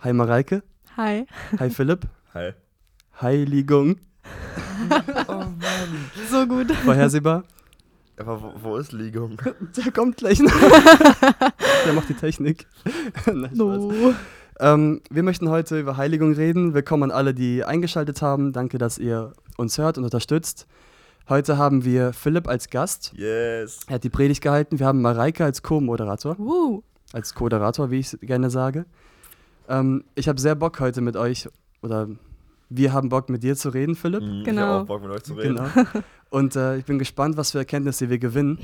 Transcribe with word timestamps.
Hi 0.00 0.12
Mareike. 0.12 0.62
Hi. 0.96 1.26
Hi 1.58 1.70
Philipp. 1.70 2.06
Hi. 2.34 2.52
Heiligung. 3.20 3.96
Oh 5.26 5.32
Mann. 5.32 6.10
So 6.30 6.46
gut. 6.46 6.70
Vorhersehbar. 6.70 7.42
Aber 8.16 8.40
wo, 8.40 8.52
wo 8.62 8.76
ist 8.76 8.92
Liegung? 8.92 9.42
Der 9.76 9.90
kommt 9.90 10.18
gleich 10.18 10.38
noch. 10.38 10.52
Der 11.84 11.92
macht 11.94 12.08
die 12.08 12.14
Technik. 12.14 12.68
Nein. 13.26 13.50
No. 13.54 14.14
Ähm, 14.60 15.00
wir 15.10 15.24
möchten 15.24 15.48
heute 15.48 15.80
über 15.80 15.96
Heiligung 15.96 16.32
reden. 16.32 16.74
Willkommen 16.74 17.10
an 17.10 17.10
alle, 17.10 17.34
die 17.34 17.64
eingeschaltet 17.64 18.22
haben. 18.22 18.52
Danke, 18.52 18.78
dass 18.78 18.98
ihr 18.98 19.32
uns 19.56 19.78
hört 19.78 19.98
und 19.98 20.04
unterstützt. 20.04 20.68
Heute 21.28 21.58
haben 21.58 21.84
wir 21.84 22.12
Philipp 22.12 22.46
als 22.46 22.70
Gast. 22.70 23.12
Yes. 23.16 23.80
Er 23.88 23.96
hat 23.96 24.04
die 24.04 24.10
Predigt 24.10 24.42
gehalten. 24.42 24.78
Wir 24.78 24.86
haben 24.86 25.02
Mareike 25.02 25.44
als 25.44 25.64
Co-Moderator. 25.64 26.38
Woo. 26.38 26.84
Als 27.12 27.34
Co-Moderator, 27.34 27.90
wie 27.90 27.98
ich 27.98 28.12
es 28.12 28.20
gerne 28.20 28.48
sage. 28.48 28.86
Ähm, 29.68 30.04
ich 30.14 30.28
habe 30.28 30.40
sehr 30.40 30.54
Bock 30.54 30.80
heute 30.80 31.00
mit 31.00 31.16
euch, 31.16 31.48
oder 31.82 32.08
wir 32.70 32.92
haben 32.92 33.08
Bock 33.08 33.28
mit 33.30 33.42
dir 33.42 33.56
zu 33.56 33.68
reden, 33.70 33.94
Philipp. 33.94 34.22
Mhm, 34.22 34.38
Ich 34.40 34.44
Genau. 34.44 34.62
hab 34.62 34.82
auch 34.82 34.86
Bock 34.86 35.02
mit 35.02 35.10
euch 35.10 35.22
zu 35.22 35.34
reden. 35.34 35.56
Genau. 35.56 35.86
Und 36.30 36.56
äh, 36.56 36.76
ich 36.78 36.84
bin 36.84 36.98
gespannt, 36.98 37.36
was 37.36 37.52
für 37.52 37.58
Erkenntnisse 37.58 38.08
wir 38.10 38.18
gewinnen. 38.18 38.58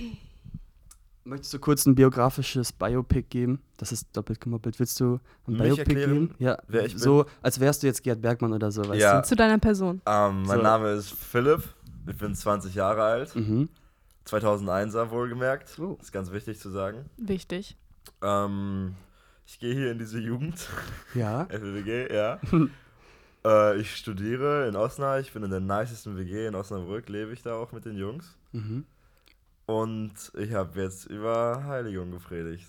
Möchtest 1.27 1.55
du 1.55 1.59
kurz 1.59 1.87
ein 1.87 1.95
biografisches 1.95 2.71
Biopic 2.73 3.29
geben? 3.31 3.61
Das 3.79 3.93
ist 3.93 4.09
doppelt 4.15 4.41
gemoppelt. 4.43 4.79
Willst 4.79 5.01
du 5.01 5.21
ein 5.47 5.55
Mich 5.55 5.63
Biopic 5.63 5.81
erklären, 5.95 6.13
geben? 6.29 6.35
Ja, 6.39 6.59
wer 6.69 6.85
ich 6.85 6.99
so, 6.99 7.25
als 7.41 7.59
wärst 7.61 7.83
du 7.83 7.87
jetzt 7.87 8.03
Gerd 8.03 8.21
Bergmann 8.21 8.53
oder 8.53 8.71
so, 8.71 8.87
weißt 8.87 9.01
Ja. 9.01 9.23
Zu 9.23 9.35
deiner 9.35 9.59
Person. 9.59 10.03
Ähm, 10.05 10.43
mein 10.43 10.59
So. 10.59 10.63
Name 10.63 10.91
ist 10.93 11.13
Philipp. 11.15 11.63
Ich 12.07 12.19
bin 12.19 12.35
20 12.35 12.75
Jahre 12.75 13.03
alt. 13.03 13.35
du? 13.35 13.39
Mhm. 13.41 13.69
2001er 14.27 15.11
wohlgemerkt. 15.11 15.79
Oh. 15.79 15.97
Ist 16.01 16.13
ganz 16.13 16.31
wichtig 16.31 16.59
zu 16.59 16.69
sagen. 16.71 17.07
Wichtig. 17.17 17.77
Ähm, 18.23 18.95
ich 19.47 19.59
gehe 19.59 19.75
hier 19.75 19.93
in 19.93 19.99
diese 19.99 20.19
Jugend. 20.19 20.69
Ja. 21.15 21.45
FWG, 21.51 22.13
ja. 22.13 22.41
äh, 23.45 23.81
ich 23.81 23.95
studiere 23.97 24.69
in 24.69 24.77
Osnabrück. 24.77 25.27
Ich 25.27 25.33
bin 25.33 25.43
in 25.43 25.51
der 25.51 25.61
nicesten 25.61 26.17
WG 26.17 26.47
in 26.47 26.55
Osnabrück. 26.55 27.09
Lebe 27.09 27.33
ich 27.33 27.43
da 27.43 27.55
auch 27.55 27.73
mit 27.73 27.85
den 27.85 27.97
Jungs. 27.97 28.37
Mhm. 28.53 28.85
Und 29.67 30.33
ich 30.37 30.53
habe 30.53 30.81
jetzt 30.81 31.07
über 31.07 31.65
Heiligung 31.65 32.11
gepredigt. 32.11 32.69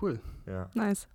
Cool. 0.00 0.20
Ja. 0.46 0.70
Nice. 0.74 1.08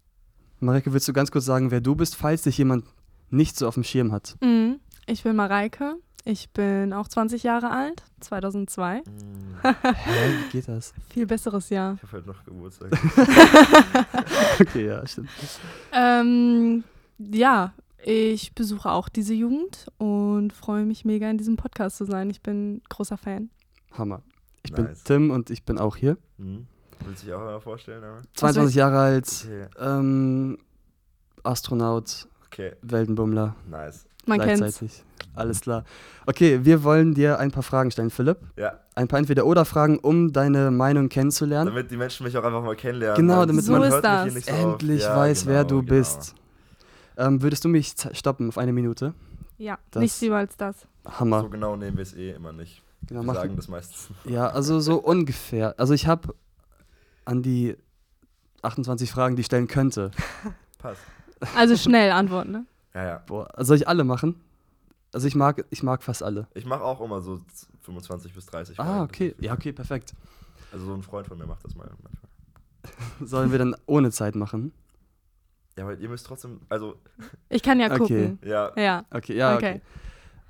Marike, 0.60 0.94
willst 0.94 1.08
du 1.08 1.14
ganz 1.14 1.32
kurz 1.32 1.46
sagen, 1.46 1.72
wer 1.72 1.82
du 1.82 1.96
bist, 1.96 2.16
falls 2.16 2.44
dich 2.44 2.58
jemand 2.58 2.86
nicht 3.30 3.58
so 3.58 3.68
auf 3.68 3.74
dem 3.74 3.84
Schirm 3.84 4.12
hat? 4.12 4.38
Mhm. 4.42 4.80
Ich 5.06 5.24
bin 5.24 5.36
Mareike. 5.36 5.96
Ich 6.26 6.50
bin 6.52 6.94
auch 6.94 7.08
20 7.10 7.44
Jahre 7.44 7.70
alt. 7.70 8.04
2002. 8.22 9.00
Mm, 9.02 9.04
Hä, 9.64 9.74
wie 10.46 10.52
geht 10.52 10.68
das? 10.70 10.94
Viel 11.10 11.26
besseres 11.26 11.70
Jahr. 11.70 11.96
Ich 11.96 12.04
habe 12.04 12.12
halt 12.14 12.28
noch 12.28 12.44
Geburtstag. 12.46 12.92
Okay, 14.62 14.86
ja, 14.88 15.06
stimmt. 15.08 15.30
Ähm, 15.92 16.84
ja, 17.18 17.74
ich 18.06 18.54
besuche 18.54 18.92
auch 18.92 19.10
diese 19.10 19.34
Jugend 19.34 19.88
und 19.98 20.54
freue 20.54 20.86
mich 20.86 21.06
mega 21.06 21.30
in 21.30 21.38
diesem 21.38 21.58
Podcast 21.58 21.98
zu 21.98 22.06
sein. 22.06 22.30
Ich 22.30 22.42
bin 22.42 22.82
großer 22.90 23.18
Fan. 23.18 23.50
Hammer. 23.98 24.22
Ich 24.64 24.72
bin 24.72 24.86
Nice. 24.86 25.04
Tim 25.04 25.32
und 25.32 25.50
ich 25.50 25.64
bin 25.66 25.78
auch 25.80 25.96
hier. 25.96 26.18
Hm. 26.38 26.68
Willst 27.06 27.24
du 27.24 27.26
dich 27.26 27.34
auch 27.36 27.40
mal 27.40 27.60
vorstellen? 27.60 28.04
Aber? 28.04 28.22
22 28.36 28.76
Jahre 28.76 29.00
alt, 29.00 29.28
Okay. 29.46 29.68
ähm, 29.80 30.58
Astronaut, 31.44 32.28
okay, 32.46 32.74
Weltenbummler. 32.82 33.56
nice. 33.68 34.06
Man 34.26 34.40
kennt's. 34.40 34.60
gleichzeitig. 34.60 35.04
Alles 35.36 35.62
klar. 35.62 35.84
Okay, 36.28 36.64
wir 36.64 36.84
wollen 36.84 37.14
dir 37.16 37.40
ein 37.40 37.52
paar 37.52 37.64
Fragen 37.64 37.90
stellen, 37.92 38.10
Philipp. 38.12 38.38
Ja, 38.56 38.80
Ein 38.96 39.08
paar 39.08 39.18
Entweder-Oder-Fragen, 39.20 39.98
um 40.00 40.32
deine 40.32 40.70
Meinung 40.70 41.10
kennenzulernen. 41.10 41.68
damit 41.72 41.90
die 41.90 41.98
Menschen 41.98 42.24
mich 42.26 42.38
auch 42.38 42.44
einfach 42.44 42.62
mal 42.64 42.76
kennenlernen. 42.76 43.18
Genau, 43.18 43.44
damit 43.46 43.64
So 43.66 43.72
man- 43.72 43.82
ist 43.84 43.92
hört 43.94 44.04
mich 44.04 44.12
hier 44.12 44.26
das. 44.26 44.34
nicht 44.36 44.50
so. 44.50 44.54
Endlich 44.72 45.02
Ja, 45.02 45.18
weiß, 45.18 45.46
wer 45.48 45.64
genau, 45.64 45.70
du 45.82 45.82
genau. 45.86 45.90
bist. 46.00 46.36
Ähm, 47.18 47.42
würdest 47.42 47.66
du 47.66 47.70
mich 47.70 47.96
stoppen 48.14 48.50
auf 48.50 48.58
eine 48.60 48.72
Minute? 48.74 49.14
Ja, 49.58 49.78
Das- 49.92 50.02
nichts 50.02 50.22
lieber 50.22 50.38
als 50.38 50.56
das. 50.58 50.76
Hammer. 51.06 51.42
So 51.42 51.50
genau 51.50 51.76
nehmen 51.76 51.98
wir 51.98 52.04
es 52.04 52.14
eh 52.14 52.32
immer 52.32 52.54
nicht. 52.54 52.82
genau, 53.08 53.22
Wir 53.22 53.26
mach, 53.28 53.36
sagen 53.36 53.56
das 53.56 53.68
meistens. 53.68 54.10
ja, 54.26 54.48
also 54.48 54.80
so 54.80 54.98
ungefähr. 55.02 55.74
Also 55.80 55.94
ich 55.96 56.06
habe 56.08 56.34
an 57.26 57.42
die 57.42 57.76
28 58.62 59.12
Fragen, 59.12 59.36
die 59.36 59.42
ich 59.42 59.46
stellen 59.48 59.68
könnte. 59.68 60.12
Passt. 60.78 61.02
Also 61.56 61.76
schnell 61.76 62.12
antworten, 62.12 62.52
ne? 62.52 62.66
Ja, 62.94 63.04
ja. 63.04 63.18
Boah, 63.26 63.50
soll 63.60 63.78
ich 63.78 63.88
alle 63.88 64.04
machen? 64.04 64.42
Also 65.12 65.28
ich 65.28 65.36
mag, 65.36 65.66
ich 65.70 65.84
mag 65.84 66.02
fast 66.04 66.24
alle. 66.24 66.48
Ich 66.54 66.66
mache 66.66 66.84
auch 66.84 67.00
immer 67.02 67.22
so 67.22 67.40
25 67.82 68.34
bis 68.34 68.46
30 68.48 68.80
Ah, 68.80 69.04
okay. 69.04 69.36
Ja, 69.40 69.54
okay, 69.54 69.72
perfekt. 69.72 70.14
Also 70.72 70.86
so 70.86 70.94
ein 70.94 71.04
Freund 71.04 71.28
von 71.28 71.38
mir 71.38 71.46
macht 71.46 71.64
das 71.64 71.76
mal 71.76 71.88
manchmal. 72.02 72.32
Sollen 73.28 73.52
wir 73.52 73.60
dann 73.60 73.76
ohne 73.86 74.12
Zeit 74.12 74.36
machen? 74.36 74.74
Ja, 75.78 75.84
aber 75.86 75.98
ihr 75.98 76.10
müsst 76.10 76.26
trotzdem, 76.26 76.62
also, 76.70 76.96
Ich 77.50 77.64
kann 77.64 77.80
ja 77.80 77.88
Okay. 77.88 77.98
gucken. 77.98 78.40
ja, 78.44 78.72
Ja. 78.76 79.06
Okay, 79.12 79.36
ja, 79.36 79.56
okay. 79.56 79.76
Okay. 79.76 79.82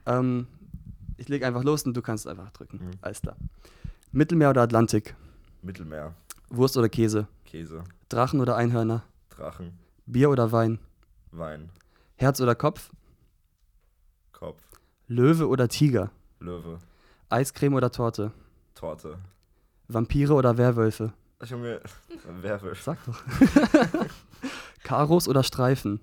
Ähm, 0.06 0.48
ich 1.18 1.30
lege 1.30 1.46
einfach 1.48 1.64
los 1.64 1.84
und 1.84 1.96
du 1.96 2.02
kannst 2.02 2.28
einfach 2.28 2.52
drücken. 2.52 2.78
Mhm. 2.84 2.92
Alles 3.02 3.22
klar. 3.22 3.36
Mittelmeer 4.12 4.50
oder 4.50 4.62
Atlantik? 4.62 5.16
Mittelmeer, 5.62 6.14
Wurst 6.50 6.76
oder 6.78 6.90
Käse? 6.90 7.28
Käse, 7.46 7.84
Drachen 8.10 8.42
oder 8.42 8.56
Einhörner? 8.58 9.04
Drachen, 9.30 9.78
Bier 10.06 10.30
oder 10.30 10.52
Wein? 10.52 10.80
Wein, 11.32 11.70
Herz 12.16 12.40
oder 12.42 12.56
Kopf? 12.56 12.92
Kopf, 14.32 14.62
Löwe 15.08 15.48
oder 15.48 15.68
Tiger? 15.68 16.12
Löwe, 16.40 16.80
Eiscreme 17.30 17.76
oder 17.76 17.92
Torte? 17.92 18.32
Torte. 18.76 19.18
Vampire 19.88 20.34
oder 20.34 20.58
Werwölfe? 20.58 21.14
Ach, 21.40 21.48
Junge, 21.48 21.82
Werwolf, 22.42 22.82
Sag 22.82 22.98
doch. 23.06 23.22
Karos 24.84 25.28
oder 25.28 25.44
Streifen? 25.44 26.00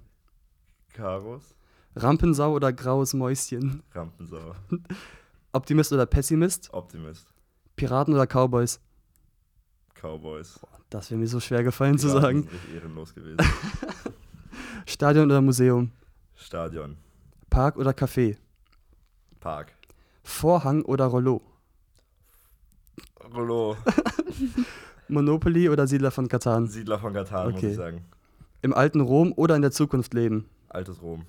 Karos, 0.93 1.55
Rampensau 1.97 2.53
oder 2.55 2.73
graues 2.73 3.15
Mäuschen? 3.15 3.83
Rampensau, 3.93 4.55
Optimist 5.53 5.93
oder 5.93 6.07
Pessimist? 6.07 6.73
Optimist, 6.73 7.33
Piraten 7.77 8.15
oder 8.15 8.27
Cowboys? 8.27 8.81
Cowboys. 9.95 10.61
Das 10.91 11.11
wäre 11.11 11.19
mir 11.21 11.27
so 11.29 11.41
schwer 11.41 11.63
gefallen 11.63 11.99
zu 11.99 12.09
Piraten 12.09 12.43
sagen. 12.43 12.49
sind 12.49 12.75
ehrenlos 12.75 13.15
gewesen. 13.15 13.39
Stadion 14.87 15.27
oder 15.27 15.41
Museum? 15.41 15.91
Stadion, 16.41 16.97
Park 17.51 17.77
oder 17.77 17.91
Café? 17.93 18.37
Park, 19.41 19.73
Vorhang 20.23 20.83
oder 20.83 21.07
Rollo? 21.07 21.43
Rollo, 23.35 23.77
Monopoly 25.09 25.69
oder 25.69 25.87
Siedler 25.87 26.11
von 26.11 26.29
Katan? 26.29 26.67
Siedler 26.67 26.99
von 26.99 27.13
Katan, 27.13 27.51
muss 27.51 27.59
Okay. 27.59 27.71
ich 27.71 27.77
sagen. 27.77 28.05
Im 28.63 28.73
alten 28.75 29.01
Rom 29.01 29.33
oder 29.37 29.57
in 29.57 29.63
der 29.63 29.71
Zukunft 29.71 30.15
leben? 30.15 30.49
Altes 30.69 31.01
Rom, 31.03 31.27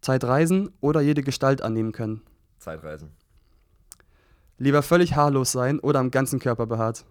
Zeit 0.00 0.24
reisen 0.24 0.70
oder 0.80 1.00
jede 1.00 1.22
Gestalt 1.22 1.62
annehmen 1.62 1.92
können? 1.92 2.22
Zeitreisen, 2.58 3.10
Lieber 4.58 4.82
völlig 4.82 5.14
haarlos 5.16 5.52
sein 5.52 5.80
oder 5.80 5.98
am 6.00 6.10
ganzen 6.10 6.38
Körper 6.38 6.66
behaart? 6.66 7.04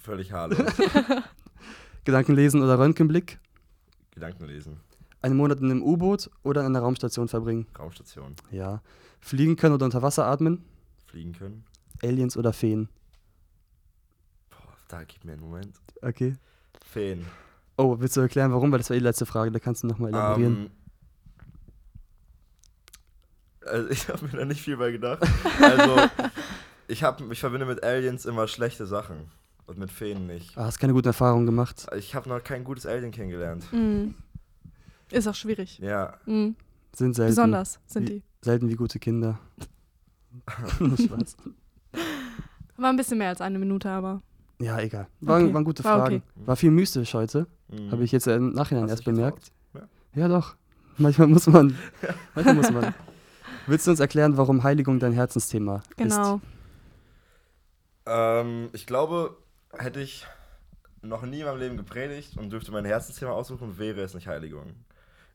völlig 0.00 0.32
haarlos, 0.32 0.58
Gedanken 2.04 2.34
lesen 2.34 2.62
oder 2.62 2.78
Röntgenblick? 2.78 3.38
Gedanken 4.12 4.44
lesen, 4.46 4.80
Einen 5.22 5.36
Monat 5.36 5.60
in 5.60 5.70
einem 5.70 5.82
U-Boot 5.82 6.30
oder 6.42 6.60
in 6.62 6.66
einer 6.68 6.80
Raumstation 6.80 7.28
verbringen? 7.28 7.66
Raumstation, 7.78 8.34
Ja. 8.50 8.80
Fliegen 9.20 9.56
können 9.56 9.74
oder 9.74 9.84
unter 9.84 10.02
Wasser 10.02 10.26
atmen? 10.26 10.64
fliegen 11.06 11.32
können. 11.32 11.64
Aliens 12.02 12.36
oder 12.36 12.52
Feen? 12.52 12.88
Boah, 14.48 14.74
da 14.88 15.02
gib 15.04 15.24
mir 15.24 15.32
einen 15.32 15.42
Moment. 15.42 15.74
Okay. 16.00 16.36
Feen. 16.86 17.26
Oh, 17.76 17.96
willst 17.98 18.16
du 18.16 18.20
erklären, 18.20 18.52
warum? 18.52 18.70
Weil 18.72 18.78
das 18.78 18.88
war 18.90 18.96
die 18.96 19.02
letzte 19.02 19.26
Frage, 19.26 19.50
da 19.50 19.58
kannst 19.58 19.82
du 19.82 19.88
nochmal 19.88 20.10
elaborieren. 20.10 20.56
Ähm, 20.66 20.70
also 23.66 23.88
ich 23.90 24.08
habe 24.08 24.24
mir 24.26 24.38
da 24.38 24.44
nicht 24.44 24.62
viel 24.62 24.76
bei 24.76 24.90
gedacht. 24.92 25.22
Also 25.60 26.08
ich, 26.88 27.02
hab, 27.04 27.20
ich 27.30 27.40
verbinde 27.40 27.66
mit 27.66 27.82
Aliens 27.84 28.24
immer 28.26 28.48
schlechte 28.48 28.86
Sachen 28.86 29.30
und 29.66 29.78
mit 29.78 29.90
Feen 29.90 30.26
nicht. 30.26 30.56
ah, 30.56 30.64
hast 30.64 30.78
keine 30.78 30.92
guten 30.92 31.08
Erfahrungen 31.08 31.46
gemacht. 31.46 31.86
Ich 31.96 32.14
habe 32.14 32.28
noch 32.28 32.42
kein 32.42 32.64
gutes 32.64 32.86
Alien 32.86 33.10
kennengelernt. 33.12 33.64
Mhm. 33.72 34.14
Ist 35.10 35.26
auch 35.28 35.34
schwierig. 35.34 35.78
Ja, 35.78 36.14
Mhm. 36.26 36.56
Sind 36.94 37.14
selten. 37.14 37.30
Besonders 37.30 37.78
sind 37.86 38.08
Wie- 38.08 38.14
die. 38.14 38.22
Selten 38.42 38.68
wie 38.68 38.74
gute 38.74 38.98
Kinder. 38.98 39.38
Spaß. 40.58 41.36
War 42.76 42.90
ein 42.90 42.96
bisschen 42.96 43.18
mehr 43.18 43.28
als 43.28 43.40
eine 43.40 43.58
Minute, 43.58 43.88
aber. 43.90 44.22
Ja, 44.60 44.78
egal. 44.80 45.06
Waren, 45.20 45.44
Okay. 45.44 45.54
waren 45.54 45.64
gute 45.64 45.84
War 45.84 45.98
Fragen. 46.00 46.16
okay. 46.16 46.46
War 46.46 46.56
viel 46.56 46.70
mystisch 46.70 47.14
heute. 47.14 47.46
mhm. 47.68 47.90
Habe 47.92 48.04
ich 48.04 48.12
jetzt 48.12 48.26
im 48.26 48.52
Nachhinein 48.52 48.84
Hast 48.84 48.90
erst 48.90 49.04
bemerkt. 49.04 49.52
getraut? 49.72 49.88
Ja, 50.14 50.28
doch. 50.28 50.56
Manchmal 50.98 51.28
muss 51.28 51.46
man. 51.46 51.76
Manchmal 52.34 52.54
muss 52.56 52.70
man. 52.70 52.94
Willst 53.66 53.86
du 53.86 53.90
uns 53.92 54.00
erklären, 54.00 54.36
warum 54.36 54.62
Heiligung 54.64 54.98
dein 54.98 55.12
Herzensthema 55.12 55.82
Genau. 55.96 56.36
ist? 56.36 56.42
Ähm, 58.06 58.68
ich 58.72 58.86
glaube, 58.86 59.36
hätte 59.76 60.00
ich 60.00 60.26
noch 61.02 61.22
nie 61.22 61.40
in 61.40 61.46
meinem 61.46 61.58
Leben 61.60 61.76
gepredigt 61.76 62.36
und 62.36 62.50
dürfte 62.50 62.72
mein 62.72 62.84
Herzensthema 62.84 63.30
aussuchen, 63.32 63.78
wäre 63.78 64.00
es 64.02 64.14
nicht 64.14 64.26
Heiligung. 64.26 64.74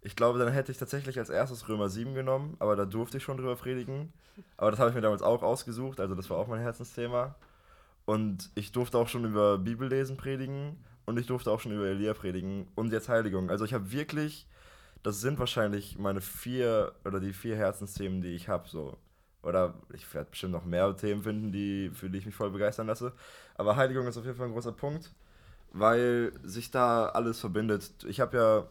Ich 0.05 0.15
glaube, 0.15 0.37
dann 0.37 0.53
hätte 0.53 0.71
ich 0.71 0.77
tatsächlich 0.77 1.17
als 1.17 1.29
erstes 1.31 1.67
Römer 1.67 1.89
7 1.89 2.13
genommen, 2.13 2.55
aber 2.59 2.75
da 2.75 2.85
durfte 2.85 3.17
ich 3.17 3.23
schon 3.23 3.37
drüber 3.37 3.55
predigen. 3.55 4.13
Aber 4.55 4.69
das 4.69 4.79
habe 4.79 4.91
ich 4.91 4.95
mir 4.95 5.01
damals 5.01 5.23
auch 5.23 5.41
ausgesucht, 5.41 5.99
also 5.99 6.13
das 6.13 6.29
war 6.29 6.37
auch 6.37 6.47
mein 6.47 6.61
Herzensthema. 6.61 7.35
Und 8.05 8.51
ich 8.53 8.71
durfte 8.71 8.99
auch 8.99 9.07
schon 9.07 9.25
über 9.25 9.57
Bibellesen 9.57 10.15
predigen 10.15 10.77
und 11.07 11.17
ich 11.17 11.25
durfte 11.25 11.49
auch 11.49 11.59
schon 11.59 11.71
über 11.71 11.87
Elia 11.87 12.13
predigen 12.13 12.67
und 12.75 12.93
jetzt 12.93 13.09
Heiligung. 13.09 13.49
Also 13.49 13.65
ich 13.65 13.73
habe 13.73 13.91
wirklich, 13.91 14.47
das 15.01 15.21
sind 15.21 15.39
wahrscheinlich 15.39 15.97
meine 15.97 16.21
vier 16.21 16.93
oder 17.03 17.19
die 17.19 17.33
vier 17.33 17.55
Herzensthemen, 17.55 18.21
die 18.21 18.35
ich 18.35 18.47
habe. 18.47 18.69
So. 18.69 18.97
Oder 19.41 19.73
ich 19.91 20.13
werde 20.13 20.29
bestimmt 20.29 20.53
noch 20.53 20.65
mehr 20.65 20.95
Themen 20.95 21.23
finden, 21.23 21.51
die, 21.51 21.89
für 21.91 22.11
die 22.11 22.19
ich 22.19 22.27
mich 22.27 22.35
voll 22.35 22.51
begeistern 22.51 22.85
lasse. 22.85 23.11
Aber 23.55 23.75
Heiligung 23.75 24.05
ist 24.05 24.17
auf 24.17 24.25
jeden 24.25 24.37
Fall 24.37 24.47
ein 24.47 24.53
großer 24.53 24.71
Punkt, 24.73 25.15
weil 25.73 26.31
sich 26.43 26.69
da 26.69 27.07
alles 27.09 27.39
verbindet. 27.39 27.91
Ich 28.07 28.19
habe 28.19 28.37
ja, 28.37 28.67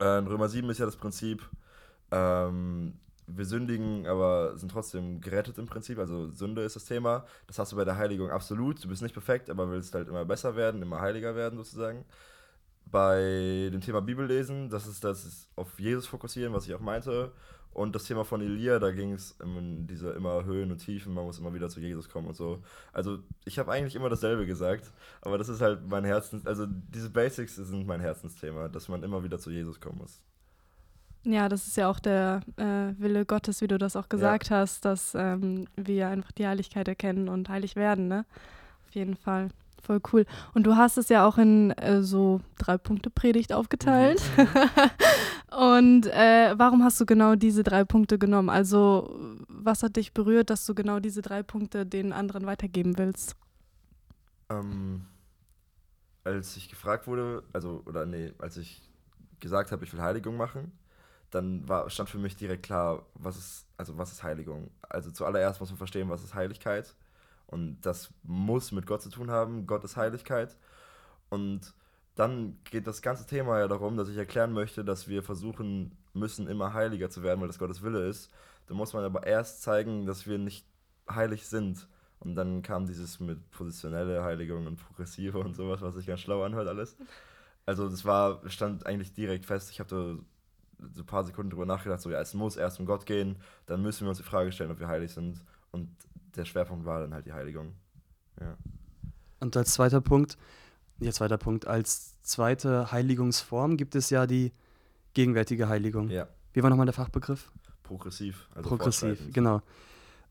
äh, 0.00 0.18
in 0.18 0.26
Römer 0.26 0.48
7 0.48 0.68
ist 0.70 0.78
ja 0.78 0.86
das 0.86 0.96
Prinzip, 0.96 1.48
ähm, 2.10 2.94
wir 3.26 3.44
sündigen, 3.46 4.06
aber 4.06 4.56
sind 4.58 4.70
trotzdem 4.70 5.20
gerettet 5.20 5.58
im 5.58 5.66
Prinzip. 5.66 5.98
Also 5.98 6.30
Sünde 6.30 6.62
ist 6.62 6.76
das 6.76 6.84
Thema. 6.84 7.24
Das 7.46 7.58
hast 7.58 7.72
du 7.72 7.76
bei 7.76 7.84
der 7.84 7.96
Heiligung 7.96 8.30
absolut. 8.30 8.84
Du 8.84 8.88
bist 8.88 9.02
nicht 9.02 9.14
perfekt, 9.14 9.48
aber 9.50 9.70
willst 9.70 9.94
halt 9.94 10.08
immer 10.08 10.24
besser 10.24 10.56
werden, 10.56 10.82
immer 10.82 11.00
heiliger 11.00 11.34
werden 11.34 11.56
sozusagen. 11.56 12.04
Bei 12.86 13.70
dem 13.72 13.80
Thema 13.80 14.00
Bibellesen, 14.00 14.68
das 14.68 14.86
ist 14.86 15.02
das 15.04 15.48
auf 15.56 15.78
Jesus 15.78 16.06
fokussieren, 16.06 16.52
was 16.52 16.66
ich 16.66 16.74
auch 16.74 16.80
meinte. 16.80 17.32
Und 17.74 17.96
das 17.96 18.04
Thema 18.04 18.24
von 18.24 18.40
Elia, 18.40 18.78
da 18.78 18.92
ging 18.92 19.12
es 19.12 19.32
um 19.42 19.86
diese 19.88 20.10
immer 20.10 20.44
Höhen 20.44 20.70
und 20.70 20.78
Tiefen, 20.78 21.12
man 21.12 21.24
muss 21.24 21.40
immer 21.40 21.52
wieder 21.52 21.68
zu 21.68 21.80
Jesus 21.80 22.08
kommen 22.08 22.28
und 22.28 22.36
so. 22.36 22.62
Also 22.92 23.18
ich 23.44 23.58
habe 23.58 23.72
eigentlich 23.72 23.96
immer 23.96 24.08
dasselbe 24.08 24.46
gesagt, 24.46 24.92
aber 25.22 25.38
das 25.38 25.48
ist 25.48 25.60
halt 25.60 25.80
mein 25.88 26.04
Herzens, 26.04 26.46
also 26.46 26.66
diese 26.68 27.10
Basics 27.10 27.56
sind 27.56 27.84
mein 27.84 28.00
Herzensthema, 28.00 28.68
dass 28.68 28.88
man 28.88 29.02
immer 29.02 29.24
wieder 29.24 29.40
zu 29.40 29.50
Jesus 29.50 29.80
kommen 29.80 29.98
muss. 29.98 30.22
Ja, 31.24 31.48
das 31.48 31.66
ist 31.66 31.76
ja 31.76 31.88
auch 31.88 31.98
der 31.98 32.42
äh, 32.58 33.00
Wille 33.00 33.24
Gottes, 33.26 33.60
wie 33.60 33.66
du 33.66 33.76
das 33.76 33.96
auch 33.96 34.08
gesagt 34.08 34.50
ja. 34.50 34.58
hast, 34.58 34.84
dass 34.84 35.14
ähm, 35.16 35.66
wir 35.74 36.08
einfach 36.08 36.32
die 36.32 36.46
Heiligkeit 36.46 36.86
erkennen 36.86 37.28
und 37.28 37.48
heilig 37.48 37.74
werden, 37.76 38.06
ne? 38.06 38.24
Auf 38.86 38.94
jeden 38.94 39.16
Fall. 39.16 39.48
Voll 39.84 40.00
cool. 40.12 40.24
Und 40.54 40.64
du 40.66 40.76
hast 40.76 40.96
es 40.96 41.10
ja 41.10 41.26
auch 41.26 41.36
in 41.36 41.70
äh, 41.72 42.02
so 42.02 42.40
drei 42.58 42.78
Punkte 42.78 43.10
Predigt 43.10 43.52
aufgeteilt. 43.52 44.22
Mhm. 44.36 44.48
und 45.56 46.06
äh, 46.06 46.54
warum 46.56 46.82
hast 46.82 46.98
du 47.00 47.06
genau 47.06 47.34
diese 47.34 47.62
drei 47.62 47.84
Punkte 47.84 48.18
genommen? 48.18 48.48
Also, 48.48 49.14
was 49.48 49.82
hat 49.82 49.96
dich 49.96 50.14
berührt, 50.14 50.48
dass 50.48 50.64
du 50.64 50.74
genau 50.74 51.00
diese 51.00 51.20
drei 51.20 51.42
Punkte 51.42 51.84
den 51.84 52.14
anderen 52.14 52.46
weitergeben 52.46 52.96
willst? 52.96 53.36
Ähm, 54.48 55.04
als 56.24 56.56
ich 56.56 56.70
gefragt 56.70 57.06
wurde, 57.06 57.42
also, 57.52 57.82
oder 57.84 58.06
nee, 58.06 58.32
als 58.38 58.56
ich 58.56 58.82
gesagt 59.40 59.70
habe, 59.70 59.84
ich 59.84 59.92
will 59.92 60.00
Heiligung 60.00 60.38
machen, 60.38 60.72
dann 61.28 61.68
war, 61.68 61.90
stand 61.90 62.08
für 62.08 62.18
mich 62.18 62.36
direkt 62.36 62.62
klar, 62.62 63.04
was 63.14 63.36
ist, 63.36 63.66
also 63.76 63.98
was 63.98 64.12
ist 64.12 64.22
Heiligung. 64.22 64.70
Also 64.88 65.10
zuallererst 65.10 65.60
muss 65.60 65.68
man 65.68 65.76
verstehen, 65.76 66.08
was 66.08 66.24
ist 66.24 66.34
Heiligkeit. 66.34 66.94
Und 67.54 67.82
das 67.82 68.12
muss 68.24 68.72
mit 68.72 68.84
Gott 68.84 69.00
zu 69.00 69.10
tun 69.10 69.30
haben. 69.30 69.68
Gott 69.68 69.84
ist 69.84 69.96
Heiligkeit. 69.96 70.56
Und 71.28 71.72
dann 72.16 72.58
geht 72.64 72.88
das 72.88 73.00
ganze 73.00 73.26
Thema 73.26 73.60
ja 73.60 73.68
darum, 73.68 73.96
dass 73.96 74.08
ich 74.08 74.16
erklären 74.16 74.52
möchte, 74.52 74.84
dass 74.84 75.06
wir 75.06 75.22
versuchen 75.22 75.96
müssen, 76.14 76.48
immer 76.48 76.74
heiliger 76.74 77.10
zu 77.10 77.22
werden, 77.22 77.40
weil 77.40 77.46
das 77.46 77.60
Gottes 77.60 77.80
Wille 77.80 78.08
ist. 78.08 78.32
Da 78.66 78.74
muss 78.74 78.92
man 78.92 79.04
aber 79.04 79.24
erst 79.24 79.62
zeigen, 79.62 80.04
dass 80.04 80.26
wir 80.26 80.36
nicht 80.36 80.66
heilig 81.08 81.46
sind. 81.46 81.86
Und 82.18 82.34
dann 82.34 82.62
kam 82.62 82.86
dieses 82.86 83.20
mit 83.20 83.48
positionelle 83.52 84.24
Heiligung 84.24 84.66
und 84.66 84.74
progressive 84.74 85.38
und 85.38 85.54
sowas, 85.54 85.80
was 85.80 85.94
sich 85.94 86.08
ganz 86.08 86.22
schlau 86.22 86.42
anhört 86.42 86.66
alles. 86.66 86.96
Also 87.66 87.88
das 87.88 88.04
war, 88.04 88.40
stand 88.50 88.84
eigentlich 88.84 89.12
direkt 89.12 89.46
fest. 89.46 89.70
Ich 89.70 89.78
habe 89.78 89.88
so 89.88 90.24
ein 90.80 91.06
paar 91.06 91.22
Sekunden 91.22 91.50
drüber 91.50 91.66
nachgedacht, 91.66 92.00
so 92.00 92.10
ja, 92.10 92.20
es 92.20 92.34
muss 92.34 92.56
erst 92.56 92.80
um 92.80 92.86
Gott 92.86 93.06
gehen, 93.06 93.36
dann 93.66 93.80
müssen 93.80 94.06
wir 94.06 94.08
uns 94.08 94.18
die 94.18 94.24
Frage 94.24 94.50
stellen, 94.50 94.72
ob 94.72 94.80
wir 94.80 94.88
heilig 94.88 95.12
sind. 95.12 95.44
Und 95.70 95.88
der 96.36 96.44
Schwerpunkt 96.44 96.84
war 96.84 97.00
dann 97.00 97.14
halt 97.14 97.26
die 97.26 97.32
Heiligung. 97.32 97.74
Ja. 98.40 98.56
Und 99.40 99.56
als 99.56 99.74
zweiter 99.74 100.00
Punkt, 100.00 100.36
ja, 100.98 101.10
zweiter 101.10 101.38
Punkt, 101.38 101.66
als 101.66 102.20
zweite 102.22 102.90
Heiligungsform 102.92 103.76
gibt 103.76 103.94
es 103.94 104.10
ja 104.10 104.26
die 104.26 104.52
gegenwärtige 105.12 105.68
Heiligung. 105.68 106.08
Ja. 106.10 106.28
Wie 106.52 106.62
war 106.62 106.70
nochmal 106.70 106.86
der 106.86 106.94
Fachbegriff? 106.94 107.52
Progressiv. 107.82 108.48
Also 108.54 108.68
Progressiv, 108.68 109.32
genau. 109.32 109.60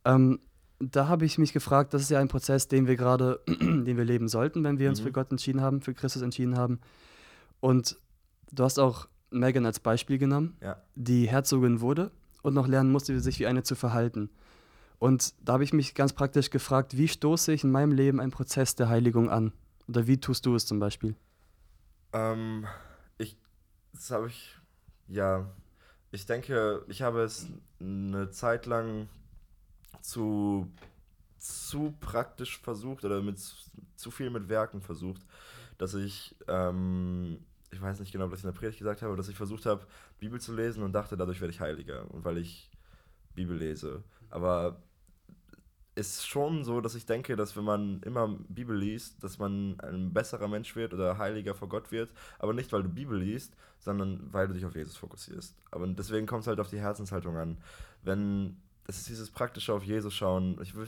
Ähm, 0.06 0.40
da 0.80 1.08
habe 1.08 1.26
ich 1.26 1.38
mich 1.38 1.54
gefragt, 1.54 1.94
das 1.94 2.02
ist 2.02 2.10
ja 2.10 2.20
ein 2.20 2.28
Prozess, 2.28 2.68
den 2.68 2.88
wir 2.88 2.96
gerade, 2.96 3.42
den 3.48 3.98
wir 3.98 4.04
leben 4.04 4.28
sollten, 4.28 4.64
wenn 4.64 4.80
wir 4.80 4.90
uns 4.90 5.00
mhm. 5.00 5.06
für 5.06 5.12
Gott 5.12 5.32
entschieden 5.32 5.62
haben, 5.62 5.82
für 5.82 5.94
Christus 5.94 6.22
entschieden 6.22 6.58
haben. 6.58 6.80
Und 7.60 7.98
du 8.52 8.64
hast 8.64 8.80
auch 8.80 9.08
Megan 9.30 9.66
als 9.66 9.80
Beispiel 9.80 10.18
genommen, 10.18 10.58
ja. 10.62 10.78
die 10.96 11.28
Herzogin 11.28 11.82
wurde 11.82 12.12
und 12.42 12.54
noch 12.54 12.68
lernen 12.68 12.92
musste, 12.92 13.20
sich 13.20 13.40
wie 13.40 13.48
eine 13.48 13.64
zu 13.64 13.76
verhalten. 13.76 14.30
Und 15.04 15.34
da 15.42 15.52
habe 15.52 15.66
ich 15.66 15.74
mich 15.74 15.96
ganz 15.96 16.14
praktisch 16.14 16.50
gefragt, 16.50 16.96
wie 16.96 17.10
stoße 17.10 17.52
ich 17.52 17.66
in 17.66 17.72
meinem 17.72 17.92
Leben 17.92 18.22
einen 18.22 18.32
Prozess 18.32 18.74
der 18.76 18.88
Heiligung 18.88 19.30
an? 19.30 19.52
Oder 19.90 20.08
wie 20.08 20.18
tust 20.18 20.46
du 20.46 20.56
es 20.56 20.66
zum 20.66 20.80
Beispiel? 20.80 21.14
Ähm, 22.14 22.66
ich, 23.18 23.36
das 23.92 24.12
habe 24.12 24.28
ich, 24.28 24.56
ja, 25.10 25.52
ich 26.12 26.26
denke, 26.26 26.86
ich 26.88 27.02
habe 27.02 27.22
es 27.22 27.48
eine 27.82 28.32
Zeit 28.32 28.66
lang 28.66 29.10
zu, 30.00 30.72
zu 31.38 31.94
praktisch 32.00 32.60
versucht 32.60 33.04
oder 33.04 33.22
mit 33.22 33.40
zu 33.98 34.10
viel 34.10 34.30
mit 34.30 34.48
Werken 34.48 34.80
versucht, 34.80 35.26
dass 35.80 35.96
ich 35.96 36.34
ähm, 36.48 37.40
ich 37.72 37.82
weiß 37.82 38.00
nicht 38.00 38.14
genau, 38.14 38.32
was 38.32 38.40
ich 38.40 38.46
in 38.46 38.52
der 38.54 38.58
Predigt 38.58 38.80
gesagt 38.80 39.02
habe, 39.02 39.18
dass 39.18 39.28
ich 39.28 39.36
versucht 39.36 39.66
habe, 39.66 39.86
Bibel 40.20 40.40
zu 40.40 40.56
lesen 40.56 40.82
und 40.82 40.94
dachte, 40.94 41.18
dadurch 41.18 41.42
werde 41.42 41.54
ich 41.54 41.60
heiliger 41.60 42.06
weil 42.10 42.38
ich 42.38 42.72
Bibel 43.36 43.58
lese. 43.58 44.02
Aber 44.30 44.82
ist 45.96 46.28
schon 46.28 46.64
so, 46.64 46.82
dass 46.82 46.96
ich 46.96 47.06
denke, 47.06 47.36
dass 47.36 47.56
wenn 47.56 47.64
man 47.64 48.02
immer 48.02 48.28
Bibel 48.50 48.76
liest, 48.76 49.24
dass 49.24 49.38
man 49.38 49.80
ein 49.82 50.14
besserer 50.14 50.48
Mensch 50.48 50.76
wird 50.76 50.94
oder 50.94 51.18
heiliger 51.18 51.54
vor 51.54 51.70
Gott 51.70 51.92
wird. 51.92 52.12
Aber 52.40 52.54
nicht, 52.54 52.72
weil 52.72 52.84
du 52.84 52.90
Bibel 52.90 53.20
liest, 53.20 53.54
sondern 53.80 54.20
weil 54.32 54.48
du 54.48 54.54
dich 54.54 54.66
auf 54.66 54.76
Jesus 54.76 54.98
fokussierst. 54.98 55.56
Aber 55.72 55.86
deswegen 55.88 56.26
kommt 56.26 56.42
es 56.42 56.48
halt 56.48 56.60
auf 56.60 56.70
die 56.70 56.80
Herzenshaltung 56.80 57.38
an. 57.38 57.58
Wenn, 58.02 58.58
das 58.88 58.98
ist 58.98 59.10
dieses 59.10 59.30
praktische 59.30 59.74
auf 59.74 59.84
Jesus 59.84 60.14
schauen. 60.14 60.58
Ich 60.62 60.76
will, 60.76 60.88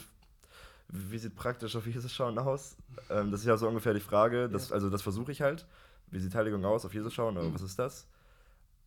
wie 0.89 1.17
sieht 1.17 1.35
praktisch 1.35 1.75
auf 1.75 1.85
Jesus 1.85 2.11
schauen 2.11 2.37
aus? 2.39 2.75
Ähm, 3.09 3.31
das 3.31 3.41
ist 3.41 3.45
ja 3.45 3.57
so 3.57 3.67
ungefähr 3.67 3.93
die 3.93 3.99
Frage. 3.99 4.49
Das, 4.49 4.71
also 4.71 4.89
das 4.89 5.01
versuche 5.01 5.31
ich 5.31 5.41
halt 5.41 5.65
wie 6.11 6.19
sieht 6.19 6.35
Heiligung 6.35 6.63
aus, 6.65 6.85
auf 6.85 6.93
Jesus 6.93 7.13
schauen, 7.13 7.37
oder 7.37 7.53
was 7.53 7.61
ist 7.61 7.79
das? 7.79 8.07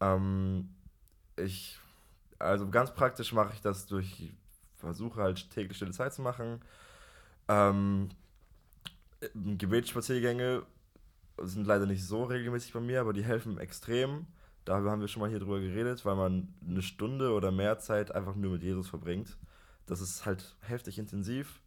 Ähm, 0.01 0.69
ich, 1.37 1.79
also 2.39 2.69
ganz 2.69 2.95
praktisch 2.95 3.33
mache 3.33 3.55
ich 3.55 3.61
das 3.61 3.87
durch, 3.87 4.33
versuche 4.79 5.21
halt 5.21 5.51
täglich 5.51 5.77
stille 5.77 5.93
Zeit 5.93 6.13
zu 6.13 6.23
machen. 6.23 6.61
Ähm, 7.49 8.09
Gebetsspaziergänge 9.35 10.63
sind 11.43 11.67
leider 11.67 11.87
nicht 11.87 12.05
so 12.05 12.25
regelmäßig 12.25 12.73
bei 12.73 12.81
mir, 12.81 13.01
aber 13.01 13.13
die 13.13 13.25
helfen 13.25 13.59
extrem. 13.59 14.27
Da 14.65 14.83
haben 14.83 15.01
wir 15.01 15.09
schon 15.09 15.21
mal 15.21 15.31
hier 15.31 15.39
drüber 15.39 15.61
geredet, 15.61 16.05
weil 16.05 16.17
man 16.17 16.55
eine 16.67 16.83
Stunde 16.83 17.33
oder 17.33 17.51
mehr 17.51 17.79
Zeit 17.79 18.15
einfach 18.15 18.35
nur 18.35 18.53
mit 18.53 18.63
Jesus 18.63 18.89
verbringt. 18.89 19.39
Das 19.87 20.01
ist 20.01 20.27
halt 20.27 20.57
heftig 20.61 20.99
intensiv. 20.99 21.63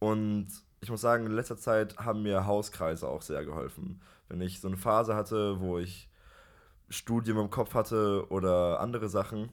Und 0.00 0.48
ich 0.80 0.90
muss 0.90 1.00
sagen, 1.00 1.26
in 1.26 1.32
letzter 1.32 1.56
Zeit 1.56 1.96
haben 1.98 2.22
mir 2.22 2.46
Hauskreise 2.46 3.08
auch 3.08 3.22
sehr 3.22 3.44
geholfen. 3.44 4.00
Wenn 4.28 4.40
ich 4.40 4.60
so 4.60 4.68
eine 4.68 4.76
Phase 4.76 5.14
hatte, 5.14 5.60
wo 5.60 5.78
ich 5.78 6.08
Studium 6.88 7.38
im 7.38 7.50
Kopf 7.50 7.74
hatte 7.74 8.26
oder 8.30 8.80
andere 8.80 9.08
Sachen, 9.08 9.50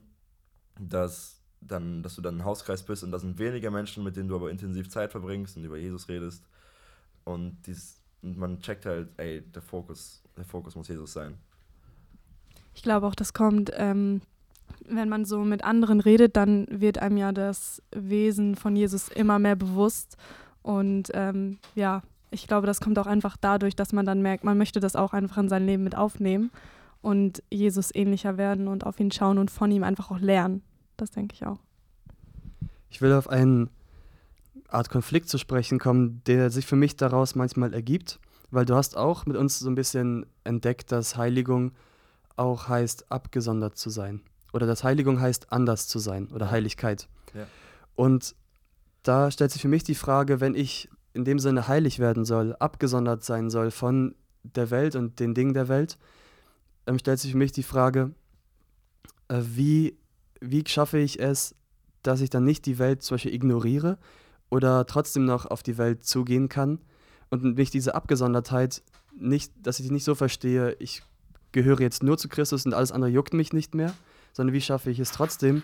dass, 0.78 1.35
dann, 1.60 2.02
dass 2.02 2.16
du 2.16 2.22
dann 2.22 2.38
ein 2.38 2.44
Hauskreis 2.44 2.82
bist 2.82 3.02
und 3.02 3.10
da 3.10 3.18
sind 3.18 3.38
weniger 3.38 3.70
Menschen, 3.70 4.04
mit 4.04 4.16
denen 4.16 4.28
du 4.28 4.36
aber 4.36 4.50
intensiv 4.50 4.88
Zeit 4.88 5.10
verbringst 5.10 5.56
und 5.56 5.64
über 5.64 5.76
Jesus 5.76 6.08
redest. 6.08 6.44
Und, 7.24 7.58
dies, 7.66 8.00
und 8.22 8.38
man 8.38 8.60
checkt 8.60 8.86
halt, 8.86 9.08
ey, 9.16 9.42
der 9.42 9.62
Fokus, 9.62 10.22
der 10.36 10.44
Fokus 10.44 10.76
muss 10.76 10.88
Jesus 10.88 11.12
sein. 11.12 11.36
Ich 12.74 12.82
glaube 12.82 13.06
auch, 13.06 13.14
das 13.14 13.32
kommt, 13.32 13.70
ähm, 13.74 14.20
wenn 14.88 15.08
man 15.08 15.24
so 15.24 15.44
mit 15.44 15.64
anderen 15.64 16.00
redet, 16.00 16.36
dann 16.36 16.66
wird 16.70 16.98
einem 16.98 17.16
ja 17.16 17.32
das 17.32 17.82
Wesen 17.90 18.54
von 18.54 18.76
Jesus 18.76 19.08
immer 19.08 19.38
mehr 19.38 19.56
bewusst. 19.56 20.16
Und 20.62 21.10
ähm, 21.14 21.58
ja, 21.74 22.02
ich 22.30 22.46
glaube, 22.46 22.66
das 22.66 22.80
kommt 22.80 22.98
auch 22.98 23.06
einfach 23.06 23.36
dadurch, 23.36 23.76
dass 23.76 23.92
man 23.92 24.06
dann 24.06 24.22
merkt, 24.22 24.44
man 24.44 24.58
möchte 24.58 24.80
das 24.80 24.96
auch 24.96 25.12
einfach 25.12 25.38
in 25.38 25.48
sein 25.48 25.66
Leben 25.66 25.84
mit 25.84 25.96
aufnehmen 25.96 26.50
und 27.02 27.42
Jesus 27.50 27.94
ähnlicher 27.94 28.36
werden 28.36 28.68
und 28.68 28.84
auf 28.84 29.00
ihn 29.00 29.10
schauen 29.10 29.38
und 29.38 29.50
von 29.50 29.70
ihm 29.70 29.84
einfach 29.84 30.10
auch 30.10 30.18
lernen. 30.18 30.62
Das 30.96 31.10
denke 31.10 31.34
ich 31.34 31.46
auch. 31.46 31.60
Ich 32.88 33.00
will 33.00 33.12
auf 33.12 33.28
einen 33.28 33.70
Art 34.68 34.88
Konflikt 34.90 35.28
zu 35.28 35.38
sprechen 35.38 35.78
kommen, 35.78 36.22
der 36.26 36.50
sich 36.50 36.66
für 36.66 36.76
mich 36.76 36.96
daraus 36.96 37.34
manchmal 37.34 37.74
ergibt, 37.74 38.18
weil 38.50 38.64
du 38.64 38.74
hast 38.74 38.96
auch 38.96 39.26
mit 39.26 39.36
uns 39.36 39.58
so 39.58 39.68
ein 39.68 39.74
bisschen 39.74 40.26
entdeckt, 40.44 40.92
dass 40.92 41.16
Heiligung 41.16 41.72
auch 42.36 42.68
heißt, 42.68 43.10
abgesondert 43.10 43.76
zu 43.76 43.90
sein. 43.90 44.22
Oder 44.52 44.66
dass 44.66 44.84
Heiligung 44.84 45.20
heißt, 45.20 45.52
anders 45.52 45.88
zu 45.88 45.98
sein 45.98 46.28
oder 46.32 46.50
Heiligkeit. 46.50 47.08
Ja. 47.34 47.46
Und 47.94 48.34
da 49.02 49.30
stellt 49.30 49.50
sich 49.50 49.62
für 49.62 49.68
mich 49.68 49.84
die 49.84 49.94
Frage, 49.94 50.40
wenn 50.40 50.54
ich 50.54 50.88
in 51.12 51.24
dem 51.24 51.38
Sinne 51.38 51.68
heilig 51.68 51.98
werden 51.98 52.24
soll, 52.24 52.54
abgesondert 52.56 53.24
sein 53.24 53.50
soll 53.50 53.70
von 53.70 54.14
der 54.42 54.70
Welt 54.70 54.96
und 54.96 55.18
den 55.18 55.34
Dingen 55.34 55.54
der 55.54 55.68
Welt, 55.68 55.98
ähm, 56.86 56.98
stellt 56.98 57.18
sich 57.18 57.32
für 57.32 57.38
mich 57.38 57.52
die 57.52 57.62
Frage, 57.62 58.12
äh, 59.28 59.40
wie, 59.42 59.96
wie 60.50 60.64
schaffe 60.66 60.98
ich 60.98 61.20
es, 61.20 61.54
dass 62.02 62.20
ich 62.20 62.30
dann 62.30 62.44
nicht 62.44 62.66
die 62.66 62.78
Welt 62.78 63.02
zum 63.02 63.16
Beispiel 63.16 63.34
ignoriere 63.34 63.98
oder 64.48 64.86
trotzdem 64.86 65.24
noch 65.24 65.46
auf 65.46 65.62
die 65.62 65.78
Welt 65.78 66.04
zugehen 66.04 66.48
kann 66.48 66.78
und 67.30 67.56
mich 67.56 67.70
diese 67.70 67.94
Abgesondertheit 67.94 68.82
nicht, 69.18 69.52
dass 69.62 69.80
ich 69.80 69.86
die 69.86 69.92
nicht 69.92 70.04
so 70.04 70.14
verstehe, 70.14 70.76
ich 70.78 71.02
gehöre 71.52 71.80
jetzt 71.80 72.02
nur 72.02 72.18
zu 72.18 72.28
Christus 72.28 72.66
und 72.66 72.74
alles 72.74 72.92
andere 72.92 73.10
juckt 73.10 73.32
mich 73.32 73.52
nicht 73.52 73.74
mehr, 73.74 73.94
sondern 74.32 74.52
wie 74.52 74.60
schaffe 74.60 74.90
ich 74.90 75.00
es 75.00 75.10
trotzdem, 75.10 75.62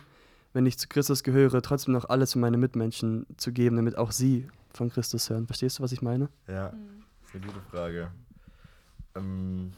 wenn 0.52 0.66
ich 0.66 0.78
zu 0.78 0.88
Christus 0.88 1.22
gehöre, 1.22 1.62
trotzdem 1.62 1.92
noch 1.92 2.08
alles 2.08 2.32
für 2.32 2.38
meine 2.38 2.56
Mitmenschen 2.56 3.26
zu 3.36 3.52
geben, 3.52 3.76
damit 3.76 3.96
auch 3.96 4.10
sie 4.10 4.48
von 4.72 4.90
Christus 4.90 5.28
hören. 5.30 5.46
Verstehst 5.46 5.78
du, 5.78 5.82
was 5.82 5.92
ich 5.92 6.02
meine? 6.02 6.28
Ja, 6.46 6.70
das 6.70 7.28
ist 7.28 7.34
eine 7.34 7.46
gute 7.46 7.60
Frage. 7.70 8.10
Ähm, 9.14 9.72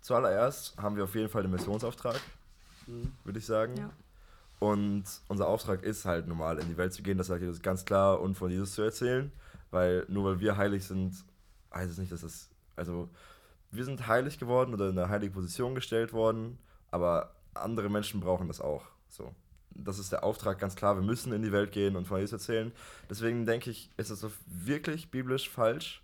zuallererst 0.00 0.76
haben 0.76 0.96
wir 0.96 1.04
auf 1.04 1.14
jeden 1.14 1.28
Fall 1.28 1.42
den 1.42 1.52
Missionsauftrag, 1.52 2.20
mhm. 2.86 3.12
würde 3.24 3.38
ich 3.38 3.46
sagen. 3.46 3.76
Ja. 3.76 3.90
Und 4.60 5.04
unser 5.28 5.48
Auftrag 5.48 5.82
ist 5.82 6.04
halt 6.04 6.28
normal, 6.28 6.58
in 6.58 6.68
die 6.68 6.76
Welt 6.76 6.92
zu 6.92 7.02
gehen, 7.02 7.16
das 7.16 7.28
sagt 7.28 7.40
Jesus 7.40 7.62
ganz 7.62 7.86
klar 7.86 8.20
und 8.20 8.34
von 8.34 8.50
Jesus 8.50 8.74
zu 8.74 8.82
erzählen, 8.82 9.32
weil 9.70 10.04
nur 10.08 10.24
weil 10.24 10.40
wir 10.40 10.58
heilig 10.58 10.84
sind, 10.84 11.14
heißt 11.74 11.90
es 11.90 11.98
nicht, 11.98 12.12
dass 12.12 12.20
das, 12.20 12.50
also 12.76 13.08
wir 13.70 13.84
sind 13.86 14.06
heilig 14.06 14.38
geworden 14.38 14.74
oder 14.74 14.90
in 14.90 14.98
eine 14.98 15.08
heilige 15.08 15.32
Position 15.32 15.74
gestellt 15.74 16.12
worden, 16.12 16.58
aber 16.90 17.34
andere 17.54 17.88
Menschen 17.88 18.20
brauchen 18.20 18.48
das 18.48 18.60
auch. 18.60 18.84
So. 19.08 19.34
Das 19.70 19.98
ist 19.98 20.12
der 20.12 20.24
Auftrag 20.24 20.58
ganz 20.58 20.76
klar, 20.76 20.94
wir 20.94 21.02
müssen 21.02 21.32
in 21.32 21.42
die 21.42 21.52
Welt 21.52 21.72
gehen 21.72 21.96
und 21.96 22.06
von 22.06 22.18
Jesus 22.18 22.32
erzählen. 22.32 22.70
Deswegen 23.08 23.46
denke 23.46 23.70
ich, 23.70 23.90
ist 23.96 24.10
es 24.10 24.26
wirklich 24.46 25.10
biblisch 25.10 25.48
falsch, 25.48 26.02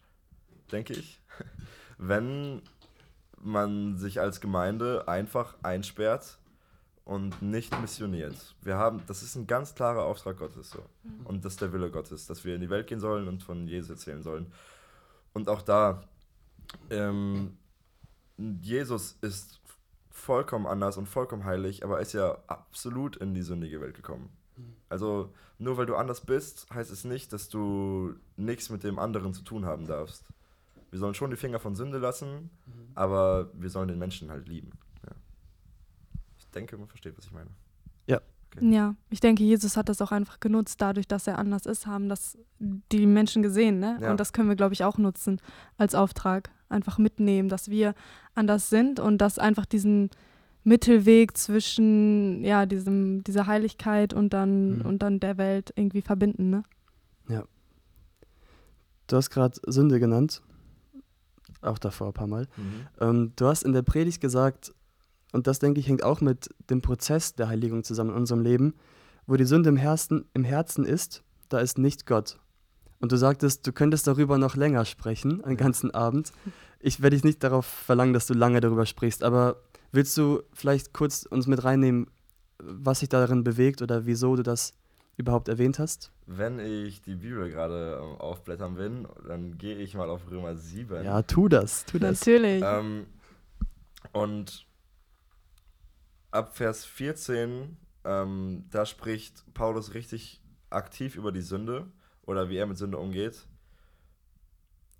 denke 0.73 0.95
ich, 0.95 1.21
wenn 1.99 2.63
man 3.39 3.99
sich 3.99 4.19
als 4.19 4.41
Gemeinde 4.41 5.09
einfach 5.09 5.57
einsperrt 5.63 6.39
und 7.07 7.41
nicht 7.41 7.81
missioniert. 7.81 8.35
Wir 8.63 8.77
haben, 8.77 9.01
das 9.07 9.23
ist 9.23 9.37
ein 9.37 9.47
ganz 9.47 9.75
klarer 9.77 10.03
Auftrag 10.03 10.39
Gottes 10.39 10.71
so. 10.71 10.81
Mhm. 11.05 11.27
Und 11.27 11.45
das 11.45 11.53
ist 11.55 11.63
der 11.63 11.73
Wille 11.73 11.91
Gottes, 11.91 12.27
dass 12.27 12.45
wir 12.45 12.57
in 12.57 12.61
die 12.61 12.69
Welt 12.69 12.89
gehen 12.89 12.99
sollen 12.99 13.29
und 13.29 13.45
von 13.45 13.69
Jesus 13.69 13.91
erzählen 13.91 14.23
sollen. 14.23 14.53
Und 15.33 15.49
auch 15.49 15.63
da, 15.63 16.03
ähm, 16.91 17.57
Jesus 18.37 19.19
ist 19.21 19.61
vollkommen 20.11 20.67
anders 20.67 20.97
und 20.97 21.09
vollkommen 21.09 21.45
heilig, 21.45 21.85
aber 21.85 21.97
er 21.97 22.03
ist 22.03 22.13
ja 22.13 22.39
absolut 22.49 23.17
in 23.17 23.35
die 23.35 23.43
sündige 23.43 23.81
Welt 23.81 23.95
gekommen. 23.95 24.29
Mhm. 24.57 24.75
Also 24.89 25.33
nur 25.59 25.77
weil 25.77 25.87
du 25.87 25.95
anders 25.95 26.23
bist, 26.23 26.67
heißt 26.75 26.91
es 26.91 27.05
nicht, 27.05 27.33
dass 27.33 27.49
du 27.49 28.17
nichts 28.37 28.69
mit 28.69 28.83
dem 28.83 28.99
anderen 28.99 29.33
zu 29.33 29.43
tun 29.43 29.65
haben 29.65 29.87
darfst. 29.87 30.25
Wir 30.91 30.99
sollen 30.99 31.15
schon 31.15 31.31
die 31.31 31.37
Finger 31.37 31.61
von 31.61 31.77
Sünde 31.77 31.99
lassen, 31.99 32.51
mhm. 32.67 32.91
aber 32.97 33.49
wir 33.55 33.71
sollen 33.71 33.87
den 33.87 33.99
Menschen 34.01 34.29
halt 34.29 34.49
lieben. 34.49 34.73
Denke, 36.57 36.77
man 36.77 36.89
versteht, 36.89 37.17
was 37.17 37.27
ich 37.27 37.33
meine. 37.33 37.51
Ja. 38.07 38.21
Okay. 38.57 38.75
Ja, 38.75 38.95
ich 39.11 39.21
denke, 39.21 39.45
Jesus 39.45 39.77
hat 39.77 39.89
das 39.89 40.01
auch 40.01 40.13
einfach 40.13 40.41
genutzt, 40.41 40.81
dadurch, 40.81 41.07
dass 41.07 41.27
er 41.27 41.39
anders 41.39 41.67
ist, 41.67 41.87
haben 41.87 42.09
das 42.09 42.39
die 42.59 43.07
Menschen 43.07 43.43
gesehen, 43.43 43.79
ne? 43.79 43.99
Ja. 44.01 44.11
Und 44.11 44.19
das 44.19 44.33
können 44.33 44.49
wir, 44.49 44.57
glaube 44.57 44.73
ich, 44.73 44.83
auch 44.85 44.99
nutzen 44.99 45.41
als 45.77 45.95
Auftrag. 45.95 46.51
Einfach 46.69 46.99
mitnehmen, 46.99 47.49
dass 47.49 47.69
wir 47.69 47.95
anders 48.35 48.71
sind 48.71 48.99
und 48.99 49.19
dass 49.19 49.39
einfach 49.39 49.67
diesen 49.67 50.11
Mittelweg 50.65 51.37
zwischen 51.37 52.43
ja, 52.43 52.67
diesem, 52.67 53.23
dieser 53.23 53.47
Heiligkeit 53.47 54.15
und 54.15 54.33
dann, 54.33 54.79
mhm. 54.79 54.87
und 54.87 55.03
dann 55.03 55.21
der 55.21 55.37
Welt 55.39 55.73
irgendwie 55.77 56.03
verbinden, 56.03 56.51
ne? 56.51 56.65
Ja. 57.29 57.45
Du 59.07 59.17
hast 59.17 59.31
gerade 59.31 59.61
Sünde 59.67 60.01
genannt 60.01 60.43
auch 61.67 61.79
davor 61.79 62.09
ein 62.09 62.13
paar 62.13 62.27
Mal. 62.27 62.47
Mhm. 62.57 62.87
Ähm, 63.01 63.33
du 63.37 63.47
hast 63.47 63.63
in 63.63 63.73
der 63.73 63.83
Predigt 63.83 64.21
gesagt, 64.21 64.75
und 65.37 65.47
das 65.47 65.59
denke 65.59 65.79
ich 65.79 65.87
hängt 65.87 66.03
auch 66.03 66.23
mit 66.23 66.49
dem 66.71 66.81
Prozess 66.81 67.35
der 67.35 67.49
Heiligung 67.49 67.85
zusammen 67.85 68.11
in 68.11 68.17
unserem 68.17 68.41
Leben, 68.41 68.75
wo 69.27 69.37
die 69.37 69.45
Sünde 69.45 69.69
im 69.69 69.77
Herzen, 69.77 70.25
im 70.33 70.45
Herzen 70.45 70.87
ist, 70.87 71.23
da 71.51 71.59
ist 71.59 71.77
nicht 71.77 72.07
Gott. 72.07 72.39
Und 73.01 73.13
du 73.13 73.17
sagtest, 73.17 73.67
du 73.67 73.73
könntest 73.73 74.07
darüber 74.07 74.39
noch 74.39 74.57
länger 74.57 74.87
sprechen, 74.87 75.45
einen 75.45 75.59
ganzen 75.59 75.91
Abend. 75.91 76.33
Ich 76.81 77.03
werde 77.03 77.17
dich 77.17 77.25
nicht 77.25 77.45
darauf 77.45 77.67
verlangen, 77.67 78.15
dass 78.15 78.27
du 78.27 78.33
lange 78.33 78.61
darüber 78.61 78.87
sprichst, 78.87 79.23
aber 79.23 79.57
willst 79.93 80.17
du 80.17 80.43
vielleicht 80.55 80.95
kurz 80.95 81.27
uns 81.27 81.47
mit 81.47 81.63
reinnehmen, 81.63 82.07
was 82.59 83.01
sich 83.01 83.11
darin 83.11 83.45
bewegt 83.45 83.83
oder 83.83 84.07
wieso 84.07 84.37
du 84.37 84.43
das 84.43 84.73
überhaupt 85.19 85.49
erwähnt 85.49 85.79
hast? 85.79 86.13
Wenn 86.27 86.59
ich 86.59 87.03
die 87.03 87.17
Bibel 87.17 87.51
gerade 87.51 88.01
ähm, 88.03 88.19
aufblättern 88.19 88.77
bin, 88.77 89.07
dann 89.29 89.59
gehe 89.59 89.77
ich 89.77 89.95
mal 89.95 90.09
auf 90.09 90.31
Römer 90.31 90.57
7. 90.57 91.05
Ja, 91.05 91.21
tu 91.21 91.49
das, 91.49 91.85
tu 91.85 91.99
das. 91.99 92.21
Natürlich. 92.21 92.63
Ähm, 92.65 93.05
und 94.13 94.67
ab 96.37 96.57
Vers 96.57 96.85
14, 96.85 97.77
ähm, 98.05 98.65
da 98.71 98.87
spricht 98.87 99.43
Paulus 99.55 99.95
richtig 99.95 100.41
aktiv 100.71 101.17
über 101.17 101.33
die 101.33 101.43
Sünde 101.43 101.87
oder 102.23 102.49
wie 102.49 102.57
er 102.57 102.67
mit 102.67 102.79
Sünde 102.79 102.99
umgeht. 102.99 103.47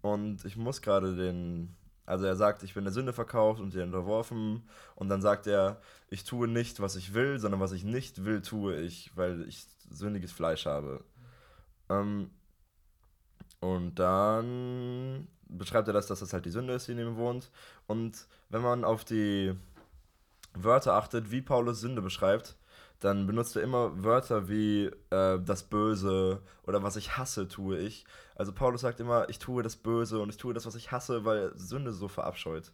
Und 0.01 0.45
ich 0.45 0.57
muss 0.57 0.83
gerade 0.83 1.17
den 1.17 1.77
also 2.07 2.25
er 2.25 2.37
sagt, 2.37 2.63
ich 2.63 2.75
bin 2.75 2.85
der 2.85 2.93
Sünde 2.93 3.13
verkauft 3.13 3.61
und 3.61 3.75
dir 3.75 3.83
unterworfen. 3.83 4.63
Und 4.95 5.09
dann 5.09 5.21
sagt 5.21 5.49
er, 5.49 5.81
ich 6.09 6.23
tue 6.23 6.47
nicht, 6.47 6.81
was 6.81 6.95
ich 6.95 7.15
will, 7.15 7.41
sondern 7.41 7.61
was 7.61 7.73
ich 7.73 7.83
nicht 7.85 8.25
will, 8.25 8.43
tue 8.43 8.77
ich, 8.81 9.11
weil 9.17 9.47
ich 9.49 9.67
sündiges 9.91 10.31
Fleisch 10.31 10.67
habe. 10.67 11.05
Ähm, 11.89 12.31
und 13.59 13.97
dann 13.97 15.27
beschreibt 15.49 15.89
er 15.89 15.95
das, 15.95 16.07
dass 16.07 16.21
das 16.21 16.33
halt 16.33 16.47
die 16.47 16.51
Sünde 16.51 16.75
ist, 16.75 16.87
die 16.87 16.93
in 16.93 17.01
ihm 17.01 17.17
wohnt. 17.17 17.51
Und 17.89 18.27
wenn 18.51 18.63
man 18.63 18.85
auf 18.85 19.05
die 19.05 19.55
Wörter 20.63 20.95
achtet, 20.95 21.31
wie 21.31 21.43
Paulus 21.43 21.81
Sünde 21.81 22.03
beschreibt, 22.03 22.57
dann 23.01 23.27
benutzt 23.27 23.57
er 23.57 23.63
immer 23.63 24.03
Wörter 24.03 24.49
wie 24.49 24.87
äh, 25.11 25.39
das 25.41 25.65
Böse 25.65 26.43
oder 26.65 26.83
was 26.83 26.97
ich 26.97 27.17
hasse, 27.17 27.47
tue 27.49 27.79
ich. 27.79 28.07
Also 28.35 28.53
Paulus 28.53 28.81
sagt 28.81 29.01
immer, 29.01 29.29
ich 29.29 29.39
tue 29.39 29.63
das 29.63 29.77
Böse 29.77 30.19
und 30.21 30.31
ich 30.31 30.37
tue 30.37 30.55
das, 30.55 30.67
was 30.67 30.75
ich 30.75 30.93
hasse, 30.93 31.25
weil 31.25 31.53
Sünde 31.57 31.93
so 31.93 32.09
verabscheut. 32.09 32.73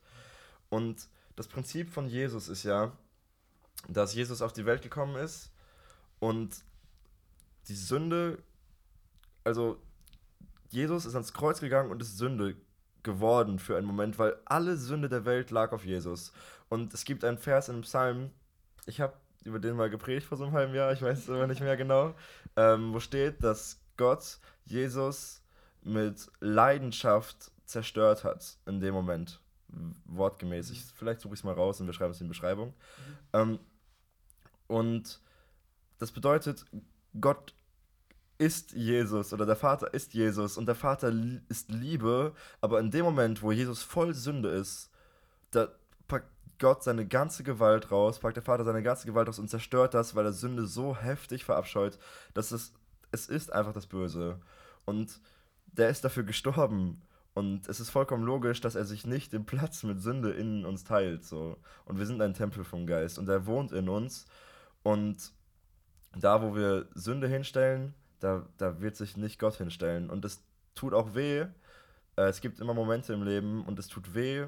Und 0.69 1.09
das 1.37 1.49
Prinzip 1.49 1.91
von 1.91 2.09
Jesus 2.09 2.49
ist 2.49 2.63
ja, 2.63 2.93
dass 3.89 4.15
Jesus 4.15 4.43
auf 4.43 4.53
die 4.53 4.65
Welt 4.65 4.83
gekommen 4.83 5.17
ist 5.17 5.51
und 6.21 6.65
die 7.69 7.75
Sünde, 7.75 8.39
also 9.45 9.79
Jesus 10.71 11.05
ist 11.05 11.15
ans 11.15 11.33
Kreuz 11.33 11.61
gegangen 11.61 11.91
und 11.91 12.01
ist 12.01 12.17
Sünde 12.17 12.57
geworden 13.03 13.59
für 13.59 13.77
einen 13.77 13.87
Moment, 13.87 14.19
weil 14.19 14.37
alle 14.45 14.77
Sünde 14.77 15.09
der 15.09 15.25
Welt 15.25 15.51
lag 15.51 15.73
auf 15.73 15.85
Jesus. 15.85 16.33
Und 16.73 16.95
es 16.95 17.05
gibt 17.05 17.23
einen 17.23 17.37
Vers 17.37 17.69
im 17.69 17.83
Psalm, 17.83 18.31
ich 18.87 19.03
habe 19.03 19.13
über 19.45 19.59
den 19.59 19.77
mal 19.77 19.91
gepredigt 19.91 20.27
vor 20.27 20.39
so 20.39 20.45
einem 20.45 20.55
halben 20.55 20.75
Jahr, 20.75 20.91
ich 20.91 21.03
weiß 21.03 21.19
es 21.19 21.29
aber 21.29 21.47
nicht 21.47 21.61
mehr 21.61 21.77
genau, 21.77 22.15
ähm, 22.57 22.95
wo 22.95 22.99
steht, 22.99 23.45
dass 23.45 23.79
Gott 23.99 24.39
Jesus 24.65 25.43
mit 25.83 26.31
Leidenschaft 26.41 27.51
zerstört 27.67 28.25
hat 28.25 28.57
in 28.65 28.81
dem 28.81 28.95
Moment. 28.95 29.39
Wortgemäß. 30.07 30.71
Ich, 30.71 30.83
vielleicht 30.95 31.21
suche 31.21 31.35
ich 31.35 31.41
es 31.41 31.45
mal 31.45 31.53
raus 31.53 31.79
und 31.79 31.89
wir 31.89 31.93
schreiben 31.93 32.13
es 32.13 32.23
in 32.23 32.29
die 32.29 32.31
Beschreibung. 32.31 32.73
Ähm, 33.35 33.59
und 34.67 35.21
das 35.99 36.11
bedeutet, 36.11 36.65
Gott 37.21 37.53
ist 38.39 38.73
Jesus 38.73 39.35
oder 39.35 39.45
der 39.45 39.57
Vater 39.57 39.93
ist 39.93 40.15
Jesus 40.15 40.57
und 40.57 40.65
der 40.65 40.75
Vater 40.75 41.13
ist 41.51 41.69
Liebe, 41.69 42.35
aber 42.63 42.81
in 42.81 42.91
dem 42.91 43.05
Moment, 43.05 43.43
wo 43.43 43.53
Jesus 43.53 43.83
voll 43.83 44.15
Sünde 44.15 44.49
ist, 44.49 44.91
da 45.51 45.69
Gott 46.63 46.85
seine 46.85 47.09
ganze 47.09 47.43
Gewalt 47.43 47.91
raus, 47.91 48.21
packt 48.21 48.37
der 48.37 48.45
Vater 48.45 48.65
seine 48.65 48.85
ganze 48.85 49.05
Gewalt 49.05 49.27
raus 49.27 49.41
und 49.41 49.51
zerstört 49.51 49.95
das, 49.95 50.15
weil 50.15 50.25
er 50.25 50.33
Sünde 50.33 50.65
so 50.65 50.97
heftig 50.97 51.45
verabscheut, 51.45 51.99
dass 52.35 52.53
es, 52.53 52.73
es 53.11 53.27
ist 53.27 53.53
einfach 53.53 53.73
das 53.73 53.89
Böse. 53.89 54.39
Und 54.85 55.21
der 55.67 55.89
ist 55.89 56.05
dafür 56.05 56.23
gestorben. 56.23 57.03
Und 57.35 57.69
es 57.69 57.81
ist 57.81 57.91
vollkommen 57.91 58.23
logisch, 58.23 58.61
dass 58.61 58.77
er 58.77 58.85
sich 58.85 59.05
nicht 59.05 59.33
den 59.33 59.45
Platz 59.45 59.83
mit 59.83 60.01
Sünde 60.01 60.31
in 60.31 60.65
uns 60.65 60.85
teilt. 60.85 61.25
So. 61.25 61.57
Und 61.85 61.99
wir 61.99 62.07
sind 62.07 62.23
ein 62.23 62.35
Tempel 62.35 62.63
vom 62.63 62.87
Geist 62.87 63.19
und 63.19 63.29
er 63.29 63.45
wohnt 63.47 63.73
in 63.73 63.89
uns. 63.89 64.27
Und 64.85 65.33
da, 66.15 66.43
wo 66.43 66.55
wir 66.55 66.87
Sünde 66.95 67.27
hinstellen, 67.27 67.93
da, 68.21 68.47
da 68.57 68.81
wird 68.81 68.95
sich 68.95 69.17
nicht 69.17 69.41
Gott 69.41 69.57
hinstellen. 69.57 70.11
Und 70.11 70.25
es 70.25 70.45
tut 70.77 70.95
auch 70.95 71.17
weh. 71.17 71.41
Äh, 72.17 72.29
es 72.29 72.41
gibt 72.41 72.61
immer 72.61 72.75
Momente 72.75 73.15
im 73.15 73.25
Leben 73.25 73.65
und 73.65 73.81
es 73.81 73.89
tut 73.89 74.15
weh, 74.15 74.47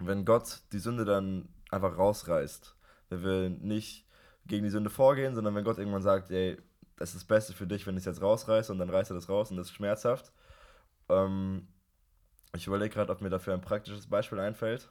wenn 0.00 0.24
Gott 0.24 0.60
die 0.72 0.78
Sünde 0.78 1.04
dann 1.04 1.48
einfach 1.70 1.96
rausreißt, 1.96 2.74
wenn 3.10 3.22
wir 3.22 3.50
nicht 3.50 4.06
gegen 4.46 4.64
die 4.64 4.70
Sünde 4.70 4.90
vorgehen, 4.90 5.34
sondern 5.34 5.54
wenn 5.54 5.64
Gott 5.64 5.78
irgendwann 5.78 6.02
sagt, 6.02 6.30
ey, 6.30 6.58
das 6.96 7.10
ist 7.10 7.22
das 7.22 7.24
Beste 7.24 7.52
für 7.52 7.66
dich, 7.66 7.86
wenn 7.86 7.94
ich 7.96 8.00
es 8.00 8.06
jetzt 8.06 8.22
rausreiße 8.22 8.72
und 8.72 8.78
dann 8.78 8.90
reißt 8.90 9.10
er 9.10 9.14
das 9.14 9.28
raus 9.28 9.50
und 9.50 9.56
das 9.56 9.68
ist 9.68 9.74
schmerzhaft. 9.74 10.32
Ähm, 11.08 11.68
ich 12.54 12.66
überlege 12.66 12.94
gerade, 12.94 13.12
ob 13.12 13.20
mir 13.20 13.30
dafür 13.30 13.54
ein 13.54 13.60
praktisches 13.60 14.08
Beispiel 14.08 14.40
einfällt. 14.40 14.88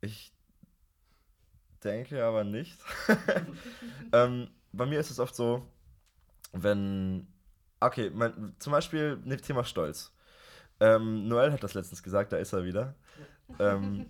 Ich 0.00 0.32
denke 1.84 2.24
aber 2.24 2.44
nicht. 2.44 2.78
ähm, 4.12 4.48
bei 4.72 4.86
mir 4.86 5.00
ist 5.00 5.10
es 5.10 5.18
oft 5.18 5.34
so, 5.34 5.66
wenn, 6.52 7.26
okay, 7.80 8.10
mein, 8.10 8.54
zum 8.58 8.72
Beispiel 8.72 9.20
ne, 9.24 9.36
Thema 9.36 9.64
Stolz. 9.64 10.15
Ähm, 10.80 11.28
Noel 11.28 11.52
hat 11.52 11.62
das 11.62 11.74
letztens 11.74 12.02
gesagt, 12.02 12.32
da 12.32 12.36
ist 12.36 12.52
er 12.52 12.64
wieder. 12.64 12.94
Ähm, 13.58 14.06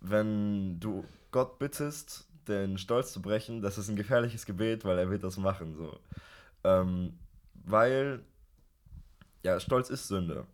wenn 0.00 0.78
du 0.78 1.04
Gott 1.30 1.58
bittest, 1.58 2.28
den 2.46 2.78
Stolz 2.78 3.12
zu 3.12 3.20
brechen, 3.20 3.60
das 3.60 3.78
ist 3.78 3.88
ein 3.88 3.96
gefährliches 3.96 4.46
Gebet, 4.46 4.84
weil 4.84 4.98
er 4.98 5.10
wird 5.10 5.24
das 5.24 5.36
machen. 5.36 5.74
So. 5.76 5.98
Ähm, 6.64 7.18
weil, 7.64 8.24
ja, 9.42 9.58
Stolz 9.58 9.90
ist 9.90 10.08
Sünde. 10.08 10.46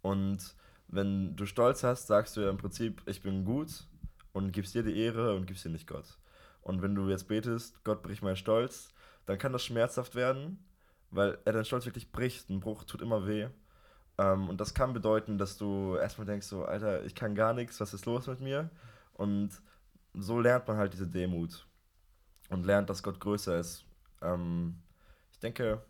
Und 0.00 0.54
wenn 0.88 1.36
du 1.36 1.46
Stolz 1.46 1.82
hast, 1.82 2.06
sagst 2.06 2.36
du 2.36 2.40
ja 2.40 2.50
im 2.50 2.56
Prinzip, 2.56 3.02
ich 3.06 3.22
bin 3.22 3.44
gut 3.44 3.84
und 4.32 4.52
gibst 4.52 4.74
dir 4.74 4.82
die 4.82 4.98
Ehre 4.98 5.34
und 5.34 5.46
gibst 5.46 5.64
dir 5.64 5.70
nicht 5.70 5.86
Gott. 5.86 6.18
Und 6.62 6.82
wenn 6.82 6.94
du 6.94 7.08
jetzt 7.08 7.28
betest, 7.28 7.84
Gott 7.84 8.02
bricht 8.02 8.22
meinen 8.22 8.36
Stolz, 8.36 8.92
dann 9.26 9.38
kann 9.38 9.52
das 9.52 9.64
schmerzhaft 9.64 10.14
werden, 10.14 10.64
weil 11.10 11.38
er 11.44 11.52
deinen 11.52 11.64
Stolz 11.64 11.84
wirklich 11.84 12.10
bricht. 12.10 12.48
Ein 12.48 12.60
Bruch 12.60 12.84
tut 12.84 13.02
immer 13.02 13.26
weh. 13.26 13.48
Ähm, 14.18 14.48
und 14.48 14.60
das 14.60 14.74
kann 14.74 14.92
bedeuten, 14.92 15.38
dass 15.38 15.56
du 15.56 15.96
erstmal 15.96 16.26
denkst, 16.26 16.46
so, 16.46 16.64
Alter, 16.64 17.04
ich 17.04 17.14
kann 17.14 17.34
gar 17.34 17.52
nichts, 17.52 17.80
was 17.80 17.94
ist 17.94 18.06
los 18.06 18.26
mit 18.26 18.40
mir? 18.40 18.70
Und 19.14 19.50
so 20.14 20.40
lernt 20.40 20.68
man 20.68 20.76
halt 20.76 20.92
diese 20.92 21.06
Demut 21.06 21.66
und 22.50 22.64
lernt, 22.64 22.90
dass 22.90 23.02
Gott 23.02 23.20
größer 23.20 23.58
ist. 23.58 23.84
Ähm, 24.22 24.76
ich 25.32 25.38
denke, 25.40 25.82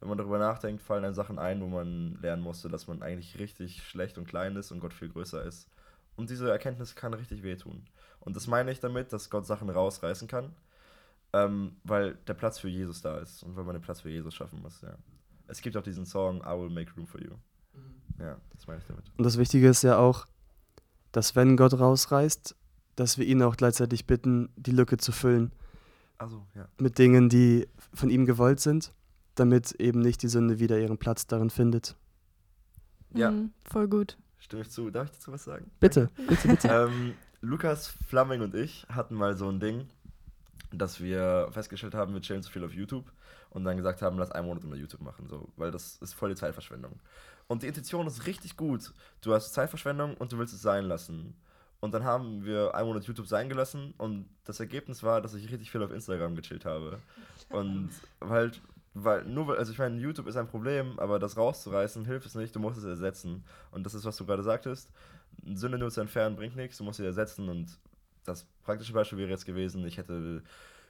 wenn 0.00 0.08
man 0.08 0.18
darüber 0.18 0.38
nachdenkt, 0.38 0.82
fallen 0.82 1.02
dann 1.02 1.14
Sachen 1.14 1.38
ein, 1.38 1.60
wo 1.60 1.66
man 1.66 2.18
lernen 2.20 2.42
musste, 2.42 2.68
dass 2.68 2.86
man 2.86 3.02
eigentlich 3.02 3.38
richtig 3.38 3.82
schlecht 3.82 4.18
und 4.18 4.26
klein 4.28 4.56
ist 4.56 4.70
und 4.70 4.80
Gott 4.80 4.94
viel 4.94 5.08
größer 5.08 5.42
ist. 5.44 5.68
Und 6.16 6.30
diese 6.30 6.50
Erkenntnis 6.50 6.96
kann 6.96 7.14
richtig 7.14 7.42
wehtun. 7.42 7.86
Und 8.20 8.36
das 8.36 8.46
meine 8.46 8.70
ich 8.72 8.80
damit, 8.80 9.12
dass 9.12 9.30
Gott 9.30 9.46
Sachen 9.46 9.70
rausreißen 9.70 10.28
kann, 10.28 10.54
ähm, 11.32 11.76
weil 11.84 12.14
der 12.26 12.34
Platz 12.34 12.58
für 12.58 12.68
Jesus 12.68 13.02
da 13.02 13.18
ist 13.18 13.42
und 13.42 13.56
weil 13.56 13.64
man 13.64 13.74
den 13.74 13.82
Platz 13.82 14.00
für 14.00 14.10
Jesus 14.10 14.34
schaffen 14.34 14.60
muss. 14.60 14.80
Ja. 14.80 14.96
Es 15.46 15.60
gibt 15.60 15.76
auch 15.76 15.82
diesen 15.82 16.06
Song 16.06 16.40
I 16.40 16.58
Will 16.58 16.70
Make 16.70 16.92
Room 16.96 17.06
for 17.06 17.20
You. 17.20 17.34
Ja, 18.18 18.36
das 18.54 18.66
meine 18.66 18.80
ich 18.80 18.86
damit. 18.86 19.04
Und 19.16 19.24
das 19.24 19.38
Wichtige 19.38 19.68
ist 19.68 19.82
ja 19.82 19.98
auch, 19.98 20.26
dass 21.12 21.36
wenn 21.36 21.56
Gott 21.56 21.78
rausreißt, 21.78 22.54
dass 22.96 23.18
wir 23.18 23.26
ihn 23.26 23.42
auch 23.42 23.56
gleichzeitig 23.56 24.06
bitten, 24.06 24.50
die 24.56 24.72
Lücke 24.72 24.96
zu 24.96 25.12
füllen. 25.12 25.52
Also, 26.18 26.44
ja. 26.54 26.68
Mit 26.78 26.98
Dingen, 26.98 27.28
die 27.28 27.68
von 27.94 28.10
ihm 28.10 28.26
gewollt 28.26 28.60
sind, 28.60 28.92
damit 29.36 29.72
eben 29.72 30.00
nicht 30.00 30.22
die 30.22 30.28
Sünde 30.28 30.58
wieder 30.58 30.78
ihren 30.78 30.98
Platz 30.98 31.26
darin 31.26 31.50
findet. 31.50 31.96
Ja. 33.14 33.30
Mhm, 33.30 33.52
voll 33.64 33.88
gut. 33.88 34.18
Stimme 34.38 34.62
ich 34.62 34.70
zu. 34.70 34.90
Darf 34.90 35.06
ich 35.06 35.12
dazu 35.12 35.32
was 35.32 35.44
sagen? 35.44 35.70
Bitte, 35.80 36.10
bitte, 36.28 36.48
bitte. 36.48 36.68
ähm, 36.90 37.14
Lukas 37.40 37.88
Flamming 38.08 38.40
und 38.40 38.54
ich 38.54 38.84
hatten 38.88 39.14
mal 39.14 39.36
so 39.36 39.48
ein 39.48 39.60
Ding, 39.60 39.88
dass 40.72 41.00
wir 41.00 41.48
festgestellt 41.52 41.94
haben, 41.94 42.12
wir 42.14 42.20
chillen 42.20 42.42
zu 42.42 42.50
viel 42.50 42.64
auf 42.64 42.72
YouTube 42.72 43.10
und 43.50 43.64
dann 43.64 43.76
gesagt 43.76 44.02
haben, 44.02 44.18
lass 44.18 44.32
einen 44.32 44.46
Monat 44.46 44.64
immer 44.64 44.76
YouTube 44.76 45.00
machen, 45.00 45.28
so, 45.28 45.48
weil 45.56 45.70
das 45.70 45.96
ist 45.98 46.14
voll 46.14 46.30
die 46.30 46.34
Zeitverschwendung. 46.34 46.98
Und 47.48 47.62
die 47.62 47.66
Intention 47.66 48.06
ist 48.06 48.26
richtig 48.26 48.56
gut. 48.56 48.92
Du 49.22 49.32
hast 49.32 49.52
Zeitverschwendung 49.52 50.14
und 50.16 50.32
du 50.32 50.38
willst 50.38 50.54
es 50.54 50.62
sein 50.62 50.84
lassen. 50.84 51.34
Und 51.80 51.94
dann 51.94 52.04
haben 52.04 52.44
wir 52.44 52.74
einen 52.74 52.88
Monat 52.88 53.04
YouTube 53.04 53.26
sein 53.26 53.48
gelassen 53.48 53.94
und 53.98 54.28
das 54.44 54.58
Ergebnis 54.60 55.02
war, 55.02 55.20
dass 55.20 55.34
ich 55.34 55.50
richtig 55.50 55.70
viel 55.70 55.82
auf 55.82 55.92
Instagram 55.92 56.34
gechillt 56.34 56.64
habe. 56.64 56.98
Und 57.50 57.90
halt, 58.20 58.60
weil, 58.94 59.24
nur 59.24 59.46
weil, 59.46 59.58
also 59.58 59.72
ich 59.72 59.78
meine, 59.78 59.98
YouTube 60.00 60.26
ist 60.26 60.36
ein 60.36 60.48
Problem, 60.48 60.98
aber 60.98 61.18
das 61.18 61.36
rauszureißen 61.36 62.04
hilft 62.04 62.26
es 62.26 62.34
nicht, 62.34 62.54
du 62.54 62.60
musst 62.60 62.78
es 62.78 62.84
ersetzen. 62.84 63.44
Und 63.70 63.86
das 63.86 63.94
ist, 63.94 64.04
was 64.04 64.16
du 64.16 64.26
gerade 64.26 64.42
sagtest. 64.42 64.90
Sünde 65.54 65.78
nur 65.78 65.90
zu 65.90 66.00
entfernen 66.00 66.34
bringt 66.34 66.56
nichts, 66.56 66.78
du 66.78 66.84
musst 66.84 66.96
sie 66.98 67.04
ersetzen 67.04 67.48
und 67.48 67.78
das 68.24 68.44
praktische 68.64 68.92
Beispiel 68.92 69.18
wäre 69.18 69.30
jetzt 69.30 69.46
gewesen, 69.46 69.86
ich 69.86 69.96
hätte 69.96 70.42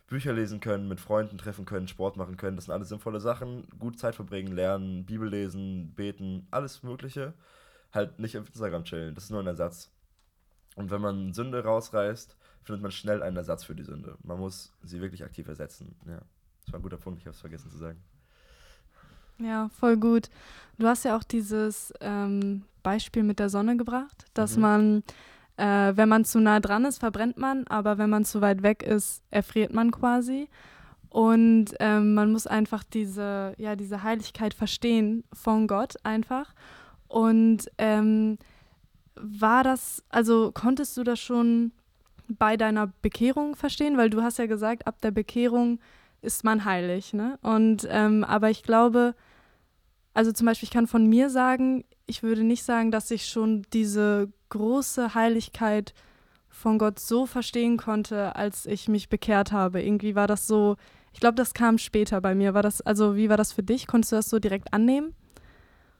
Bücher 0.09 0.33
lesen 0.33 0.61
können, 0.61 0.89
mit 0.89 1.01
Freunden 1.01 1.39
treffen 1.39 1.67
können, 1.67 1.87
Sport 1.87 2.17
machen 2.17 2.37
können. 2.37 2.57
Das 2.57 2.65
sind 2.65 2.75
alles 2.75 2.89
sinnvolle 2.89 3.21
Sachen. 3.21 3.69
Gut 3.79 3.99
Zeit 3.99 4.15
verbringen, 4.15 4.53
lernen, 4.53 5.05
Bibel 5.05 5.29
lesen, 5.29 5.93
beten, 5.95 6.47
alles 6.51 6.83
Mögliche. 6.83 7.35
Halt 7.93 8.19
nicht 8.19 8.37
auf 8.37 8.47
Instagram 8.47 8.85
chillen. 8.85 9.15
Das 9.15 9.25
ist 9.25 9.31
nur 9.31 9.41
ein 9.41 9.47
Ersatz. 9.47 9.91
Und 10.77 10.91
wenn 10.91 11.01
man 11.01 11.35
Sünde 11.35 11.63
rausreißt, 11.63 12.37
findet 12.63 12.83
man 12.83 12.91
schnell 12.91 13.23
einen 13.23 13.37
Ersatz 13.37 13.65
für 13.65 13.75
die 13.75 13.83
Sünde. 13.83 14.17
Man 14.23 14.39
muss 14.39 14.73
sie 14.83 15.01
wirklich 15.01 15.25
aktiv 15.25 15.47
ersetzen. 15.47 15.95
Ja, 16.07 16.21
das 16.65 16.73
war 16.73 16.81
ein 16.81 16.83
guter 16.83 16.97
Punkt. 16.97 17.21
Ich 17.21 17.27
habe 17.27 17.35
es 17.35 17.41
vergessen 17.41 17.71
zu 17.71 17.79
sagen. 17.79 18.03
Ja, 19.39 19.69
voll 19.69 19.97
gut. 19.97 20.31
Du 20.79 20.87
hast 20.87 21.05
ja 21.05 21.17
auch 21.17 21.23
dieses 21.23 21.93
ähm, 22.01 22.65
Beispiel 22.83 23.23
mit 23.23 23.39
der 23.39 23.51
Sonne 23.51 23.77
gebracht, 23.77 24.27
dass 24.35 24.57
mhm. 24.57 24.63
man 24.63 25.03
äh, 25.59 25.97
wenn 25.97 26.09
man 26.09 26.25
zu 26.25 26.41
nah 26.41 26.61
dran 26.61 26.85
ist, 26.85 26.99
verbrennt 26.99 27.37
man, 27.37 27.67
aber 27.69 27.99
wenn 27.99 28.11
man 28.11 28.25
zu 28.25 28.41
weit 28.41 28.63
weg 28.63 28.83
ist, 28.83 29.23
erfriert 29.31 29.73
man 29.73 29.91
quasi. 29.91 30.49
Und 31.11 31.75
ähm, 31.81 32.15
man 32.15 32.33
muss 32.33 32.47
einfach 32.47 32.85
diese, 32.85 33.55
ja, 33.57 33.75
diese 33.77 34.03
Heiligkeit 34.03 34.55
verstehen 34.55 35.25
von 35.33 35.67
Gott 35.67 35.95
einfach. 36.05 36.55
Und 37.09 37.71
ähm, 37.79 38.39
war 39.17 39.65
das, 39.65 40.05
also 40.11 40.53
konntest 40.53 40.97
du 40.97 41.03
das 41.03 41.19
schon 41.19 41.73
bei 42.29 42.57
deiner 42.57 42.93
Bekehrung 43.03 43.57
verstehen? 43.57 43.97
Weil 43.97 44.11
du 44.11 44.23
hast 44.23 44.39
ja 44.39 44.47
gesagt, 44.47 44.87
ab 44.87 45.01
der 45.01 45.11
Bekehrung 45.11 45.81
ist 46.21 46.45
man 46.45 46.65
heilig. 46.65 47.15
Ne? 47.15 47.39
Und 47.43 47.87
ähm, 47.91 48.23
aber 48.23 48.51
ich 48.51 48.63
glaube, 48.63 49.15
also 50.19 50.33
zum 50.33 50.47
Beispiel, 50.47 50.67
ich 50.67 50.73
kann 50.73 50.89
von 50.89 51.07
mir 51.07 51.31
sagen, 51.31 51.85
ich 52.07 52.25
würde 52.25 52.43
nicht 52.43 52.65
sagen, 52.65 52.91
dass 52.91 53.13
ich 53.13 53.27
schon 53.27 53.63
diese 53.73 54.29
große 54.49 55.15
Heiligkeit 55.15 55.95
von 56.49 56.77
Gott 56.77 56.99
so 56.99 57.25
verstehen 57.25 57.77
konnte, 57.77 58.35
als 58.35 58.67
ich 58.67 58.89
mich 58.89 59.09
bekehrt 59.09 59.53
habe. 59.53 59.81
Irgendwie 59.81 60.17
war 60.17 60.27
das 60.27 60.49
so, 60.49 60.77
ich 61.13 61.21
glaube, 61.21 61.37
das 61.37 61.55
kam 61.55 61.79
später 61.79 62.21
bei 62.21 62.35
mir. 62.35 62.53
War 62.53 62.65
das, 62.65 62.81
also 62.81 63.15
wie 63.15 63.29
war 63.29 63.37
das 63.37 63.53
für 63.53 63.63
dich? 63.63 63.87
Konntest 63.87 64.11
du 64.11 64.17
das 64.17 64.29
so 64.29 64.41
direkt 64.41 64.75
annehmen? 64.75 65.15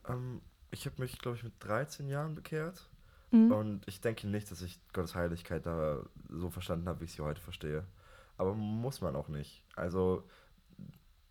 Ähm, 0.09 0.41
ich 0.73 0.85
habe 0.87 1.01
mich, 1.01 1.17
glaube 1.19 1.37
ich, 1.37 1.45
mit 1.45 1.53
13 1.61 2.09
Jahren 2.09 2.35
bekehrt. 2.35 2.89
Mhm. 3.31 3.53
Und 3.53 3.87
ich 3.87 4.01
denke 4.01 4.27
nicht, 4.27 4.51
dass 4.51 4.63
ich 4.63 4.81
Gottes 4.93 5.15
Heiligkeit 5.15 5.65
da 5.65 6.03
so 6.29 6.51
verstanden 6.51 6.89
habe, 6.89 7.03
wie 7.03 7.05
ich 7.05 7.13
sie 7.13 7.23
heute 7.23 7.41
verstehe. 7.41 7.85
Aber 8.37 8.55
muss 8.55 9.01
man 9.01 9.15
auch 9.15 9.29
nicht. 9.29 9.63
Also 9.77 10.25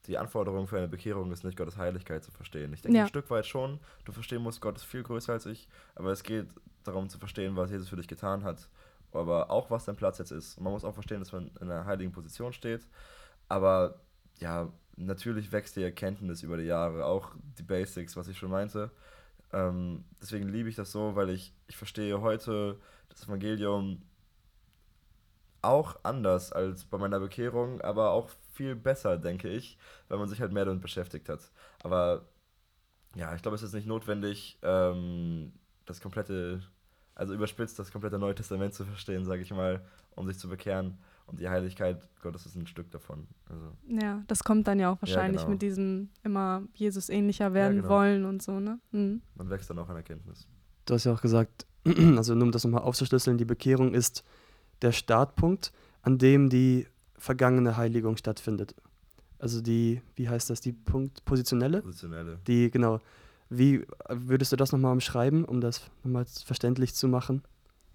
die 0.08 0.18
Anforderung 0.18 0.68
für 0.68 0.78
eine 0.78 0.88
Bekehrung 0.88 1.32
ist 1.32 1.44
nicht, 1.44 1.58
Gottes 1.58 1.78
Heiligkeit 1.78 2.24
zu 2.24 2.32
verstehen. 2.32 2.74
Ich 2.74 2.82
denke 2.82 2.98
ja. 2.98 3.04
ein 3.04 3.10
Stück 3.10 3.30
weit 3.30 3.46
schon, 3.46 3.80
du 4.06 4.12
verstehen 4.12 4.42
musst, 4.42 4.62
Gott 4.62 4.78
ist 4.78 4.86
viel 4.86 5.04
größer 5.04 5.34
als 5.34 5.46
ich, 5.46 5.68
aber 5.96 6.12
es 6.12 6.24
geht 6.24 6.48
darum 6.84 7.10
zu 7.10 7.20
verstehen, 7.20 7.56
was 7.56 7.72
Jesus 7.72 7.90
für 7.90 7.98
dich 7.98 8.08
getan 8.08 8.44
hat, 8.44 8.70
aber 9.12 9.52
auch, 9.52 9.70
was 9.70 9.86
dein 9.86 9.96
Platz 9.96 10.20
jetzt 10.20 10.32
ist. 10.32 10.60
Man 10.60 10.72
muss 10.72 10.86
auch 10.86 10.94
verstehen, 10.94 11.20
dass 11.20 11.32
man 11.32 11.52
in 11.60 11.70
einer 11.70 11.86
heiligen 11.86 12.12
Position 12.12 12.54
steht, 12.54 12.88
aber 13.50 14.00
ja, 14.40 14.72
natürlich 14.96 15.52
wächst 15.52 15.76
die 15.76 15.84
Erkenntnis 15.84 16.44
über 16.44 16.58
die 16.58 16.64
Jahre, 16.64 17.06
auch 17.06 17.32
die 17.58 17.64
Basics, 17.64 18.16
was 18.16 18.28
ich 18.28 18.38
schon 18.38 18.52
meinte. 18.52 18.92
Ähm, 19.54 20.04
deswegen 20.22 20.50
liebe 20.50 20.70
ich 20.70 20.76
das 20.76 20.92
so, 20.92 21.16
weil 21.16 21.30
ich, 21.30 21.54
ich 21.68 21.78
verstehe 21.78 22.22
heute 22.22 22.80
das 23.10 23.24
Evangelium 23.24 24.02
auch 25.62 25.98
anders 26.04 26.52
als 26.52 26.86
bei 26.86 26.98
meiner 26.98 27.20
Bekehrung, 27.20 27.82
aber 27.82 28.12
auch 28.12 28.30
viel 28.58 28.76
besser, 28.76 29.18
denke 29.18 29.50
ich, 29.50 29.78
weil 30.10 30.18
man 30.18 30.28
sich 30.28 30.42
halt 30.42 30.52
mehr 30.52 30.66
damit 30.66 30.82
beschäftigt 30.82 31.30
hat. 31.30 31.52
Aber 31.84 32.26
ja, 33.16 33.34
ich 33.36 33.42
glaube, 33.42 33.56
es 33.56 33.64
ist 33.64 33.74
nicht 33.74 33.88
notwendig, 33.88 34.60
ähm, 34.64 35.54
das 35.86 36.02
komplette, 36.02 36.62
also 37.16 37.34
überspitzt 37.34 37.80
das 37.80 37.92
komplette 37.92 38.20
Neue 38.20 38.36
Testament 38.36 38.74
zu 38.74 38.84
verstehen, 38.84 39.24
sage 39.26 39.42
ich 39.42 39.52
mal, 39.52 39.86
um 40.16 40.28
sich 40.28 40.38
zu 40.38 40.50
bekehren. 40.50 40.98
Und 41.28 41.40
die 41.40 41.50
Heiligkeit 41.50 42.08
Gottes 42.22 42.46
ist 42.46 42.56
ein 42.56 42.68
Stück 42.68 42.90
davon. 42.92 43.28
Also. 43.50 43.74
Ja, 43.88 44.24
das 44.28 44.44
kommt 44.44 44.68
dann 44.68 44.80
ja 44.80 44.92
auch 44.92 45.02
wahrscheinlich 45.02 45.42
ja, 45.42 45.46
genau. 45.46 45.52
mit 45.52 45.62
diesem 45.62 46.10
immer 46.24 46.64
Jesus 46.74 47.10
ähnlicher 47.10 47.54
werden 47.54 47.78
ja, 47.78 47.82
genau. 47.82 47.94
wollen 47.94 48.26
und 48.26 48.42
so, 48.42 48.60
ne? 48.60 48.80
Mhm. 48.92 49.22
Man 49.36 49.50
wächst 49.50 49.70
dann 49.70 49.78
auch 49.80 49.90
an 49.90 49.98
Erkenntnis. 49.98 50.48
Du 50.86 50.94
hast 50.94 51.04
ja 51.04 51.14
auch 51.14 51.22
gesagt, 51.22 51.68
also 52.16 52.34
nur 52.34 52.44
um 52.44 52.52
das 52.52 52.64
nochmal 52.64 52.84
aufzuschlüsseln, 52.84 53.38
die 53.38 53.46
Bekehrung 53.46 53.94
ist 53.94 54.24
der 54.82 54.94
Startpunkt, 54.94 55.74
an 56.02 56.18
dem 56.18 56.50
die 56.50 56.88
vergangene 57.18 57.78
Heiligung 57.78 58.18
stattfindet. 58.18 58.76
Also 59.40 59.62
die, 59.62 60.02
wie 60.16 60.30
heißt 60.30 60.50
das, 60.50 60.62
die 60.62 60.74
Punkt, 60.74 61.24
positionelle? 61.26 61.82
Positionelle. 61.82 62.40
Die, 62.48 62.72
genau. 62.72 63.00
Wie 63.50 63.86
würdest 64.10 64.52
du 64.52 64.56
das 64.56 64.72
nochmal 64.72 64.92
umschreiben, 64.92 65.46
um 65.46 65.62
das 65.62 65.90
nochmal 66.04 66.26
verständlich 66.26 66.96
zu 66.96 67.08
machen? 67.08 67.44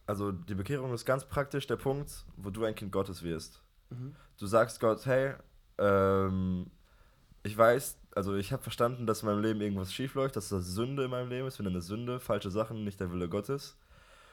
Also 0.07 0.33
die 0.33 0.55
Bekehrung 0.55 0.93
ist 0.95 1.05
ganz 1.05 1.25
praktisch 1.25 1.67
der 1.67 1.77
Punkt, 1.77 2.25
wo 2.37 2.51
du 2.51 2.65
ein 2.65 2.75
Kind 2.75 2.93
Gottes 2.93 3.23
wirst. 3.23 3.63
Mhm. 3.91 4.15
Du 4.39 4.47
sagst 4.47 4.81
Gott, 4.81 5.05
hey, 5.07 5.35
ähm, 5.79 6.67
ich 7.43 7.57
weiß, 7.57 7.99
also 8.15 8.35
ich 8.35 8.53
habe 8.53 8.63
verstanden, 8.63 9.07
dass 9.07 9.23
in 9.23 9.29
meinem 9.29 9.43
Leben 9.43 9.61
irgendwas 9.61 9.93
schief 9.93 10.15
läuft, 10.15 10.37
dass 10.37 10.49
das 10.49 10.67
Sünde 10.67 11.05
in 11.05 11.11
meinem 11.11 11.29
Leben 11.29 11.47
ist, 11.47 11.59
wenn 11.59 11.67
eine 11.67 11.81
Sünde, 11.81 12.21
falsche 12.21 12.51
Sachen, 12.51 12.85
nicht 12.85 13.01
der 13.01 13.13
Wille 13.13 13.29
Gottes 13.29 13.77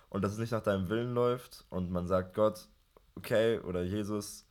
und 0.09 0.23
dass 0.23 0.33
es 0.33 0.37
nicht 0.37 0.51
nach 0.51 0.63
deinem 0.63 0.89
Willen 0.89 1.13
läuft 1.13 1.65
und 1.69 1.91
man 1.91 2.07
sagt 2.07 2.33
Gott, 2.33 2.67
okay, 3.15 3.59
oder 3.59 3.83
Jesus, 3.83 4.45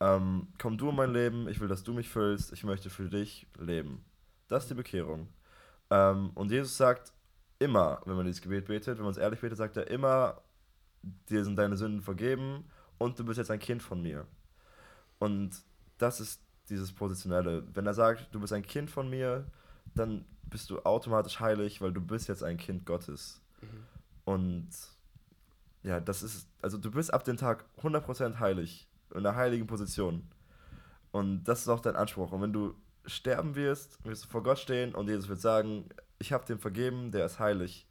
ähm, 0.00 0.48
komm 0.58 0.78
du 0.78 0.90
in 0.90 0.96
mein 0.96 1.12
Leben, 1.12 1.48
ich 1.48 1.60
will, 1.60 1.68
dass 1.68 1.82
du 1.82 1.92
mich 1.92 2.08
füllst, 2.08 2.52
ich 2.52 2.64
möchte 2.64 2.90
für 2.90 3.08
dich 3.08 3.46
leben. 3.58 4.04
Das 4.48 4.64
ist 4.64 4.70
die 4.70 4.74
Bekehrung. 4.74 5.28
Ähm, 5.90 6.30
und 6.34 6.50
Jesus 6.50 6.76
sagt 6.76 7.12
immer, 7.58 8.00
wenn 8.06 8.16
man 8.16 8.24
dieses 8.24 8.40
Gebet 8.40 8.66
betet, 8.66 8.96
wenn 8.96 9.04
man 9.04 9.12
es 9.12 9.18
ehrlich 9.18 9.40
betet, 9.40 9.58
sagt 9.58 9.76
er 9.76 9.90
immer, 9.90 10.40
dir 11.28 11.44
sind 11.44 11.56
deine 11.56 11.76
Sünden 11.76 12.00
vergeben 12.00 12.64
und 12.98 13.18
du 13.18 13.24
bist 13.24 13.38
jetzt 13.38 13.50
ein 13.50 13.58
Kind 13.58 13.82
von 13.82 14.02
mir. 14.02 14.26
Und 15.18 15.62
das 15.98 16.20
ist 16.20 16.40
dieses 16.68 16.92
Positionelle. 16.92 17.64
Wenn 17.74 17.86
er 17.86 17.94
sagt, 17.94 18.34
du 18.34 18.40
bist 18.40 18.52
ein 18.52 18.62
Kind 18.62 18.90
von 18.90 19.10
mir, 19.10 19.46
dann 19.94 20.24
bist 20.44 20.70
du 20.70 20.80
automatisch 20.80 21.40
heilig, 21.40 21.80
weil 21.80 21.92
du 21.92 22.00
bist 22.00 22.28
jetzt 22.28 22.42
ein 22.42 22.56
Kind 22.56 22.86
Gottes. 22.86 23.42
Mhm. 23.60 23.86
Und 24.24 24.68
ja, 25.82 26.00
das 26.00 26.22
ist, 26.22 26.48
also 26.62 26.78
du 26.78 26.90
bist 26.90 27.12
ab 27.12 27.24
dem 27.24 27.36
Tag 27.36 27.64
100% 27.82 28.38
heilig, 28.38 28.88
in 29.12 29.18
einer 29.18 29.36
heiligen 29.36 29.66
Position. 29.66 30.28
Und 31.12 31.44
das 31.44 31.60
ist 31.62 31.68
auch 31.68 31.80
dein 31.80 31.96
Anspruch. 31.96 32.32
Und 32.32 32.42
wenn 32.42 32.52
du 32.52 32.74
sterben 33.06 33.54
wirst, 33.56 34.04
wirst 34.04 34.24
du 34.24 34.28
vor 34.28 34.42
Gott 34.42 34.58
stehen 34.58 34.94
und 34.94 35.08
Jesus 35.08 35.28
wird 35.28 35.40
sagen, 35.40 35.88
ich 36.18 36.32
habe 36.32 36.44
dem 36.44 36.58
vergeben, 36.58 37.10
der 37.10 37.26
ist 37.26 37.38
heilig. 37.38 37.86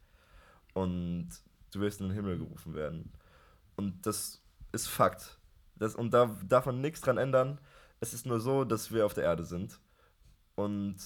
und 0.74 1.28
du 1.72 1.80
wirst 1.80 2.00
in 2.00 2.08
den 2.08 2.14
Himmel 2.14 2.38
gerufen 2.38 2.74
werden. 2.74 3.12
Und 3.76 4.06
das 4.06 4.42
ist 4.72 4.88
Fakt. 4.88 5.38
Das, 5.76 5.94
und 5.94 6.12
da 6.12 6.36
darf 6.48 6.66
man 6.66 6.80
nichts 6.80 7.00
dran 7.00 7.18
ändern. 7.18 7.60
Es 8.00 8.14
ist 8.14 8.26
nur 8.26 8.40
so, 8.40 8.64
dass 8.64 8.92
wir 8.92 9.06
auf 9.06 9.14
der 9.14 9.24
Erde 9.24 9.44
sind 9.44 9.80
und 10.54 10.96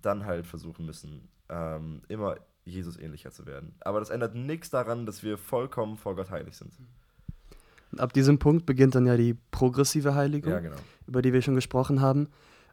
dann 0.00 0.24
halt 0.24 0.46
versuchen 0.46 0.86
müssen, 0.86 1.28
ähm, 1.48 2.02
immer 2.08 2.36
Jesus 2.64 2.96
ähnlicher 2.98 3.30
zu 3.30 3.46
werden. 3.46 3.74
Aber 3.80 4.00
das 4.00 4.10
ändert 4.10 4.34
nichts 4.34 4.70
daran, 4.70 5.06
dass 5.06 5.22
wir 5.22 5.38
vollkommen 5.38 5.96
vor 5.96 6.14
Gott 6.16 6.30
heilig 6.30 6.56
sind. 6.56 6.72
Ab 7.98 8.12
diesem 8.12 8.38
Punkt 8.38 8.66
beginnt 8.66 8.94
dann 8.94 9.06
ja 9.06 9.16
die 9.16 9.34
progressive 9.50 10.14
Heiligung, 10.14 10.52
Ja, 10.52 10.60
genau. 10.60 10.76
über 11.06 11.22
die 11.22 11.32
wir 11.32 11.42
schon 11.42 11.54
gesprochen 11.54 12.00
haben. 12.00 12.28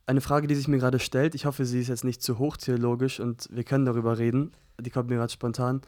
Eine 0.06 0.22
Frage, 0.22 0.48
die 0.48 0.56
sich 0.56 0.68
mir 0.68 0.78
gerade 0.80 1.00
stellt, 1.00 1.36
ich 1.36 1.46
hoffe, 1.46 1.66
sie 1.66 1.80
ist 1.80 1.88
jetzt 1.88 2.04
nicht 2.04 2.24
zu 2.24 2.40
hochtheologisch 2.40 3.20
und 3.20 3.48
wir 3.52 3.64
können 3.64 3.86
darüber 3.86 4.18
reden, 4.18 4.52
die 4.80 4.90
kommt 4.90 5.10
mir 5.10 5.18
gerade 5.18 5.32
spontan. 5.32 5.82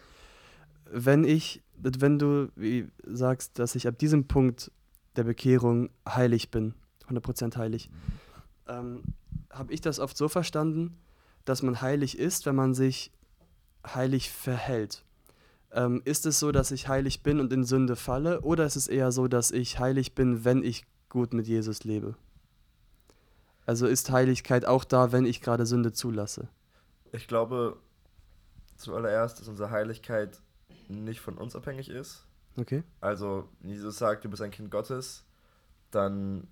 Wenn 0.92 1.24
ich, 1.24 1.64
wenn 1.78 2.20
du 2.20 2.50
wie 2.56 2.88
sagst, 3.06 3.58
dass 3.58 3.76
ich 3.76 3.88
ab 3.88 3.98
diesem 3.98 4.28
Punkt 4.28 4.72
der 5.16 5.24
Bekehrung 5.24 5.90
heilig 6.08 6.52
bin, 6.52 6.74
100% 7.10 7.56
heilig, 7.58 7.90
ähm, 8.68 9.04
habe 9.50 9.74
ich 9.74 9.82
das 9.82 10.00
oft 10.00 10.16
so 10.18 10.28
verstanden, 10.28 10.98
dass 11.46 11.64
man 11.64 11.82
heilig 11.82 12.18
ist, 12.20 12.46
wenn 12.46 12.56
man 12.56 12.74
sich 12.74 13.12
heilig 13.86 14.32
verhält. 14.32 15.04
Ähm, 15.74 16.02
ist 16.04 16.26
es 16.26 16.40
so, 16.40 16.52
dass 16.52 16.72
ich 16.72 16.88
heilig 16.88 17.24
bin 17.24 17.40
und 17.40 17.54
in 17.54 17.64
Sünde 17.64 17.96
falle, 17.96 18.42
oder 18.42 18.66
ist 18.66 18.76
es 18.76 18.88
eher 18.88 19.12
so, 19.12 19.28
dass 19.28 19.52
ich 19.52 19.80
heilig 19.80 20.16
bin, 20.16 20.44
wenn 20.44 20.64
ich 20.64 20.86
gut 21.10 21.34
mit 21.34 21.48
Jesus 21.48 21.84
lebe? 21.84 22.16
Also 23.66 23.88
ist 23.88 24.12
Heiligkeit 24.12 24.66
auch 24.66 24.84
da, 24.84 25.12
wenn 25.12 25.26
ich 25.26 25.42
gerade 25.42 25.66
Sünde 25.66 25.94
zulasse? 25.94 26.50
Ich 27.14 27.28
glaube 27.28 27.78
zuallererst, 28.76 29.40
dass 29.40 29.48
unsere 29.48 29.70
Heiligkeit 29.70 30.42
nicht 30.90 31.22
von 31.22 31.38
uns 31.38 31.56
abhängig 31.56 31.90
ist. 31.90 32.26
Okay? 32.58 32.84
Also, 33.00 33.48
wenn 33.62 33.70
Jesus 33.70 33.98
sagt, 33.98 34.26
du 34.26 34.30
bist 34.30 34.42
ein 34.42 34.52
Kind 34.52 34.72
Gottes, 34.72 35.24
dann 35.92 36.48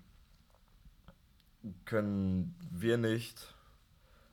können 1.84 2.54
wir 2.70 2.96
nicht. 2.96 3.54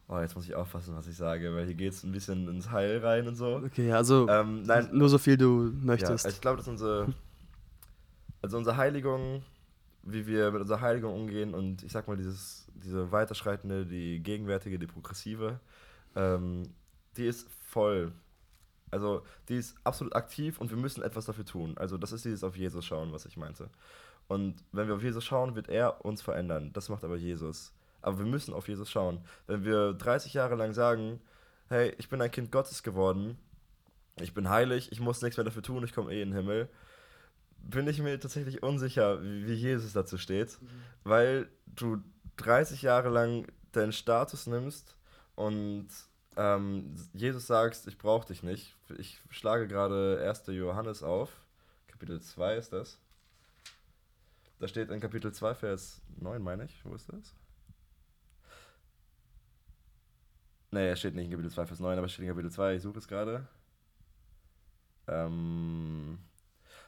Oh, 0.10 0.20
jetzt 0.20 0.36
muss 0.36 0.46
ich 0.46 0.56
aufpassen, 0.56 0.96
was 0.96 1.08
ich 1.08 1.18
sage, 1.18 1.54
weil 1.54 1.66
hier 1.66 1.76
geht 1.76 1.92
es 1.94 2.04
ein 2.04 2.14
bisschen 2.14 2.48
ins 2.48 2.72
Heil 2.72 3.00
rein 3.00 3.28
und 3.28 3.36
so. 3.36 3.58
Okay, 3.58 3.92
also 3.92 4.28
Ähm, 4.30 4.64
nein, 4.64 4.90
nur 4.94 5.10
so 5.10 5.18
viel 5.18 5.38
du 5.38 5.66
ja, 5.68 5.72
möchtest. 5.86 6.26
ich 6.28 6.40
glaube, 6.40 6.58
dass 6.58 6.68
unsere, 6.68 7.14
also 8.42 8.58
unsere 8.58 8.78
Heiligung, 8.78 9.44
wie 10.04 10.26
wir 10.26 10.52
mit 10.52 10.62
unserer 10.62 10.80
Heiligung 10.80 11.14
umgehen 11.14 11.54
und 11.54 11.84
ich 11.84 11.92
sag 11.92 12.08
mal, 12.08 12.16
dieses, 12.16 12.68
diese 12.76 13.12
weiterschreitende, 13.12 13.86
die 13.86 14.22
gegenwärtige, 14.24 14.80
die 14.80 14.88
progressive, 14.88 15.60
ähm, 16.16 16.64
die 17.18 17.26
ist 17.26 17.50
voll. 17.50 18.14
Also 18.92 19.24
die 19.50 19.58
ist 19.58 19.76
absolut 19.84 20.16
aktiv 20.16 20.60
und 20.62 20.70
wir 20.70 20.78
müssen 20.78 21.04
etwas 21.04 21.26
dafür 21.26 21.44
tun. 21.46 21.78
Also 21.78 21.98
das 21.98 22.14
ist 22.14 22.24
dieses 22.24 22.46
auf 22.46 22.56
Jesus 22.56 22.86
schauen, 22.86 23.12
was 23.12 23.26
ich 23.26 23.36
meinte. 23.36 23.70
Und 24.30 24.64
wenn 24.72 24.88
wir 24.88 24.96
auf 24.96 25.04
Jesus 25.04 25.26
schauen, 25.26 25.56
wird 25.56 25.68
er 25.68 26.06
uns 26.06 26.22
verändern. 26.22 26.72
Das 26.72 26.88
macht 26.88 27.04
aber 27.04 27.18
Jesus. 27.18 27.74
Aber 28.02 28.20
wir 28.20 28.26
müssen 28.26 28.54
auf 28.54 28.68
Jesus 28.68 28.90
schauen. 28.90 29.20
Wenn 29.48 29.64
wir 29.64 29.94
30 29.94 30.34
Jahre 30.34 30.56
lang 30.56 30.74
sagen, 30.74 31.20
hey, 31.70 31.94
ich 31.98 32.10
bin 32.10 32.22
ein 32.22 32.32
Kind 32.32 32.52
Gottes 32.52 32.84
geworden, 32.84 33.38
ich 34.20 34.34
bin 34.34 34.50
heilig, 34.50 34.92
ich 34.92 35.00
muss 35.00 35.22
nichts 35.22 35.38
mehr 35.38 35.44
dafür 35.44 35.64
tun, 35.64 35.84
ich 35.84 35.94
komme 35.94 36.14
eh 36.14 36.22
in 36.22 36.30
den 36.30 36.38
Himmel, 36.38 36.70
bin 37.60 37.88
ich 37.88 38.00
mir 38.00 38.20
tatsächlich 38.20 38.64
unsicher, 38.64 39.22
wie, 39.22 39.54
Jesus 39.54 39.94
dazu 39.94 40.18
steht, 40.18 40.58
weil 41.04 41.50
du 41.66 42.02
30 42.38 42.82
Jahre 42.82 43.10
lang 43.10 43.48
deinen 43.72 43.92
Status 43.92 44.48
nimmst 44.48 44.96
und 45.36 45.88
ähm, 46.38 46.94
Jesus 47.14 47.48
sagst, 47.48 47.88
ich 47.88 47.98
brauche 47.98 48.28
dich 48.28 48.44
nicht. 48.44 48.76
Ich 48.98 49.22
schlage 49.30 49.68
gerade 49.68 50.24
1. 50.28 50.44
Johannes 50.48 51.04
auf, 51.04 51.32
Kapitel 51.88 52.22
2 52.22 52.56
ist 52.56 52.74
das. 52.74 53.00
Da 54.60 54.68
steht 54.68 54.90
in 54.90 55.00
Kapitel 55.00 55.32
2, 55.32 55.56
Vers 55.56 56.02
9, 56.20 56.42
meine 56.42 56.66
ich. 56.66 56.84
Wo 56.84 56.96
ist 56.96 57.10
das? 57.10 57.36
Nee, 60.72 60.90
es 60.90 61.00
steht 61.00 61.16
nicht 61.16 61.26
in 61.26 61.32
Kapitel 61.32 61.52
2, 61.52 61.66
Vers 61.66 61.80
9, 61.80 61.98
aber 61.98 62.08
steht 62.08 62.24
in 62.26 62.30
Kapitel 62.32 62.52
2, 62.52 62.76
ich 62.76 62.82
suche 62.82 63.00
es 63.00 63.08
gerade. 63.08 63.48
Ähm, 65.08 66.18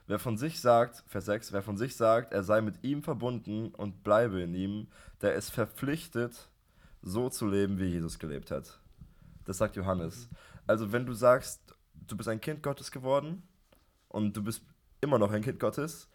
wer 0.08 0.20
von 0.20 0.38
sich 0.38 0.60
sagt, 0.60 1.04
Vers 1.08 1.26
6, 1.26 1.54
wer 1.54 1.62
von 1.62 1.78
sich 1.78 1.96
sagt, 1.96 2.34
er 2.34 2.44
sei 2.44 2.62
mit 2.62 2.84
ihm 2.84 3.04
verbunden 3.04 3.70
und 3.76 4.04
bleibe 4.04 4.42
in 4.42 4.54
ihm, 4.54 4.88
der 5.22 5.36
ist 5.36 5.50
verpflichtet, 5.52 6.50
so 7.02 7.30
zu 7.30 7.48
leben, 7.48 7.80
wie 7.80 7.86
Jesus 7.86 8.20
gelebt 8.20 8.52
hat. 8.52 8.80
Das 9.46 9.58
sagt 9.58 9.78
Johannes. 9.78 10.28
Also 10.68 10.92
wenn 10.92 11.06
du 11.06 11.14
sagst, 11.14 11.62
du 12.08 12.18
bist 12.18 12.28
ein 12.28 12.42
Kind 12.42 12.62
Gottes 12.62 12.92
geworden 12.92 13.44
und 14.10 14.36
du 14.36 14.44
bist 14.44 14.62
immer 15.00 15.18
noch 15.18 15.32
ein 15.32 15.42
Kind 15.42 15.60
Gottes, 15.60 16.10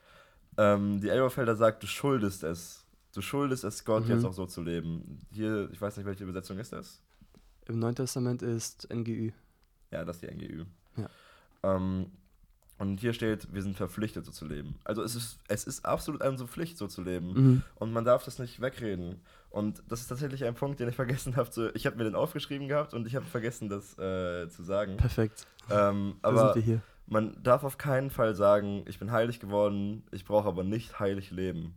ähm, 0.59 1.01
die 1.01 1.09
Elberfelder 1.09 1.57
sagt, 1.57 1.83
du 1.83 1.87
schuldest 1.87 2.43
es. 2.45 2.85
Du 3.15 3.23
schuldest 3.23 3.65
es 3.65 3.85
Gott, 3.85 4.05
Mhm. 4.05 4.11
jetzt 4.11 4.25
auch 4.25 4.33
so 4.35 4.45
zu 4.47 4.61
leben. 4.63 5.21
Hier, 5.33 5.71
ich 5.73 5.81
weiß 5.81 5.97
nicht, 5.97 6.05
welche 6.07 6.25
Übersetzung 6.25 6.59
ist 6.59 6.73
das? 6.73 7.01
Im 7.67 7.79
Neuen 7.79 7.95
Testament 7.95 8.43
ist 8.43 8.89
NGÜ. 8.93 9.31
Ja, 9.91 10.05
das 10.05 10.17
ist 10.17 10.23
die 10.23 10.35
NGÜ. 10.35 10.65
Ja. 10.97 11.09
Ähm, 11.63 12.11
und 12.79 12.99
hier 13.01 13.13
steht, 13.13 13.53
wir 13.55 13.63
sind 13.63 13.77
verpflichtet, 13.77 14.27
so 14.27 14.33
zu 14.33 14.47
leben. 14.47 14.75
Also 14.85 15.03
es 15.03 15.15
ist, 15.15 15.39
es 15.49 15.65
ist 15.65 15.85
absolut 15.87 16.23
unsere 16.25 16.49
Pflicht, 16.49 16.77
so 16.77 16.89
zu 16.89 17.03
leben. 17.03 17.33
Mhm. 17.33 17.63
Und 17.77 17.93
man 17.93 18.05
darf 18.05 18.25
das 18.25 18.39
nicht 18.39 18.61
wegreden. 18.61 19.21
Und 19.51 19.83
das 19.89 20.01
ist 20.01 20.09
tatsächlich 20.09 20.45
ein 20.45 20.55
Punkt, 20.55 20.81
den 20.81 20.89
ich 20.89 20.97
vergessen 20.97 21.37
habe. 21.37 21.51
Zu, 21.51 21.73
ich 21.75 21.87
habe 21.87 21.97
mir 21.97 22.05
den 22.05 22.17
aufgeschrieben 22.17 22.67
gehabt 22.67 22.93
und 22.93 23.07
ich 23.07 23.15
habe 23.15 23.25
vergessen, 23.27 23.69
das 23.69 23.97
äh, 23.99 24.49
zu 24.49 24.65
sagen. 24.65 24.97
Perfekt. 24.97 25.47
Ähm, 25.71 26.17
aber 26.23 26.53
sind 26.53 26.57
wir 26.57 26.63
hier. 26.63 26.83
man 27.07 27.41
darf 27.43 27.63
auf 27.63 27.79
keinen 27.79 28.11
Fall 28.11 28.35
sagen, 28.35 28.85
ich 28.89 28.99
bin 28.99 29.13
heilig 29.13 29.39
geworden, 29.39 30.03
ich 30.11 30.25
brauche 30.25 30.49
aber 30.49 30.65
nicht 30.65 30.99
heilig 30.99 31.31
leben. 31.31 31.75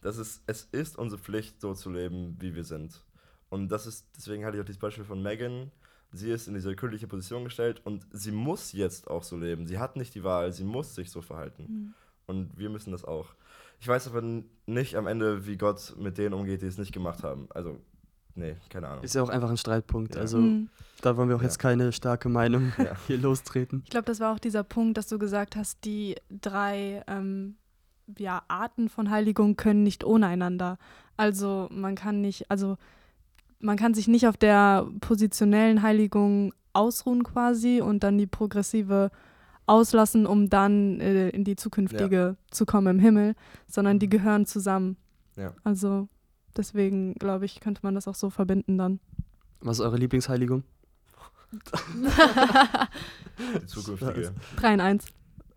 Das 0.00 0.18
ist, 0.18 0.42
es 0.48 0.64
ist 0.72 0.98
unsere 0.98 1.22
Pflicht, 1.22 1.60
so 1.60 1.74
zu 1.74 1.88
leben, 1.88 2.36
wie 2.40 2.56
wir 2.56 2.64
sind. 2.64 3.00
Und 3.52 3.68
das 3.68 3.86
ist, 3.86 4.06
deswegen 4.16 4.46
hatte 4.46 4.56
ich 4.56 4.62
auch 4.62 4.66
dieses 4.66 4.80
Beispiel 4.80 5.04
von 5.04 5.22
Megan. 5.22 5.70
Sie 6.10 6.30
ist 6.30 6.48
in 6.48 6.54
diese 6.54 6.74
königliche 6.74 7.06
Position 7.06 7.44
gestellt 7.44 7.82
und 7.84 8.06
sie 8.10 8.32
muss 8.32 8.72
jetzt 8.72 9.08
auch 9.10 9.22
so 9.22 9.36
leben. 9.36 9.66
Sie 9.66 9.78
hat 9.78 9.94
nicht 9.96 10.14
die 10.14 10.24
Wahl, 10.24 10.52
sie 10.52 10.64
muss 10.64 10.94
sich 10.94 11.10
so 11.10 11.20
verhalten. 11.20 11.62
Mhm. 11.68 11.94
Und 12.26 12.58
wir 12.58 12.70
müssen 12.70 12.92
das 12.92 13.04
auch. 13.04 13.34
Ich 13.78 13.86
weiß 13.88 14.08
aber 14.08 14.22
nicht 14.66 14.96
am 14.96 15.06
Ende, 15.06 15.46
wie 15.46 15.58
Gott 15.58 15.94
mit 15.98 16.16
denen 16.16 16.32
umgeht, 16.34 16.62
die 16.62 16.66
es 16.66 16.78
nicht 16.78 16.92
gemacht 16.92 17.22
haben. 17.24 17.46
Also, 17.50 17.78
nee, 18.34 18.56
keine 18.70 18.88
Ahnung. 18.88 19.04
Ist 19.04 19.14
ja 19.14 19.22
auch 19.22 19.28
einfach 19.28 19.50
ein 19.50 19.58
Streitpunkt. 19.58 20.14
Ja. 20.14 20.22
Also 20.22 20.38
Mhm. 20.38 20.70
da 21.02 21.16
wollen 21.18 21.28
wir 21.28 21.36
auch 21.36 21.40
Ja. 21.42 21.48
jetzt 21.48 21.58
keine 21.58 21.92
starke 21.92 22.30
Meinung 22.30 22.72
Ja. 22.78 22.96
hier 23.06 23.18
lostreten. 23.18 23.82
Ich 23.84 23.90
glaube, 23.90 24.06
das 24.06 24.18
war 24.20 24.32
auch 24.34 24.38
dieser 24.38 24.64
Punkt, 24.64 24.96
dass 24.96 25.08
du 25.08 25.18
gesagt 25.18 25.56
hast, 25.56 25.84
die 25.84 26.14
drei 26.30 27.02
ähm, 27.06 27.56
ja, 28.16 28.42
Arten 28.48 28.88
von 28.88 29.10
Heiligung 29.10 29.56
können 29.56 29.82
nicht 29.82 30.04
ohne 30.04 30.26
einander. 30.26 30.78
Also 31.18 31.68
man 31.70 31.96
kann 31.96 32.22
nicht, 32.22 32.50
also 32.50 32.78
man 33.62 33.76
kann 33.76 33.94
sich 33.94 34.08
nicht 34.08 34.26
auf 34.26 34.36
der 34.36 34.86
positionellen 35.00 35.82
Heiligung 35.82 36.52
ausruhen 36.72 37.22
quasi 37.22 37.80
und 37.80 38.02
dann 38.02 38.18
die 38.18 38.26
progressive 38.26 39.10
auslassen, 39.66 40.26
um 40.26 40.50
dann 40.50 41.00
äh, 41.00 41.28
in 41.30 41.44
die 41.44 41.56
zukünftige 41.56 42.36
zu 42.50 42.66
kommen 42.66 42.98
im 42.98 42.98
Himmel, 42.98 43.34
sondern 43.66 43.98
die 43.98 44.08
gehören 44.08 44.46
zusammen. 44.46 44.96
Ja. 45.36 45.54
Also 45.64 46.08
deswegen 46.56 47.14
glaube 47.14 47.44
ich, 47.44 47.60
könnte 47.60 47.80
man 47.84 47.94
das 47.94 48.08
auch 48.08 48.14
so 48.14 48.30
verbinden 48.30 48.76
dann. 48.76 49.00
Was 49.60 49.78
ist 49.78 49.84
eure 49.84 49.96
Lieblingsheiligung? 49.96 50.64
Die 53.60 53.66
zukünftige. 53.66 54.32
3 54.56 54.74
in 54.74 54.80
1. 54.80 55.06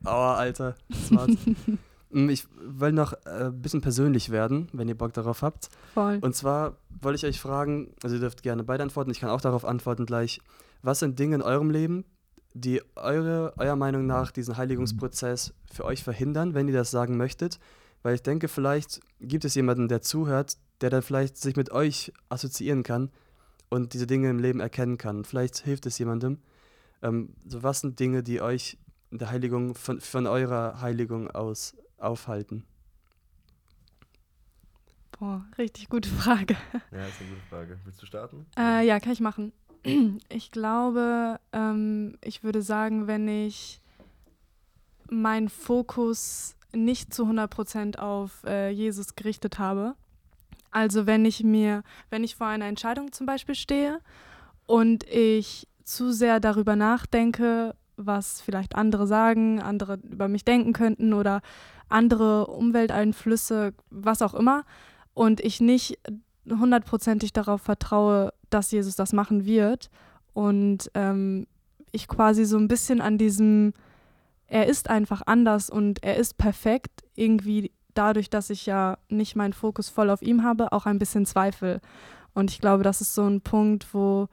Aua, 0.03 0.35
Alter. 0.35 0.75
Smart. 0.93 1.31
Mm, 2.15 2.29
ich 2.29 2.47
will 2.55 2.93
noch 2.93 3.11
äh, 3.25 3.47
ein 3.47 3.61
bisschen 3.61 3.81
persönlich 3.81 4.29
werden, 4.29 4.69
wenn 4.71 4.87
ihr 4.87 4.97
Bock 4.97 5.11
darauf 5.11 5.41
habt. 5.41 5.69
Voll. 5.93 6.19
Und 6.21 6.33
zwar 6.33 6.77
wollte 7.01 7.17
ich 7.17 7.25
euch 7.25 7.41
fragen, 7.41 7.93
also 8.03 8.15
ihr 8.15 8.21
dürft 8.21 8.41
gerne 8.41 8.63
beide 8.63 8.83
antworten, 8.83 9.11
ich 9.11 9.19
kann 9.19 9.29
auch 9.29 9.41
darauf 9.41 9.65
antworten 9.65 10.05
gleich. 10.05 10.39
Was 10.81 10.99
sind 10.99 11.19
Dinge 11.19 11.35
in 11.35 11.41
eurem 11.41 11.69
Leben, 11.69 12.05
die 12.53 12.81
eure, 12.95 13.53
eurer 13.57 13.75
Meinung 13.75 14.05
nach 14.05 14.31
diesen 14.31 14.55
Heiligungsprozess 14.55 15.53
für 15.69 15.83
euch 15.83 16.05
verhindern, 16.05 16.53
wenn 16.53 16.69
ihr 16.69 16.73
das 16.73 16.89
sagen 16.89 17.17
möchtet? 17.17 17.59
Weil 18.01 18.15
ich 18.15 18.23
denke, 18.23 18.47
vielleicht 18.47 19.01
gibt 19.19 19.43
es 19.43 19.55
jemanden, 19.55 19.89
der 19.89 20.01
zuhört, 20.01 20.55
der 20.79 20.91
dann 20.91 21.01
vielleicht 21.01 21.35
sich 21.35 21.57
mit 21.57 21.73
euch 21.73 22.13
assoziieren 22.29 22.83
kann 22.83 23.09
und 23.67 23.93
diese 23.93 24.07
Dinge 24.07 24.29
im 24.29 24.39
Leben 24.39 24.61
erkennen 24.61 24.97
kann. 24.97 25.25
Vielleicht 25.25 25.57
hilft 25.57 25.85
es 25.85 25.97
jemandem. 25.97 26.37
Ähm, 27.01 27.33
so 27.45 27.61
was 27.61 27.81
sind 27.81 27.99
Dinge, 27.99 28.23
die 28.23 28.39
euch 28.39 28.77
in 29.11 29.17
der 29.17 29.31
Heiligung 29.31 29.75
von, 29.75 29.99
von 29.99 30.27
eurer 30.27 30.79
Heiligung 30.79 31.29
aus 31.29 31.75
aufhalten? 32.05 32.65
Boah, 35.19 35.45
richtig 35.57 35.89
gute 35.89 36.09
Frage. 36.09 36.55
Ja, 36.91 37.05
ist 37.07 37.19
eine 37.21 37.29
gute 37.29 37.41
Frage. 37.49 37.79
Willst 37.85 38.01
du 38.01 38.05
starten? 38.05 38.45
Äh, 38.57 38.85
ja, 38.85 38.99
kann 38.99 39.13
ich 39.13 39.21
machen. 39.21 39.51
Ich 40.29 40.51
glaube, 40.51 41.39
ähm, 41.53 42.17
ich 42.21 42.43
würde 42.43 42.61
sagen, 42.61 43.07
wenn 43.07 43.27
ich 43.27 43.81
meinen 45.09 45.49
Fokus 45.49 46.55
nicht 46.73 47.13
zu 47.13 47.23
100% 47.25 47.99
auf 47.99 48.43
äh, 48.45 48.69
Jesus 48.71 49.15
gerichtet 49.15 49.59
habe, 49.59 49.95
also 50.71 51.05
wenn 51.05 51.23
ich 51.23 51.43
mir, 51.43 51.83
wenn 52.09 52.23
ich 52.23 52.35
vor 52.35 52.47
einer 52.47 52.65
Entscheidung 52.65 53.13
zum 53.13 53.25
Beispiel 53.25 53.55
stehe 53.55 54.01
und 54.65 55.05
ich 55.05 55.67
zu 55.83 56.11
sehr 56.11 56.39
darüber 56.39 56.75
nachdenke, 56.75 57.75
was 57.97 58.41
vielleicht 58.41 58.75
andere 58.75 59.07
sagen, 59.07 59.61
andere 59.61 59.99
über 60.09 60.27
mich 60.27 60.45
denken 60.45 60.73
könnten 60.73 61.13
oder 61.13 61.41
andere 61.89 62.47
Umwelteinflüsse, 62.47 63.73
was 63.89 64.21
auch 64.21 64.33
immer. 64.33 64.63
Und 65.13 65.39
ich 65.39 65.61
nicht 65.61 65.99
hundertprozentig 66.49 67.33
darauf 67.33 67.61
vertraue, 67.61 68.33
dass 68.49 68.71
Jesus 68.71 68.95
das 68.95 69.13
machen 69.13 69.45
wird. 69.45 69.89
Und 70.33 70.91
ähm, 70.93 71.47
ich 71.91 72.07
quasi 72.07 72.45
so 72.45 72.57
ein 72.57 72.67
bisschen 72.67 73.01
an 73.01 73.17
diesem, 73.17 73.73
er 74.47 74.67
ist 74.67 74.89
einfach 74.89 75.21
anders 75.25 75.69
und 75.69 76.03
er 76.03 76.17
ist 76.17 76.37
perfekt, 76.37 77.03
irgendwie 77.15 77.71
dadurch, 77.93 78.29
dass 78.29 78.49
ich 78.49 78.65
ja 78.65 78.97
nicht 79.09 79.35
meinen 79.35 79.53
Fokus 79.53 79.89
voll 79.89 80.09
auf 80.09 80.21
ihm 80.21 80.43
habe, 80.43 80.71
auch 80.73 80.85
ein 80.85 80.99
bisschen 80.99 81.25
Zweifel. 81.25 81.79
Und 82.33 82.51
ich 82.51 82.59
glaube, 82.59 82.83
das 82.83 82.99
ist 82.99 83.15
so 83.15 83.25
ein 83.25 83.41
Punkt, 83.41 83.93
wo 83.93 84.27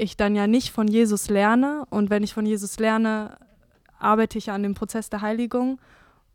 ich 0.00 0.16
dann 0.16 0.34
ja 0.34 0.46
nicht 0.46 0.70
von 0.70 0.88
Jesus 0.88 1.28
lerne. 1.28 1.84
Und 1.90 2.10
wenn 2.10 2.22
ich 2.22 2.34
von 2.34 2.46
Jesus 2.46 2.78
lerne, 2.78 3.36
arbeite 3.98 4.38
ich 4.38 4.50
an 4.50 4.62
dem 4.62 4.74
Prozess 4.74 5.10
der 5.10 5.20
Heiligung. 5.20 5.78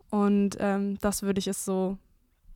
Und 0.09 0.57
ähm, 0.59 0.97
das 1.01 1.23
würde 1.23 1.39
ich 1.39 1.47
es 1.47 1.65
so 1.65 1.97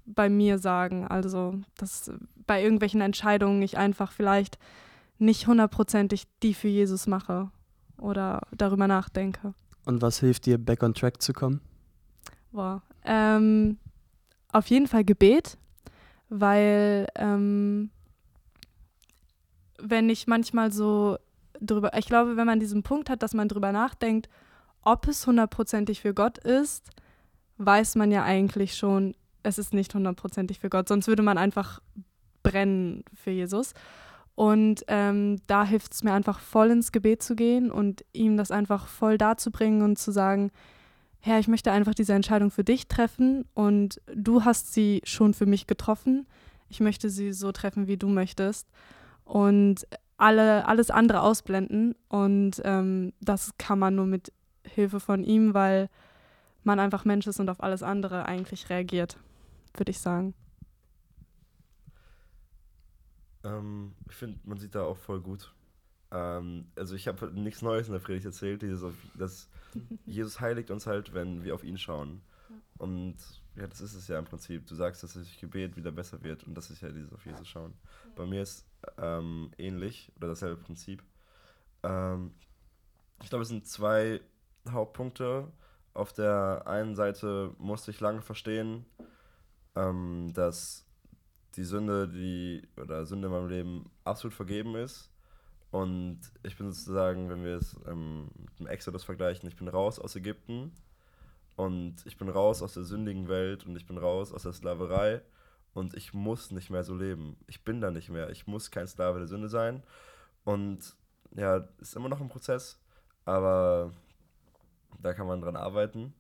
bei 0.06 0.30
mir 0.30 0.60
sagen. 0.60 1.08
Also, 1.08 1.56
dass 1.78 2.12
bei 2.46 2.64
irgendwelchen 2.64 3.02
Entscheidungen 3.02 3.62
ich 3.62 3.78
einfach 3.78 4.12
vielleicht 4.12 4.58
nicht 5.18 5.48
hundertprozentig 5.48 6.24
die 6.42 6.54
für 6.54 6.70
Jesus 6.70 7.08
mache 7.08 7.52
oder 7.98 8.42
darüber 8.56 8.88
nachdenke. 8.88 9.54
Und 9.86 10.02
was 10.02 10.20
hilft 10.20 10.46
dir, 10.46 10.58
back 10.58 10.84
on 10.84 10.94
track 10.94 11.22
zu 11.22 11.34
kommen? 11.34 11.62
Boah. 12.52 12.82
Ähm, 13.04 13.78
auf 14.52 14.68
jeden 14.68 14.88
Fall 14.88 15.04
Gebet, 15.04 15.58
weil 16.30 17.08
ähm, 17.16 17.90
wenn 19.82 20.10
ich 20.10 20.28
manchmal 20.28 20.72
so 20.72 21.18
drüber, 21.60 21.98
ich 21.98 22.06
glaube, 22.06 22.38
wenn 22.38 22.48
man 22.48 22.60
diesen 22.60 22.84
Punkt 22.84 23.10
hat, 23.10 23.24
dass 23.24 23.34
man 23.34 23.48
drüber 23.48 23.72
nachdenkt, 23.72 24.30
ob 24.82 25.08
es 25.08 25.26
hundertprozentig 25.28 26.02
für 26.02 26.14
Gott 26.14 26.38
ist, 26.38 26.90
weiß 27.58 27.96
man 27.96 28.12
ja 28.12 28.24
eigentlich 28.24 28.76
schon, 28.76 29.16
es 29.44 29.58
ist 29.58 29.74
nicht 29.74 29.94
hundertprozentig 29.94 30.60
für 30.60 30.70
Gott, 30.70 30.88
sonst 30.88 31.08
würde 31.08 31.24
man 31.24 31.38
einfach 31.38 31.82
brennen 32.44 33.04
für 33.14 33.32
Jesus. 33.32 33.74
Und 34.36 34.86
ähm, 34.88 35.42
da 35.48 35.66
hilft 35.66 35.94
es 35.94 36.04
mir 36.04 36.14
einfach 36.14 36.40
voll 36.40 36.72
ins 36.72 36.94
Gebet 36.94 37.22
zu 37.22 37.36
gehen 37.36 37.72
und 37.72 38.06
ihm 38.14 38.38
das 38.38 38.52
einfach 38.52 38.88
voll 38.88 39.18
darzubringen 39.18 39.82
und 39.82 40.00
zu 40.00 40.12
sagen, 40.12 40.52
Herr, 41.20 41.40
ich 41.40 41.50
möchte 41.50 41.74
einfach 41.74 41.94
diese 41.94 42.14
Entscheidung 42.14 42.50
für 42.50 42.64
dich 42.64 42.88
treffen 42.88 43.44
und 43.54 44.00
du 44.16 44.46
hast 44.46 44.74
sie 44.74 45.02
schon 45.04 45.34
für 45.34 45.46
mich 45.46 45.68
getroffen. 45.68 46.26
Ich 46.70 46.80
möchte 46.80 47.10
sie 47.10 47.34
so 47.34 47.52
treffen, 47.52 47.88
wie 47.88 47.98
du 47.98 48.08
möchtest. 48.08 48.70
Und 49.30 49.88
alle, 50.18 50.68
alles 50.68 50.90
andere 50.90 51.22
ausblenden. 51.22 51.96
Und 52.08 52.62
ähm, 52.66 53.14
das 53.22 53.54
kann 53.60 53.78
man 53.78 53.96
nur 53.96 54.08
mit 54.08 54.34
Hilfe 54.64 55.00
von 55.00 55.24
ihm, 55.24 55.54
weil 55.54 55.88
man 56.64 56.80
einfach 56.80 57.06
Mensch 57.06 57.28
ist 57.28 57.40
und 57.40 57.50
auf 57.50 57.62
alles 57.62 57.84
andere 57.84 58.26
eigentlich 58.26 58.70
reagiert, 58.72 59.18
würde 59.76 59.92
ich 59.92 60.00
sagen. 60.00 60.34
Ähm, 63.44 63.94
ich 64.10 64.16
finde, 64.16 64.40
man 64.46 64.58
sieht 64.58 64.74
da 64.74 64.82
auch 64.82 64.98
voll 64.98 65.22
gut. 65.22 65.54
Ähm, 66.12 66.66
also 66.76 66.96
ich 66.96 67.08
habe 67.08 67.32
nichts 67.32 67.62
Neues 67.62 67.88
in 67.88 67.94
der 67.94 68.00
Predigt 68.00 68.26
erzählt, 68.26 68.64
dieses, 68.64 68.84
dass 69.16 69.48
Jesus 70.08 70.42
heiligt 70.42 70.72
uns 70.72 70.88
halt, 70.88 71.14
wenn 71.14 71.44
wir 71.44 71.54
auf 71.54 71.64
ihn 71.64 71.78
schauen. 71.78 72.22
Und 72.80 73.16
ja, 73.56 73.68
das 73.68 73.80
ist 73.82 73.94
es 73.94 74.08
ja 74.08 74.18
im 74.18 74.26
Prinzip. 74.26 74.66
Du 74.66 74.74
sagst, 74.74 75.04
dass 75.04 75.14
durch 75.14 75.40
Gebet 75.40 75.78
wieder 75.78 75.92
besser 75.92 76.24
wird 76.24 76.46
und 76.46 76.56
das 76.56 76.72
ist 76.72 76.82
ja 76.82 76.90
dieses 76.90 77.14
auf 77.14 77.24
Jesus 77.26 77.48
schauen. 77.48 77.76
Bei 78.16 78.26
mir 78.26 78.42
ist 78.42 78.66
ähm, 78.98 79.52
ähnlich 79.58 80.12
oder 80.18 80.28
dasselbe 80.28 80.62
Prinzip. 80.62 81.04
Ähm, 81.84 82.34
ich 83.22 83.30
glaube, 83.30 83.44
es 83.44 83.50
sind 83.50 83.68
zwei 83.68 84.22
Hauptpunkte. 84.70 85.52
Auf 85.94 86.14
der 86.14 86.64
einen 86.66 86.96
Seite 86.96 87.54
musste 87.58 87.92
ich 87.92 88.00
lange 88.00 88.22
verstehen, 88.22 88.86
ähm, 89.76 90.32
dass 90.34 90.86
die 91.56 91.64
Sünde, 91.64 92.08
die 92.08 92.68
oder 92.80 93.06
Sünde 93.06 93.28
in 93.28 93.34
meinem 93.34 93.50
Leben 93.50 93.92
absolut 94.04 94.34
vergeben 94.34 94.76
ist. 94.76 95.12
Und 95.72 96.20
ich 96.44 96.58
bin 96.58 96.72
sozusagen, 96.72 97.30
wenn 97.30 97.44
wir 97.44 97.58
es 97.58 97.76
ähm, 97.88 98.30
mit 98.36 98.60
dem 98.60 98.68
Exodus 98.68 99.04
vergleichen, 99.04 99.48
ich 99.48 99.56
bin 99.56 99.68
raus 99.68 100.00
aus 100.00 100.16
Ägypten 100.16 100.72
und 101.56 101.98
ich 102.06 102.18
bin 102.18 102.30
raus 102.30 102.62
aus 102.62 102.74
der 102.74 102.84
sündigen 102.84 103.28
Welt 103.28 103.66
und 103.66 103.76
ich 103.76 103.86
bin 103.86 103.98
raus 103.98 104.34
aus 104.34 104.44
der 104.44 104.54
Sklaverei 104.54 105.22
und 105.74 105.94
ich 105.96 106.14
muss 106.14 106.52
nicht 106.52 106.70
mehr 106.70 106.84
so 106.84 106.96
leben. 106.96 107.38
Ich 107.48 107.64
bin 107.64 107.82
da 107.82 107.92
nicht 107.92 108.10
mehr. 108.10 108.30
Ich 108.30 108.48
muss 108.48 108.72
kein 108.72 108.88
Sklave 108.88 109.20
der 109.20 109.28
Sünde 109.28 109.50
sein. 109.50 109.84
Und 110.44 110.96
ja, 111.32 111.68
ist 111.80 111.96
immer 111.96 112.10
noch 112.10 112.22
ein 112.22 112.30
Prozess, 112.30 112.82
aber 113.26 113.92
da 115.02 115.14
kann 115.14 115.28
man 115.28 115.42
dran 115.42 115.56
arbeiten. 115.56 116.14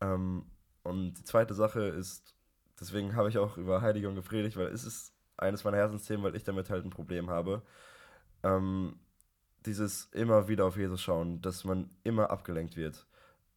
Ähm, 0.00 0.46
und 0.82 1.14
die 1.14 1.24
zweite 1.24 1.54
Sache 1.54 1.80
ist, 1.80 2.34
deswegen 2.80 3.16
habe 3.16 3.28
ich 3.28 3.38
auch 3.38 3.56
über 3.56 3.80
Heiligung 3.80 4.14
gepredigt, 4.14 4.56
weil 4.56 4.68
es 4.68 4.84
ist 4.84 5.12
eines 5.36 5.64
meiner 5.64 5.78
Herzensthemen, 5.78 6.24
weil 6.24 6.36
ich 6.36 6.44
damit 6.44 6.70
halt 6.70 6.84
ein 6.84 6.90
Problem 6.90 7.28
habe. 7.30 7.62
Ähm, 8.42 8.98
dieses 9.66 10.04
immer 10.12 10.48
wieder 10.48 10.64
auf 10.64 10.76
Jesus 10.76 11.02
schauen, 11.02 11.42
dass 11.42 11.64
man 11.64 11.90
immer 12.04 12.30
abgelenkt 12.30 12.76
wird. 12.76 13.06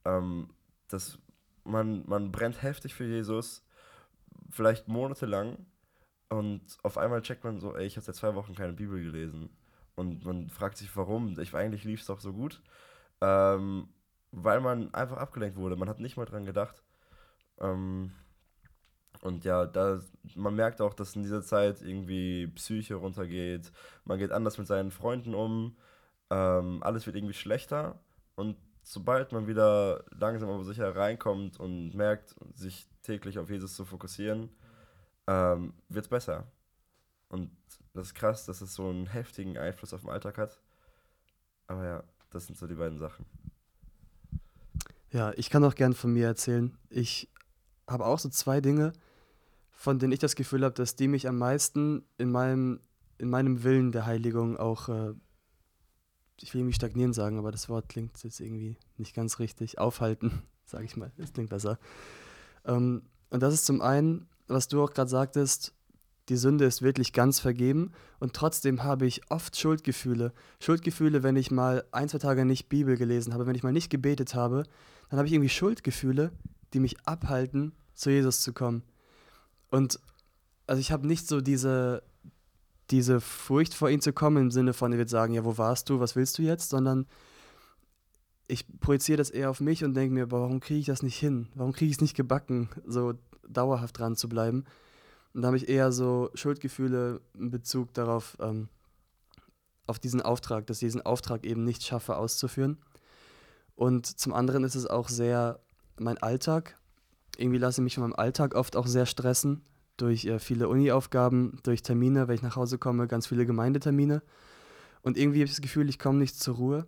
Ähm, 0.06 0.50
dass 0.88 1.20
man, 1.64 2.04
man 2.08 2.32
brennt 2.32 2.64
heftig 2.64 2.96
für 2.96 3.06
Jesus, 3.06 3.64
vielleicht 4.50 4.88
monatelang, 4.88 5.66
und 6.30 6.78
auf 6.84 6.98
einmal 6.98 7.22
checkt 7.22 7.44
man 7.44 7.60
so, 7.60 7.76
ey, 7.76 7.86
ich 7.86 7.96
habe 7.96 8.06
seit 8.06 8.16
zwei 8.16 8.36
Wochen 8.36 8.54
keine 8.56 8.74
Bibel 8.74 9.04
gelesen. 9.04 9.50
Und 9.96 10.24
man 10.26 10.50
fragt 10.50 10.78
sich, 10.78 10.96
warum. 10.96 11.38
Ich, 11.40 11.54
eigentlich 11.56 11.84
lief 11.84 12.02
es 12.02 12.06
doch 12.06 12.20
so 12.20 12.34
gut. 12.34 12.62
Ähm, 13.20 13.90
weil 14.32 14.62
man 14.62 14.94
einfach 14.94 15.18
abgelenkt 15.18 15.58
wurde. 15.58 15.76
Man 15.76 15.90
hat 15.90 16.00
nicht 16.00 16.18
mal 16.18 16.26
dran 16.26 16.46
gedacht. 16.46 16.84
Ähm, 17.60 18.12
und 19.22 19.44
ja, 19.44 19.66
da, 19.66 20.00
man 20.36 20.56
merkt 20.56 20.82
auch, 20.82 20.94
dass 20.94 21.16
in 21.16 21.24
dieser 21.24 21.42
Zeit 21.42 21.82
irgendwie 21.82 22.48
Psyche 22.48 22.96
runtergeht. 22.96 23.72
Man 24.06 24.20
geht 24.20 24.32
anders 24.32 24.58
mit 24.60 24.68
seinen 24.68 24.92
Freunden 24.92 25.34
um. 25.34 25.78
Ähm, 26.30 26.84
alles 26.84 27.08
wird 27.08 27.16
irgendwie 27.16 27.34
schlechter. 27.34 28.00
Und 28.36 28.56
sobald 28.90 29.32
man 29.32 29.46
wieder 29.46 30.04
langsam 30.10 30.50
aber 30.50 30.64
sicher 30.64 30.96
reinkommt 30.96 31.60
und 31.60 31.94
merkt, 31.94 32.34
sich 32.56 32.90
täglich 33.04 33.38
auf 33.38 33.48
Jesus 33.48 33.76
zu 33.76 33.86
fokussieren, 33.86 34.50
ähm, 35.28 35.74
wird 35.90 36.06
es 36.06 36.10
besser. 36.10 36.48
Und 37.28 37.52
das 37.94 38.08
ist 38.08 38.14
krass, 38.16 38.48
dass 38.48 38.62
es 38.62 38.74
so 38.74 38.90
einen 38.90 39.06
heftigen 39.06 39.60
Einfluss 39.60 39.94
auf 39.94 40.02
den 40.02 40.10
Alltag 40.10 40.40
hat. 40.40 40.60
Aber 41.68 41.86
ja, 41.86 42.04
das 42.32 42.48
sind 42.48 42.58
so 42.58 42.66
die 42.66 42.74
beiden 42.74 42.98
Sachen. 42.98 43.28
Ja, 45.12 45.34
ich 45.36 45.52
kann 45.52 45.64
auch 45.64 45.76
gern 45.76 45.94
von 45.94 46.12
mir 46.12 46.26
erzählen. 46.26 46.76
Ich 46.90 47.30
habe 47.88 48.08
auch 48.08 48.18
so 48.18 48.30
zwei 48.30 48.60
Dinge, 48.60 48.94
von 49.70 50.00
denen 50.00 50.14
ich 50.14 50.20
das 50.20 50.36
Gefühl 50.36 50.64
habe, 50.64 50.74
dass 50.74 50.96
die 50.96 51.08
mich 51.08 51.28
am 51.28 51.38
meisten 51.38 52.06
in 52.18 52.32
meinem, 52.32 52.80
in 53.20 53.30
meinem 53.30 53.62
Willen 53.62 53.92
der 53.92 54.08
Heiligung 54.08 54.58
auch, 54.58 54.90
äh, 54.90 55.14
ich 56.42 56.54
will 56.54 56.62
irgendwie 56.62 56.76
stagnieren 56.76 57.14
sagen, 57.14 57.38
aber 57.38 57.52
das 57.52 57.70
Wort 57.70 57.90
klingt 57.90 58.22
jetzt 58.24 58.40
irgendwie 58.40 58.78
nicht 58.98 59.16
ganz 59.16 59.40
richtig, 59.40 59.78
aufhalten, 59.80 60.42
sage 60.66 60.86
ich 60.86 60.98
mal, 60.98 61.12
das 61.18 61.34
klingt 61.34 61.50
besser. 61.50 61.80
Ähm, 62.66 63.04
und 63.30 63.42
das 63.42 63.54
ist 63.54 63.66
zum 63.66 63.82
einen, 63.82 64.28
was 64.48 64.68
du 64.68 64.84
auch 64.84 64.92
gerade 64.92 65.10
sagtest, 65.10 65.74
die 66.30 66.38
Sünde 66.38 66.66
ist 66.66 66.82
wirklich 66.82 67.12
ganz 67.12 67.40
vergeben 67.40 67.92
und 68.20 68.34
trotzdem 68.34 68.84
habe 68.84 69.08
ich 69.08 69.32
oft 69.32 69.58
Schuldgefühle. 69.58 70.32
Schuldgefühle, 70.60 71.24
wenn 71.24 71.36
ich 71.36 71.50
mal 71.50 71.84
ein, 71.92 72.08
zwei 72.08 72.20
Tage 72.20 72.46
nicht 72.46 72.70
Bibel 72.70 72.98
gelesen 72.98 73.34
habe, 73.34 73.48
wenn 73.48 73.56
ich 73.56 73.64
mal 73.64 73.74
nicht 73.74 73.90
gebetet 73.90 74.36
habe, 74.36 74.64
dann 75.10 75.18
habe 75.18 75.28
ich 75.28 75.34
irgendwie 75.34 75.50
Schuldgefühle, 75.50 76.32
die 76.74 76.80
mich 76.80 76.98
abhalten, 77.08 77.74
zu 77.96 78.12
Jesus 78.12 78.42
zu 78.42 78.54
kommen. 78.54 78.84
Und 79.72 80.00
also 80.68 80.80
ich 80.80 80.92
habe 80.92 81.08
nicht 81.08 81.28
so 81.28 81.42
diese, 81.42 82.04
diese 82.92 83.22
Furcht 83.22 83.74
vor 83.74 83.90
ihm 83.90 84.02
zu 84.02 84.14
kommen, 84.14 84.44
im 84.44 84.52
Sinne 84.52 84.74
von, 84.74 84.92
er 84.92 84.98
wird 84.98 85.10
sagen, 85.10 85.34
ja, 85.34 85.46
wo 85.46 85.58
warst 85.58 85.90
du, 85.90 86.00
was 86.00 86.16
willst 86.16 86.38
du 86.38 86.42
jetzt, 86.42 86.70
sondern 86.70 87.06
ich 88.48 88.66
projiziere 88.80 89.18
das 89.18 89.30
eher 89.30 89.50
auf 89.50 89.60
mich 89.60 89.84
und 89.84 89.94
denke 89.94 90.14
mir, 90.14 90.32
warum 90.32 90.60
kriege 90.60 90.80
ich 90.80 90.88
das 90.88 91.04
nicht 91.04 91.18
hin? 91.18 91.48
Warum 91.54 91.72
kriege 91.72 91.90
ich 91.90 91.98
es 91.98 92.02
nicht 92.02 92.16
gebacken, 92.16 92.70
so 92.86 93.14
dauerhaft 93.48 94.00
dran 94.00 94.16
zu 94.16 94.28
bleiben? 94.28 94.66
Und 95.34 95.44
da 95.44 95.48
habe 95.48 95.58
ich 95.58 95.70
eher 95.70 95.92
so 95.92 96.32
Schuldgefühle 96.34 97.22
in 97.36 97.52
Bezug 97.52 97.94
darauf, 97.94 98.38
ähm, 98.40 98.70
auf 99.86 100.00
diesen 100.00 100.22
Auftrag, 100.22 100.66
dass 100.68 100.78
ich 100.78 100.88
diesen 100.88 101.02
Auftrag 101.02 101.46
eben 101.46 101.64
nicht 101.64 101.84
schaffe 101.84 102.18
auszuführen. 102.18 102.78
Und 103.76 104.06
zum 104.06 104.34
anderen 104.34 104.64
ist 104.64 104.76
es 104.76 104.88
auch 104.88 105.10
sehr 105.10 105.60
mein 106.00 106.18
Alltag. 106.18 106.78
Irgendwie 107.38 107.60
lasse 107.60 107.82
ich 107.82 107.84
mich 107.84 107.96
von 107.96 108.04
meinem 108.04 108.16
Alltag 108.16 108.56
oft 108.56 108.76
auch 108.76 108.88
sehr 108.88 109.06
stressen 109.06 109.64
durch 110.02 110.26
äh, 110.26 110.40
viele 110.40 110.70
Uni-Aufgaben, 110.70 111.60
durch 111.64 111.84
Termine, 111.84 112.28
wenn 112.28 112.36
ich 112.36 112.42
nach 112.42 112.56
Hause 112.56 112.78
komme, 112.78 113.08
ganz 113.08 113.28
viele 113.28 113.46
Gemeindetermine. 113.46 114.22
Und 115.02 115.18
irgendwie 115.18 115.40
habe 115.40 115.46
ich 115.46 115.52
das 115.52 115.62
Gefühl, 115.62 115.90
ich 115.90 116.00
komme 116.00 116.20
nicht 116.20 116.40
zur 116.40 116.56
Ruhe. 116.56 116.88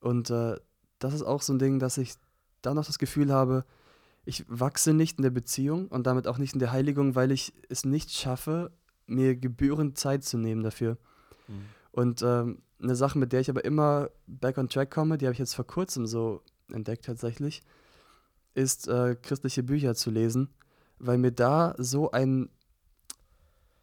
Und 0.00 0.30
äh, 0.30 0.56
das 0.98 1.14
ist 1.14 1.22
auch 1.22 1.42
so 1.42 1.52
ein 1.52 1.58
Ding, 1.58 1.78
dass 1.78 1.98
ich 1.98 2.14
da 2.62 2.74
noch 2.74 2.86
das 2.86 2.98
Gefühl 2.98 3.32
habe, 3.32 3.64
ich 4.24 4.44
wachse 4.48 4.92
nicht 4.92 5.18
in 5.18 5.22
der 5.22 5.30
Beziehung 5.30 5.86
und 5.88 6.06
damit 6.06 6.26
auch 6.26 6.38
nicht 6.38 6.54
in 6.54 6.58
der 6.58 6.72
Heiligung, 6.72 7.14
weil 7.14 7.30
ich 7.30 7.52
es 7.68 7.84
nicht 7.84 8.10
schaffe, 8.10 8.72
mir 9.06 9.36
gebührend 9.36 9.96
Zeit 9.96 10.24
zu 10.24 10.36
nehmen 10.36 10.64
dafür. 10.64 10.98
Mhm. 11.46 11.64
Und 11.92 12.22
ähm, 12.22 12.62
eine 12.82 12.96
Sache, 12.96 13.18
mit 13.18 13.32
der 13.32 13.40
ich 13.40 13.48
aber 13.48 13.64
immer 13.64 14.10
back 14.26 14.58
on 14.58 14.68
track 14.68 14.90
komme, 14.90 15.16
die 15.16 15.26
habe 15.26 15.32
ich 15.32 15.38
jetzt 15.38 15.54
vor 15.54 15.66
kurzem 15.66 16.06
so 16.06 16.42
entdeckt 16.70 17.04
tatsächlich, 17.04 17.62
ist 18.54 18.88
äh, 18.88 19.16
christliche 19.20 19.62
Bücher 19.62 19.94
zu 19.94 20.10
lesen, 20.10 20.48
weil 20.98 21.18
mir 21.18 21.32
da 21.32 21.74
so 21.78 22.10
ein, 22.10 22.48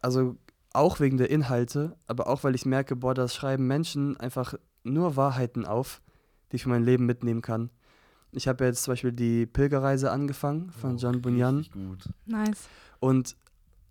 also 0.00 0.36
auch 0.72 1.00
wegen 1.00 1.16
der 1.18 1.30
Inhalte, 1.30 1.96
aber 2.06 2.26
auch 2.26 2.44
weil 2.44 2.54
ich 2.54 2.66
merke, 2.66 2.96
boah, 2.96 3.14
das 3.14 3.34
schreiben 3.34 3.66
Menschen 3.66 4.16
einfach 4.18 4.54
nur 4.82 5.16
Wahrheiten 5.16 5.64
auf, 5.64 6.02
die 6.50 6.56
ich 6.56 6.64
für 6.64 6.68
mein 6.68 6.84
Leben 6.84 7.06
mitnehmen 7.06 7.42
kann. 7.42 7.70
Ich 8.32 8.48
habe 8.48 8.64
jetzt 8.64 8.82
zum 8.82 8.92
Beispiel 8.92 9.12
die 9.12 9.46
Pilgerreise 9.46 10.10
angefangen 10.10 10.70
von 10.72 10.94
Oh, 10.94 10.98
John 10.98 11.22
Bunyan. 11.22 11.58
richtig 11.58 11.72
gut. 11.74 12.08
Nice. 12.26 12.68
Und 12.98 13.36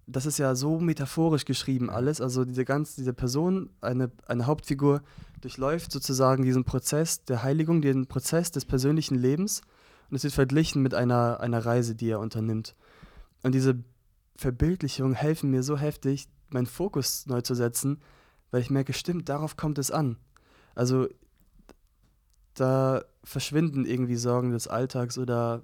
das 0.05 0.25
ist 0.25 0.37
ja 0.37 0.53
so 0.53 0.79
metaphorisch 0.81 1.45
geschrieben 1.45 1.89
alles. 1.89 2.19
Also 2.19 2.43
diese 2.43 2.65
ganze, 2.65 2.97
diese 2.97 3.13
Person, 3.13 3.69
eine, 3.79 4.11
eine 4.27 4.45
Hauptfigur, 4.45 5.01
durchläuft 5.39 5.93
sozusagen 5.93 6.43
diesen 6.43 6.65
Prozess 6.65 7.23
der 7.23 7.43
Heiligung, 7.43 7.81
den 7.81 8.07
Prozess 8.07 8.51
des 8.51 8.65
persönlichen 8.65 9.15
Lebens. 9.15 9.61
Und 10.09 10.17
es 10.17 10.23
wird 10.25 10.33
verglichen 10.33 10.81
mit 10.81 10.93
einer, 10.93 11.39
einer 11.39 11.65
Reise, 11.65 11.95
die 11.95 12.09
er 12.09 12.19
unternimmt. 12.19 12.75
Und 13.43 13.53
diese 13.53 13.83
Verbildlichungen 14.35 15.13
helfen 15.13 15.51
mir 15.51 15.63
so 15.63 15.77
heftig, 15.77 16.27
meinen 16.49 16.65
Fokus 16.65 17.25
neu 17.27 17.41
zu 17.41 17.55
setzen, 17.55 18.01
weil 18.51 18.61
ich 18.61 18.69
merke, 18.69 18.93
stimmt, 18.93 19.29
darauf 19.29 19.57
kommt 19.57 19.77
es 19.77 19.91
an. 19.91 20.17
Also 20.75 21.07
da 22.55 23.03
verschwinden 23.23 23.85
irgendwie 23.85 24.15
Sorgen 24.15 24.51
des 24.51 24.67
Alltags 24.67 25.17
oder 25.17 25.63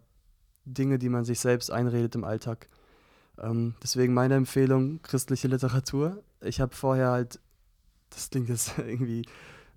Dinge, 0.65 0.99
die 0.99 1.09
man 1.09 1.25
sich 1.25 1.39
selbst 1.39 1.71
einredet 1.71 2.15
im 2.15 2.23
Alltag. 2.23 2.67
Ähm, 3.37 3.75
deswegen 3.81 4.13
meine 4.13 4.35
Empfehlung, 4.35 5.01
christliche 5.01 5.47
Literatur. 5.47 6.23
Ich 6.41 6.61
habe 6.61 6.75
vorher 6.75 7.11
halt, 7.11 7.39
das 8.09 8.29
klingt 8.29 8.49
jetzt 8.49 8.77
irgendwie 8.77 9.25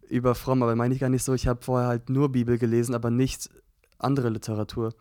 überfromm, 0.08 0.62
aber 0.62 0.76
meine 0.76 0.94
ich 0.94 1.00
gar 1.00 1.08
nicht 1.08 1.24
so, 1.24 1.34
ich 1.34 1.46
habe 1.46 1.62
vorher 1.62 1.88
halt 1.88 2.10
nur 2.10 2.30
Bibel 2.30 2.58
gelesen, 2.58 2.94
aber 2.94 3.10
nicht 3.10 3.48
andere 3.98 4.28
Literatur. 4.28 4.94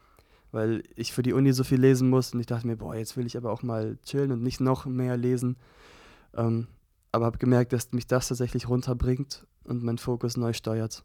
Weil 0.51 0.83
ich 0.95 1.13
für 1.13 1.23
die 1.23 1.33
Uni 1.33 1.53
so 1.53 1.63
viel 1.63 1.79
lesen 1.79 2.09
muss 2.09 2.33
und 2.33 2.39
ich 2.39 2.45
dachte 2.45 2.67
mir, 2.67 2.75
boah, 2.75 2.95
jetzt 2.95 3.15
will 3.15 3.25
ich 3.25 3.37
aber 3.37 3.51
auch 3.51 3.63
mal 3.63 3.97
chillen 4.03 4.31
und 4.31 4.43
nicht 4.43 4.59
noch 4.59 4.85
mehr 4.85 5.17
lesen. 5.17 5.57
Ähm, 6.35 6.67
aber 7.11 7.25
habe 7.25 7.37
gemerkt, 7.37 7.73
dass 7.73 7.91
mich 7.91 8.07
das 8.07 8.27
tatsächlich 8.27 8.67
runterbringt 8.69 9.45
und 9.63 9.83
mein 9.83 9.97
Fokus 9.97 10.37
neu 10.37 10.53
steuert. 10.53 11.03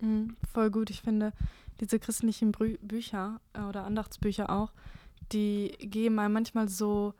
Mhm, 0.00 0.36
voll 0.52 0.70
gut. 0.70 0.90
Ich 0.90 1.02
finde, 1.02 1.32
diese 1.80 1.98
christlichen 1.98 2.52
Brü 2.52 2.76
Bücher 2.78 3.40
äh, 3.52 3.62
oder 3.62 3.84
Andachtsbücher 3.84 4.50
auch, 4.50 4.72
die 5.32 5.72
geben 5.80 6.18
einem 6.18 6.34
manchmal 6.34 6.68
so 6.68 7.14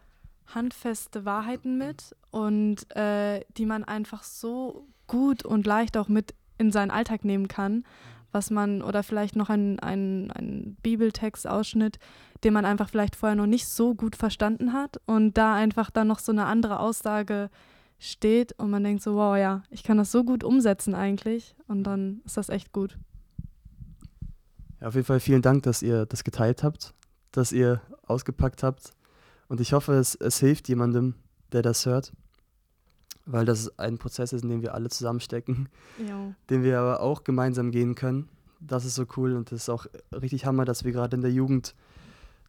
handfeste 0.46 1.24
Wahrheiten 1.24 1.78
mit 1.78 2.14
und 2.30 2.94
äh, 2.96 3.44
die 3.56 3.66
man 3.66 3.84
einfach 3.84 4.22
so 4.22 4.86
gut 5.06 5.44
und 5.44 5.66
leicht 5.66 5.96
auch 5.96 6.08
mit 6.08 6.34
in 6.58 6.70
seinen 6.72 6.90
Alltag 6.90 7.24
nehmen 7.24 7.48
kann, 7.48 7.84
was 8.32 8.50
man, 8.50 8.82
oder 8.82 9.02
vielleicht 9.02 9.36
noch 9.36 9.50
ein, 9.50 9.78
ein, 9.80 10.30
ein 10.32 10.76
Bibeltextausschnitt, 10.82 11.98
den 12.44 12.52
man 12.52 12.64
einfach 12.64 12.88
vielleicht 12.88 13.16
vorher 13.16 13.36
noch 13.36 13.46
nicht 13.46 13.66
so 13.66 13.94
gut 13.94 14.16
verstanden 14.16 14.72
hat 14.72 15.00
und 15.06 15.38
da 15.38 15.54
einfach 15.54 15.90
dann 15.90 16.08
noch 16.08 16.18
so 16.18 16.32
eine 16.32 16.46
andere 16.46 16.80
Aussage 16.80 17.50
steht 17.98 18.52
und 18.58 18.70
man 18.70 18.84
denkt 18.84 19.02
so, 19.02 19.14
wow, 19.14 19.36
ja, 19.36 19.62
ich 19.70 19.82
kann 19.82 19.96
das 19.96 20.12
so 20.12 20.24
gut 20.24 20.44
umsetzen 20.44 20.94
eigentlich 20.94 21.54
und 21.66 21.84
dann 21.84 22.20
ist 22.24 22.36
das 22.36 22.48
echt 22.48 22.72
gut. 22.72 22.98
Ja, 24.80 24.88
auf 24.88 24.94
jeden 24.94 25.06
Fall 25.06 25.20
vielen 25.20 25.42
Dank, 25.42 25.62
dass 25.62 25.82
ihr 25.82 26.04
das 26.06 26.22
geteilt 26.22 26.62
habt, 26.62 26.94
dass 27.32 27.52
ihr 27.52 27.80
ausgepackt 28.02 28.62
habt. 28.62 28.90
Und 29.48 29.60
ich 29.60 29.72
hoffe, 29.72 29.94
es, 29.94 30.14
es 30.14 30.38
hilft 30.38 30.68
jemandem, 30.68 31.14
der 31.52 31.62
das 31.62 31.86
hört, 31.86 32.12
weil 33.26 33.44
das 33.44 33.78
ein 33.78 33.98
Prozess 33.98 34.32
ist, 34.32 34.42
in 34.44 34.48
dem 34.48 34.62
wir 34.62 34.74
alle 34.74 34.88
zusammenstecken, 34.88 35.68
Ja. 36.06 36.32
den 36.48 36.62
wir 36.62 36.78
aber 36.80 37.00
auch 37.00 37.24
gemeinsam 37.24 37.70
gehen 37.70 37.94
können. 37.94 38.28
Das 38.60 38.84
ist 38.84 38.94
so 38.94 39.04
cool 39.16 39.34
und 39.34 39.52
das 39.52 39.62
ist 39.62 39.68
auch 39.68 39.86
richtig 40.12 40.46
Hammer, 40.46 40.64
dass 40.64 40.84
wir 40.84 40.92
gerade 40.92 41.16
in 41.16 41.22
der 41.22 41.32
Jugend 41.32 41.74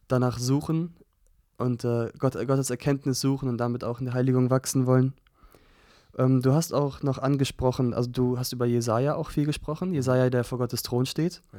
danach 0.06 0.38
suchen 0.38 0.94
und 1.58 1.84
äh, 1.84 2.10
Gott, 2.18 2.34
Gottes 2.34 2.70
Erkenntnis 2.70 3.20
suchen 3.20 3.48
und 3.48 3.58
damit 3.58 3.84
auch 3.84 3.98
in 3.98 4.06
der 4.06 4.14
Heiligung 4.14 4.48
wachsen 4.50 4.86
wollen. 4.86 5.12
Ähm, 6.16 6.40
du 6.40 6.52
hast 6.52 6.72
auch 6.72 7.02
noch 7.02 7.18
angesprochen, 7.18 7.92
also 7.92 8.08
du 8.10 8.38
hast 8.38 8.52
über 8.52 8.64
Jesaja 8.64 9.14
auch 9.16 9.30
viel 9.30 9.44
gesprochen, 9.44 9.92
Jesaja, 9.92 10.30
der 10.30 10.44
vor 10.44 10.58
Gottes 10.58 10.82
Thron 10.82 11.04
steht. 11.06 11.42
Ja. 11.52 11.58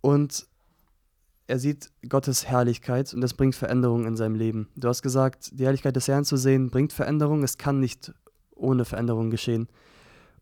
Und 0.00 0.46
er 1.48 1.58
sieht 1.58 1.90
Gottes 2.06 2.46
Herrlichkeit 2.46 3.12
und 3.14 3.22
das 3.22 3.32
bringt 3.32 3.54
Veränderung 3.54 4.06
in 4.06 4.16
seinem 4.16 4.34
Leben. 4.34 4.68
Du 4.76 4.86
hast 4.86 5.02
gesagt, 5.02 5.58
die 5.58 5.64
Herrlichkeit 5.64 5.96
des 5.96 6.06
Herrn 6.06 6.26
zu 6.26 6.36
sehen 6.36 6.70
bringt 6.70 6.92
Veränderung. 6.92 7.42
Es 7.42 7.56
kann 7.56 7.80
nicht 7.80 8.12
ohne 8.54 8.84
Veränderung 8.84 9.30
geschehen. 9.30 9.66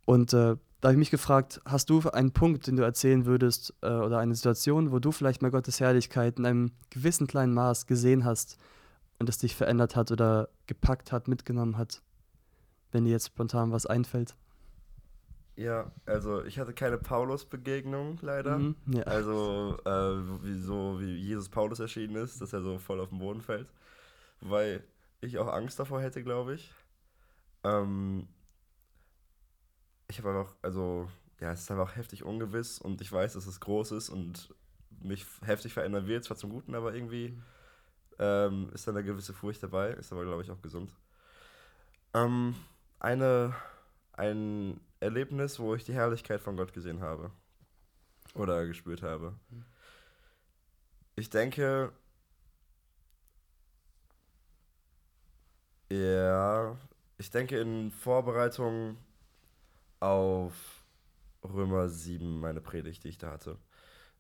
Und 0.05 0.33
äh, 0.33 0.57
da 0.81 0.89
habe 0.89 0.95
ich 0.95 0.99
mich 0.99 1.13
gefragt, 1.13 1.61
hast 1.65 1.91
du 1.91 2.01
einen 2.11 2.33
Punkt, 2.33 2.67
den 2.67 2.75
du 2.75 2.83
erzählen 2.83 3.25
würdest 3.25 3.73
äh, 3.83 3.87
oder 3.87 4.19
eine 4.19 4.35
Situation, 4.35 4.91
wo 4.91 4.99
du 4.99 5.13
vielleicht 5.13 5.43
mal 5.43 5.53
Gottes 5.53 5.79
Herrlichkeit 5.79 6.41
in 6.41 6.45
einem 6.45 6.73
gewissen 6.91 7.29
kleinen 7.29 7.55
Maß 7.55 7.87
gesehen 7.87 8.25
hast 8.25 8.59
und 9.21 9.29
es 9.29 9.39
dich 9.39 9.55
verändert 9.55 9.95
hat 9.95 10.11
oder 10.11 10.49
gepackt 10.67 11.13
hat, 11.13 11.29
mitgenommen 11.29 11.79
hat? 11.79 12.03
Wenn 12.91 13.05
dir 13.05 13.13
jetzt 13.13 13.29
spontan 13.29 13.71
was 13.71 13.87
einfällt. 13.87 14.35
Ja, 15.57 15.91
also 16.05 16.45
ich 16.45 16.59
hatte 16.59 16.75
keine 16.75 16.99
Paulus-Begegnung 16.99 18.19
leider. 18.21 18.59
Mhm, 18.59 18.77
ja. 18.89 19.03
Also, 19.05 19.79
äh, 19.87 20.45
wie, 20.45 20.61
so 20.61 21.01
wie 21.01 21.17
Jesus 21.17 21.49
Paulus 21.49 21.81
erschienen 21.81 22.17
ist, 22.17 22.41
dass 22.43 22.53
er 22.53 22.61
so 22.61 22.79
voll 22.79 23.01
auf 23.01 23.09
den 23.09 23.19
Boden 23.19 23.41
fällt. 23.41 23.69
Weil 24.43 24.85
ich 25.23 25.39
auch 25.39 25.49
Angst 25.49 25.79
davor 25.79 26.03
hätte, 26.03 26.23
glaube 26.23 26.55
ich. 26.55 26.75
Ähm, 27.65 28.29
ich 30.09 30.19
habe 30.19 30.29
einfach, 30.29 30.55
also, 30.61 31.09
ja, 31.41 31.53
es 31.53 31.63
ist 31.63 31.71
einfach 31.71 31.97
heftig 31.97 32.23
ungewiss 32.23 32.79
und 32.79 33.01
ich 33.01 33.11
weiß, 33.11 33.33
dass 33.33 33.47
es 33.47 33.59
groß 33.59 33.93
ist 33.93 34.11
und 34.11 34.55
mich 35.01 35.27
heftig 35.43 35.73
verändern 35.73 36.07
wird, 36.07 36.25
zwar 36.25 36.37
zum 36.37 36.51
Guten, 36.51 36.75
aber 36.75 36.95
irgendwie 36.95 37.41
ähm, 38.19 38.71
ist 38.75 38.87
dann 38.87 38.97
eine 38.97 39.07
gewisse 39.07 39.33
Furcht 39.33 39.63
dabei, 39.63 39.93
ist 39.93 40.13
aber, 40.13 40.25
glaube 40.25 40.43
ich, 40.43 40.51
auch 40.51 40.61
gesund. 40.61 40.95
Ähm, 42.15 42.55
eine, 42.99 43.55
ein 44.13 44.81
Erlebnis, 45.07 45.59
wo 45.59 45.75
ich 45.75 45.85
die 45.85 45.95
Herrlichkeit 45.95 46.41
von 46.41 46.57
Gott 46.57 46.73
gesehen 46.73 47.01
habe. 47.01 47.31
Oder 48.35 48.67
gespürt 48.67 49.03
habe. 49.03 49.33
Ich 51.15 51.31
denke, 51.31 51.93
ja, 55.91 56.77
ich 57.17 57.31
denke 57.31 57.59
in 57.59 57.91
Vorbereitung 57.91 58.99
auf 60.01 60.53
Römer 61.43 61.89
7, 61.89 62.41
meine 62.41 62.61
Predigt, 62.61 63.05
die 63.05 63.09
ich 63.09 63.19
da 63.19 63.31
hatte. 63.31 63.57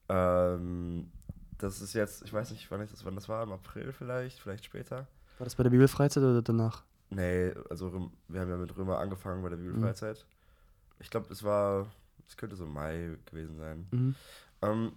Ähm, 0.09 1.11
das 1.59 1.83
ist 1.83 1.92
jetzt, 1.94 2.22
ich 2.22 2.33
weiß 2.33 2.51
nicht, 2.53 2.70
wann, 2.70 2.83
ich 2.83 2.90
das, 2.90 3.05
wann 3.05 3.14
das 3.14 3.29
war, 3.29 3.42
im 3.42 3.53
April 3.53 3.92
vielleicht, 3.92 4.40
vielleicht 4.40 4.64
später. 4.64 5.09
War 5.38 5.44
das 5.44 5.57
bei 5.57 5.64
der 5.64 5.70
Bibelfreizeit 5.70 6.22
oder 6.22 6.40
danach? 6.40 6.85
Nee, 7.11 7.53
also 7.68 8.11
wir 8.29 8.40
haben 8.40 8.51
ja 8.51 8.57
mit 8.57 8.77
Römer 8.77 8.99
angefangen 8.99 9.42
bei 9.42 9.51
der 9.51 9.57
Bibelfreizeit. 9.57 10.27
Ich 10.98 11.11
glaube, 11.11 11.32
es 11.32 11.42
war, 11.42 11.87
es 12.26 12.37
könnte 12.37 12.56
so 12.56 12.66
Mai 12.66 13.16
gewesen 13.26 13.56
sein. 13.56 13.87
Mhm. 13.90 14.14
Ähm, 14.62 14.92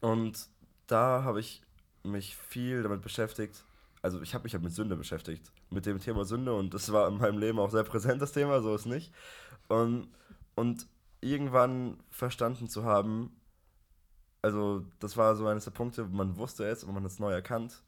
und 0.00 0.48
da 0.86 1.22
habe 1.24 1.40
ich 1.40 1.62
mich 2.02 2.36
viel 2.36 2.82
damit 2.82 3.02
beschäftigt. 3.02 3.64
Also 4.02 4.20
ich 4.22 4.34
habe 4.34 4.44
mich 4.44 4.54
halt 4.54 4.62
mit 4.62 4.72
Sünde 4.72 4.96
beschäftigt, 4.96 5.50
mit 5.70 5.86
dem 5.86 6.00
Thema 6.00 6.24
Sünde 6.24 6.54
und 6.54 6.74
das 6.74 6.92
war 6.92 7.08
in 7.08 7.18
meinem 7.18 7.38
Leben 7.38 7.58
auch 7.58 7.70
sehr 7.70 7.82
präsent, 7.82 8.22
das 8.22 8.32
Thema, 8.32 8.60
so 8.60 8.74
ist 8.74 8.86
nicht. 8.86 9.12
Und, 9.68 10.08
und 10.54 10.86
irgendwann 11.20 11.98
verstanden 12.10 12.68
zu 12.68 12.84
haben, 12.84 13.34
also 14.42 14.84
das 15.00 15.16
war 15.16 15.34
so 15.34 15.46
eines 15.48 15.64
der 15.64 15.72
Punkte, 15.72 16.04
man 16.04 16.36
wusste 16.36 16.64
es 16.64 16.84
und 16.84 16.94
man 16.94 17.02
hat 17.02 17.10
es 17.10 17.18
neu 17.18 17.32
erkannt. 17.32 17.82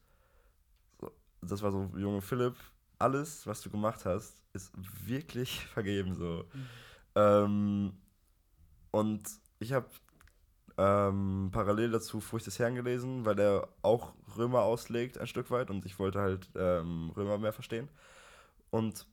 Das 1.41 1.61
war 1.61 1.71
so, 1.71 1.89
junge 1.95 2.21
Philipp, 2.21 2.55
alles, 2.97 3.47
was 3.47 3.61
du 3.61 3.69
gemacht 3.69 4.05
hast, 4.05 4.41
ist 4.51 4.73
wirklich 5.07 5.65
vergeben 5.73 6.15
so. 6.15 6.43
Ähm, 7.15 7.93
und 8.91 9.23
ich 9.59 9.73
habe 9.73 9.87
ähm, 10.77 11.49
parallel 11.51 11.91
dazu 11.91 12.21
Furcht 12.21 12.47
des 12.47 12.59
Herrn 12.59 12.75
gelesen, 12.75 13.25
weil 13.25 13.39
er 13.39 13.67
auch 13.81 14.13
Römer 14.37 14.61
auslegt 14.61 15.17
ein 15.17 15.27
Stück 15.27 15.51
weit 15.51 15.69
und 15.69 15.85
ich 15.85 15.99
wollte 15.99 16.19
halt 16.19 16.49
ähm, 16.55 17.11
Römer 17.15 17.37
mehr 17.37 17.53
verstehen. 17.53 17.89
Und 18.71 19.05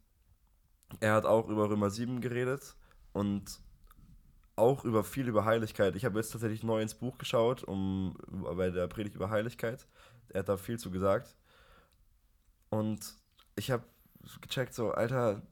er 1.01 1.15
hat 1.15 1.25
auch 1.25 1.49
über 1.49 1.69
Römer 1.69 1.91
7 1.91 2.21
geredet 2.21 2.77
und 3.13 3.61
auch 4.55 4.85
über 4.85 5.05
viel 5.05 5.29
über 5.29 5.45
Heiligkeit. 5.45 5.97
Ich 5.97 6.05
habe 6.05 6.19
jetzt 6.19 6.31
tatsächlich 6.31 6.63
neu 6.63 6.81
ins 6.81 6.95
Buch 6.95 7.19
geschaut, 7.19 7.65
um 7.65 8.17
bei 8.57 8.71
der 8.71 8.87
Predigt 8.87 9.17
über 9.17 9.31
Heiligkeit. 9.31 9.87
Er 10.29 10.41
hat 10.41 10.49
da 10.49 10.57
viel 10.57 10.79
zu 10.79 10.91
gesagt. 10.91 11.37
Und 12.71 13.17
ich 13.57 13.71
habe 13.71 13.85
gecheckt, 14.41 14.75
so, 14.75 14.93
Alter, 14.93 15.43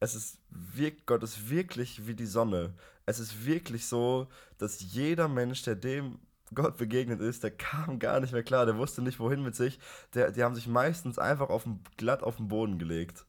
es 0.00 0.14
ist 0.14 0.38
wirk 0.50 1.06
Gott 1.06 1.22
ist 1.22 1.50
wirklich 1.50 2.06
wie 2.06 2.14
die 2.14 2.26
Sonne. 2.26 2.74
Es 3.06 3.20
ist 3.20 3.44
wirklich 3.44 3.86
so, 3.86 4.28
dass 4.58 4.80
jeder 4.80 5.28
Mensch, 5.28 5.62
der 5.62 5.76
dem 5.76 6.18
Gott 6.54 6.78
begegnet 6.78 7.20
ist, 7.20 7.44
der 7.44 7.52
kam 7.52 7.98
gar 7.98 8.18
nicht 8.20 8.32
mehr 8.32 8.42
klar, 8.42 8.66
der 8.66 8.76
wusste 8.76 9.02
nicht 9.02 9.20
wohin 9.20 9.42
mit 9.42 9.54
sich. 9.54 9.78
Der, 10.14 10.32
die 10.32 10.42
haben 10.42 10.54
sich 10.54 10.66
meistens 10.66 11.18
einfach 11.18 11.48
auf 11.50 11.64
den, 11.64 11.80
glatt 11.96 12.22
auf 12.22 12.36
den 12.36 12.48
Boden 12.48 12.78
gelegt. 12.78 13.24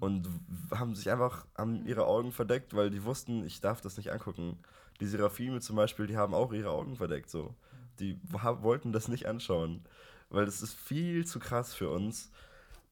und 0.00 0.28
haben 0.72 0.94
sich 0.94 1.10
einfach, 1.10 1.46
haben 1.56 1.86
ihre 1.86 2.06
Augen 2.06 2.32
verdeckt, 2.32 2.74
weil 2.74 2.90
die 2.90 3.04
wussten, 3.04 3.44
ich 3.44 3.60
darf 3.60 3.80
das 3.80 3.96
nicht 3.96 4.12
angucken. 4.12 4.58
Die 5.00 5.06
Seraphime 5.06 5.60
zum 5.60 5.76
Beispiel, 5.76 6.06
die 6.06 6.16
haben 6.16 6.34
auch 6.34 6.52
ihre 6.52 6.70
Augen 6.70 6.96
verdeckt, 6.96 7.30
so. 7.30 7.54
Die 8.00 8.18
wollten 8.32 8.92
das 8.92 9.08
nicht 9.08 9.26
anschauen, 9.26 9.84
weil 10.30 10.46
das 10.46 10.62
ist 10.62 10.74
viel 10.74 11.26
zu 11.26 11.38
krass 11.38 11.74
für 11.74 11.90
uns. 11.90 12.30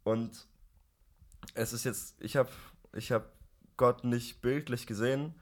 Und 0.04 0.46
es 1.54 1.72
ist 1.72 1.84
jetzt, 1.84 2.16
ich 2.20 2.36
habe 2.36 2.50
ich 2.94 3.12
hab 3.12 3.26
Gott 3.76 4.04
nicht 4.04 4.42
bildlich 4.42 4.86
gesehen, 4.86 5.34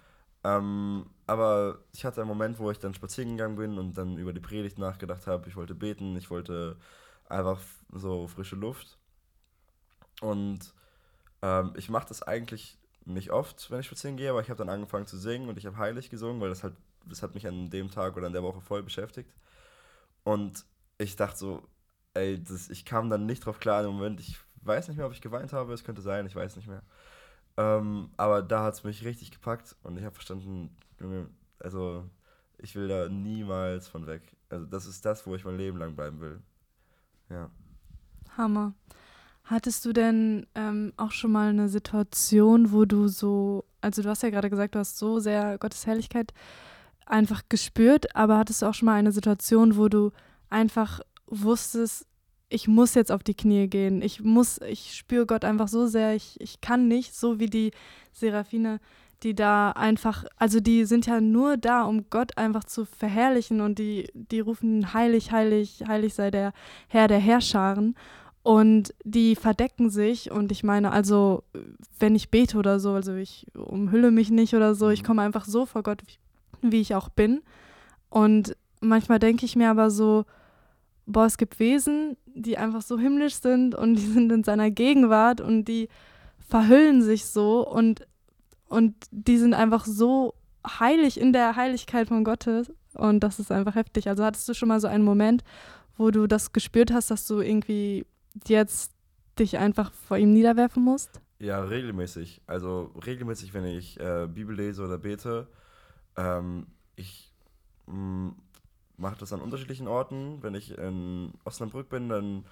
ähm, 0.45 1.07
aber 1.27 1.79
ich 1.93 2.05
hatte 2.05 2.21
einen 2.21 2.29
Moment, 2.29 2.59
wo 2.59 2.71
ich 2.71 2.79
dann 2.79 2.95
spazieren 2.95 3.37
gegangen 3.37 3.57
bin 3.57 3.79
und 3.79 3.97
dann 3.99 4.17
über 4.17 4.33
die 4.33 4.41
Predigt 4.41 4.79
nachgedacht 4.79 5.27
habe. 5.27 5.49
Ich 5.49 5.57
wollte 5.57 5.75
beten, 5.75 6.17
ich 6.17 6.31
wollte 6.31 6.77
einfach 7.29 7.61
so 7.93 8.27
frische 8.29 8.57
Luft. 8.57 8.99
Und 10.21 10.73
ähm, 11.43 11.73
ich 11.77 11.89
mache 11.91 12.09
das 12.09 12.23
eigentlich 12.23 12.79
nicht 13.05 13.31
oft, 13.31 13.71
wenn 13.71 13.81
ich 13.81 13.87
spazieren 13.87 14.17
gehe, 14.17 14.31
aber 14.31 14.41
ich 14.41 14.51
habe 14.51 14.59
dann 14.59 14.69
angefangen 14.69 15.07
zu 15.07 15.19
singen 15.19 15.49
und 15.49 15.59
ich 15.59 15.67
habe 15.67 15.79
heilig 15.79 16.11
gesungen, 16.11 16.41
weil 16.41 16.51
das 16.51 16.63
halt, 16.63 16.75
das 17.07 17.23
hat 17.23 17.35
mich 17.35 17.47
an 17.47 17.71
dem 17.71 17.91
Tag 17.91 18.17
oder 18.17 18.27
an 18.27 18.33
der 18.33 18.43
Woche 18.43 18.61
voll 18.61 18.83
beschäftigt. 18.83 19.31
Und 20.25 20.65
ich 20.99 21.17
dachte 21.17 21.39
so, 21.39 21.63
ey, 22.15 22.43
das, 22.43 22.69
ich 22.71 22.85
kam 22.85 23.11
dann 23.11 23.27
nicht 23.27 23.45
drauf 23.47 23.59
klar 23.61 23.85
im 23.85 23.93
Moment. 23.93 24.21
Ich 24.21 24.39
weiß 24.63 24.89
nicht 24.89 24.97
mehr, 24.99 25.07
ob 25.07 25.13
ich 25.13 25.21
geweint 25.23 25.53
habe, 25.53 25.73
es 25.73 25.85
könnte 25.85 26.03
sein, 26.03 26.27
ich 26.27 26.37
weiß 26.37 26.57
nicht 26.57 26.69
mehr. 26.69 26.83
Ähm, 27.57 28.11
aber 28.17 28.43
da 28.43 28.65
hat 28.65 28.75
es 28.75 28.85
mich 28.85 29.05
richtig 29.05 29.31
gepackt 29.31 29.77
und 29.83 29.99
ich 29.99 30.05
habe 30.05 30.15
verstanden, 30.15 30.71
also 31.59 32.05
ich 32.59 32.75
will 32.75 32.89
da 32.89 33.09
niemals 33.09 33.89
von 33.89 34.07
weg. 34.07 34.23
Also 34.49 34.67
das 34.67 34.87
ist 34.87 35.05
das, 35.05 35.27
wo 35.27 35.35
ich 35.35 35.45
mein 35.45 35.57
Leben 35.57 35.79
lang 35.79 35.95
bleiben 35.95 36.21
will. 36.21 36.41
Ja. 37.29 37.51
Hammer. 38.37 38.75
Hattest 39.45 39.85
du 39.85 39.93
denn 39.93 40.47
ähm, 40.55 40.93
auch 40.97 41.11
schon 41.11 41.33
mal 41.33 41.49
eine 41.49 41.69
Situation, 41.69 42.73
wo 42.73 42.85
du 42.85 43.09
so, 43.09 43.65
also 43.81 44.03
du 44.03 44.09
hast 44.09 44.23
ja 44.23 44.31
gerade 44.31 44.51
gesagt, 44.51 44.75
du 44.75 44.79
hast 44.79 44.99
so 44.99 45.19
sehr 45.19 45.59
Gottes 45.59 45.87
Herrlichkeit 45.87 46.33
einfach 47.05 47.43
gespürt, 47.49 48.15
aber 48.15 48.39
hattest 48.39 48.63
du 48.63 48.67
auch 48.67 48.75
schon 48.75 48.87
mal 48.87 48.95
eine 48.95 49.13
Situation, 49.13 49.77
wo 49.77 49.89
du 49.89 50.13
einfach 50.51 51.01
wusstest, 51.27 52.07
ich 52.51 52.69
muss 52.69 52.95
jetzt 52.95 53.13
auf 53.13 53.23
die 53.23 53.35
Knie 53.35 53.69
gehen, 53.69 54.03
ich 54.03 54.23
muss, 54.23 54.61
ich 54.69 54.95
spüre 54.95 55.25
Gott 55.25 55.45
einfach 55.45 55.69
so 55.69 55.87
sehr, 55.87 56.15
ich, 56.15 56.39
ich 56.41 56.61
kann 56.61 56.89
nicht, 56.89 57.15
so 57.15 57.39
wie 57.39 57.47
die 57.47 57.71
Seraphine, 58.13 58.81
die 59.23 59.35
da 59.35 59.71
einfach, 59.71 60.25
also 60.37 60.61
die 60.61 60.85
sind 60.85 61.07
ja 61.07 61.21
nur 61.21 61.57
da, 61.57 61.85
um 61.85 62.11
Gott 62.11 62.37
einfach 62.37 62.65
zu 62.65 62.85
verherrlichen 62.85 63.61
und 63.61 63.79
die, 63.79 64.11
die 64.15 64.41
rufen 64.41 64.93
heilig, 64.93 65.31
heilig, 65.31 65.85
heilig 65.87 66.15
sei 66.15 66.31
der 66.31 66.53
Herr 66.89 67.07
der 67.07 67.19
Herrscharen. 67.19 67.95
Und 68.43 68.95
die 69.05 69.37
verdecken 69.37 69.91
sich 69.91 70.31
und 70.31 70.51
ich 70.51 70.65
meine, 70.65 70.93
also 70.93 71.45
wenn 71.99 72.15
ich 72.15 72.31
bete 72.31 72.57
oder 72.57 72.81
so, 72.81 72.93
also 72.93 73.15
ich 73.15 73.47
umhülle 73.55 74.11
mich 74.11 74.31
nicht 74.31 74.55
oder 74.55 74.75
so, 74.75 74.89
ich 74.89 75.03
mhm. 75.03 75.07
komme 75.07 75.23
einfach 75.23 75.45
so 75.45 75.67
vor 75.67 75.83
Gott, 75.83 76.03
wie, 76.07 76.73
wie 76.73 76.81
ich 76.81 76.95
auch 76.95 77.11
bin. 77.11 77.43
Und 78.09 78.57
manchmal 78.81 79.19
denke 79.19 79.45
ich 79.45 79.57
mir 79.57 79.71
aber 79.71 79.91
so, 79.91 80.25
boah, 81.13 81.27
es 81.27 81.39
gibt 81.39 81.59
Wesen, 81.59 82.17
die 82.27 82.57
einfach 82.57 82.83
so 82.83 82.99
himmlisch 82.99 83.35
sind 83.35 83.75
und 83.75 83.95
die 83.95 84.07
sind 84.07 84.31
in 84.33 84.45
seiner 84.45 84.71
Gegenwart 84.71 85.41
und 85.41 85.65
die 85.65 85.89
verhüllen 86.39 87.03
sich 87.03 87.27
so 87.27 87.67
und, 87.67 88.07
und 88.69 88.95
die 89.11 89.39
sind 89.39 89.55
einfach 89.55 89.85
so 89.85 90.35
heilig 90.67 91.21
in 91.21 91.33
der 91.33 91.57
Heiligkeit 91.57 92.09
von 92.09 92.25
Gottes 92.25 92.73
und 92.95 93.21
das 93.21 93.39
ist 93.39 93.53
einfach 93.53 93.75
heftig. 93.75 94.09
Also 94.09 94.25
hattest 94.25 94.49
du 94.49 94.55
schon 94.55 94.69
mal 94.69 94.81
so 94.81 94.89
einen 94.89 95.05
Moment, 95.05 95.43
wo 95.97 96.11
du 96.11 96.27
das 96.27 96.53
gespürt 96.53 96.93
hast, 96.93 97.11
dass 97.11 97.27
du 97.27 97.41
irgendwie 97.41 98.07
jetzt 98.47 98.93
dich 99.39 99.59
einfach 99.59 99.93
vor 99.93 100.19
ihm 100.19 100.33
niederwerfen 100.33 100.83
musst? 100.83 101.21
Ja, 101.39 101.63
regelmäßig. 101.63 102.43
Also 102.47 102.93
regelmäßig, 103.07 103.55
wenn 103.55 103.65
ich 103.65 103.99
äh, 103.99 104.29
Bibel 104.29 104.55
lese 104.55 104.85
oder 104.85 104.99
bete. 104.99 105.49
Ähm, 106.17 106.67
ich 106.97 107.33
mm, 107.87 108.31
mache 109.01 109.19
das 109.19 109.33
an 109.33 109.41
unterschiedlichen 109.41 109.89
Orten. 109.89 110.43
Wenn 110.43 110.55
ich 110.55 110.77
in 110.77 111.33
Osnabrück 111.45 111.89
bin, 111.89 112.09
dann 112.09 112.45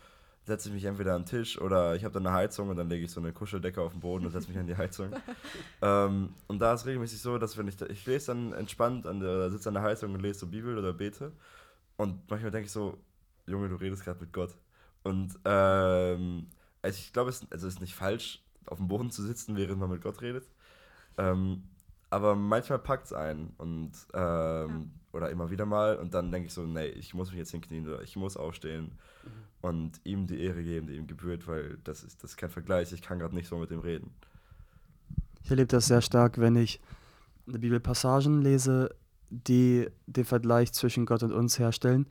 setze 0.44 0.68
ich 0.68 0.74
mich 0.74 0.84
entweder 0.84 1.14
an 1.14 1.22
den 1.22 1.26
Tisch 1.26 1.60
oder 1.60 1.94
ich 1.94 2.04
habe 2.04 2.14
dann 2.14 2.26
eine 2.26 2.34
Heizung 2.34 2.70
und 2.70 2.76
dann 2.76 2.88
lege 2.88 3.04
ich 3.04 3.10
so 3.10 3.20
eine 3.20 3.32
Kuscheldecke 3.32 3.80
auf 3.82 3.92
den 3.92 4.00
Boden 4.00 4.24
und 4.24 4.32
setze 4.32 4.48
mich 4.48 4.58
an 4.58 4.66
die 4.66 4.76
Heizung. 4.76 5.10
ähm, 5.82 6.30
und 6.46 6.58
da 6.58 6.72
ist 6.72 6.86
regelmäßig 6.86 7.20
so, 7.20 7.38
dass 7.38 7.56
wenn 7.56 7.68
ich, 7.68 7.80
ich 7.82 8.06
lese 8.06 8.28
dann 8.28 8.54
entspannt, 8.54 9.06
an 9.06 9.20
der, 9.20 9.50
sitze 9.50 9.68
an 9.68 9.74
der 9.74 9.82
Heizung 9.82 10.14
und 10.14 10.20
lese 10.20 10.40
so 10.40 10.46
Bibel 10.46 10.76
oder 10.76 10.92
bete. 10.92 11.32
Und 11.96 12.28
manchmal 12.30 12.50
denke 12.50 12.66
ich 12.66 12.72
so, 12.72 12.98
Junge, 13.46 13.68
du 13.68 13.76
redest 13.76 14.04
gerade 14.04 14.20
mit 14.20 14.32
Gott. 14.32 14.56
Und 15.02 15.38
ähm, 15.44 16.46
also 16.82 16.98
ich 16.98 17.12
glaube, 17.12 17.30
es, 17.30 17.46
also 17.50 17.68
es 17.68 17.74
ist 17.74 17.80
nicht 17.80 17.94
falsch, 17.94 18.42
auf 18.66 18.78
dem 18.78 18.88
Boden 18.88 19.10
zu 19.10 19.22
sitzen, 19.22 19.56
während 19.56 19.78
man 19.78 19.90
mit 19.90 20.02
Gott 20.02 20.20
redet. 20.22 20.48
Ähm, 21.18 21.64
aber 22.10 22.34
manchmal 22.34 22.78
packt 22.78 23.06
es 23.06 23.12
einen 23.12 23.54
und 23.58 23.92
ähm, 24.14 24.20
ja. 24.20 24.70
oder 25.12 25.30
immer 25.30 25.50
wieder 25.50 25.66
mal 25.66 25.96
und 25.96 26.14
dann 26.14 26.30
denke 26.30 26.48
ich 26.48 26.54
so, 26.54 26.62
nee, 26.62 26.86
ich 26.86 27.14
muss 27.14 27.30
mich 27.30 27.38
jetzt 27.38 27.50
hinknien 27.50 27.86
oder 27.86 28.02
ich 28.02 28.16
muss 28.16 28.36
aufstehen 28.36 28.92
mhm. 29.24 29.30
und 29.60 30.00
ihm 30.04 30.26
die 30.26 30.40
Ehre 30.40 30.62
geben, 30.62 30.86
die 30.86 30.94
ihm 30.94 31.06
gebührt, 31.06 31.46
weil 31.46 31.78
das 31.84 32.02
ist, 32.02 32.22
das 32.22 32.30
ist 32.30 32.36
kein 32.36 32.50
Vergleich, 32.50 32.92
ich 32.92 33.02
kann 33.02 33.18
gerade 33.18 33.34
nicht 33.34 33.48
so 33.48 33.58
mit 33.58 33.70
ihm 33.70 33.80
reden. 33.80 34.10
Ich 35.42 35.50
erlebe 35.50 35.68
das 35.68 35.86
sehr 35.86 36.02
stark, 36.02 36.38
wenn 36.38 36.56
ich 36.56 36.80
Bibelpassagen 37.46 38.42
lese, 38.42 38.94
die 39.30 39.88
den 40.06 40.24
Vergleich 40.24 40.72
zwischen 40.72 41.06
Gott 41.06 41.22
und 41.22 41.32
uns 41.32 41.58
herstellen. 41.58 42.06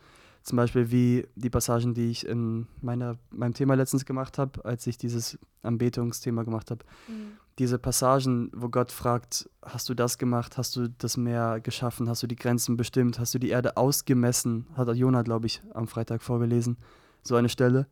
Zum 0.47 0.55
Beispiel 0.55 0.91
wie 0.91 1.27
die 1.35 1.49
Passagen, 1.49 1.93
die 1.93 2.09
ich 2.09 2.25
in 2.25 2.67
meiner, 2.79 3.17
meinem 3.31 3.53
Thema 3.53 3.73
letztens 3.73 4.05
gemacht 4.05 4.37
habe, 4.37 4.63
als 4.63 4.87
ich 4.87 4.97
dieses 4.97 5.37
Anbetungsthema 5.61 6.43
gemacht 6.43 6.71
habe. 6.71 6.85
Mhm. 7.09 7.33
Diese 7.59 7.77
Passagen, 7.77 8.49
wo 8.55 8.69
Gott 8.69 8.93
fragt, 8.93 9.49
hast 9.61 9.89
du 9.89 9.93
das 9.93 10.17
gemacht, 10.17 10.57
hast 10.57 10.77
du 10.77 10.87
das 10.87 11.17
Meer 11.17 11.59
geschaffen, 11.59 12.07
hast 12.07 12.23
du 12.23 12.27
die 12.27 12.37
Grenzen 12.37 12.77
bestimmt, 12.77 13.19
hast 13.19 13.33
du 13.33 13.39
die 13.39 13.49
Erde 13.49 13.75
ausgemessen, 13.75 14.67
hat 14.77 14.87
Jonah, 14.95 15.23
glaube 15.23 15.47
ich, 15.47 15.61
am 15.73 15.85
Freitag 15.85 16.23
vorgelesen, 16.23 16.77
so 17.23 17.35
eine 17.35 17.49
Stelle. 17.49 17.85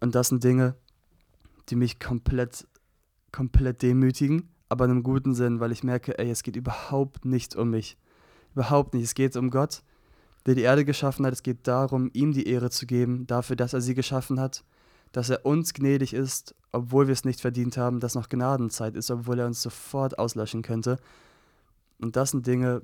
Und 0.00 0.14
das 0.14 0.28
sind 0.28 0.42
Dinge, 0.42 0.74
die 1.68 1.76
mich 1.76 2.00
komplett, 2.00 2.66
komplett 3.30 3.82
demütigen, 3.82 4.48
aber 4.70 4.86
in 4.86 4.92
einem 4.92 5.02
guten 5.02 5.34
Sinn, 5.34 5.60
weil 5.60 5.70
ich 5.70 5.84
merke, 5.84 6.18
ey, 6.18 6.30
es 6.30 6.44
geht 6.44 6.56
überhaupt 6.56 7.26
nicht 7.26 7.56
um 7.56 7.68
mich. 7.68 7.98
Überhaupt 8.54 8.94
nicht. 8.94 9.04
Es 9.04 9.12
geht 9.12 9.36
um 9.36 9.50
Gott 9.50 9.82
der 10.46 10.54
die 10.54 10.62
Erde 10.62 10.84
geschaffen 10.84 11.24
hat. 11.26 11.32
Es 11.32 11.42
geht 11.42 11.66
darum, 11.66 12.10
ihm 12.12 12.32
die 12.32 12.46
Ehre 12.48 12.70
zu 12.70 12.86
geben, 12.86 13.26
dafür, 13.26 13.56
dass 13.56 13.72
er 13.72 13.80
sie 13.80 13.94
geschaffen 13.94 14.40
hat, 14.40 14.64
dass 15.12 15.30
er 15.30 15.44
uns 15.46 15.74
gnädig 15.74 16.14
ist, 16.14 16.54
obwohl 16.72 17.06
wir 17.06 17.12
es 17.12 17.24
nicht 17.24 17.40
verdient 17.40 17.76
haben, 17.76 18.00
dass 18.00 18.14
noch 18.14 18.28
Gnadenzeit 18.28 18.96
ist, 18.96 19.10
obwohl 19.10 19.38
er 19.38 19.46
uns 19.46 19.62
sofort 19.62 20.18
auslöschen 20.18 20.62
könnte. 20.62 20.98
Und 22.00 22.16
das 22.16 22.30
sind 22.30 22.46
Dinge, 22.46 22.82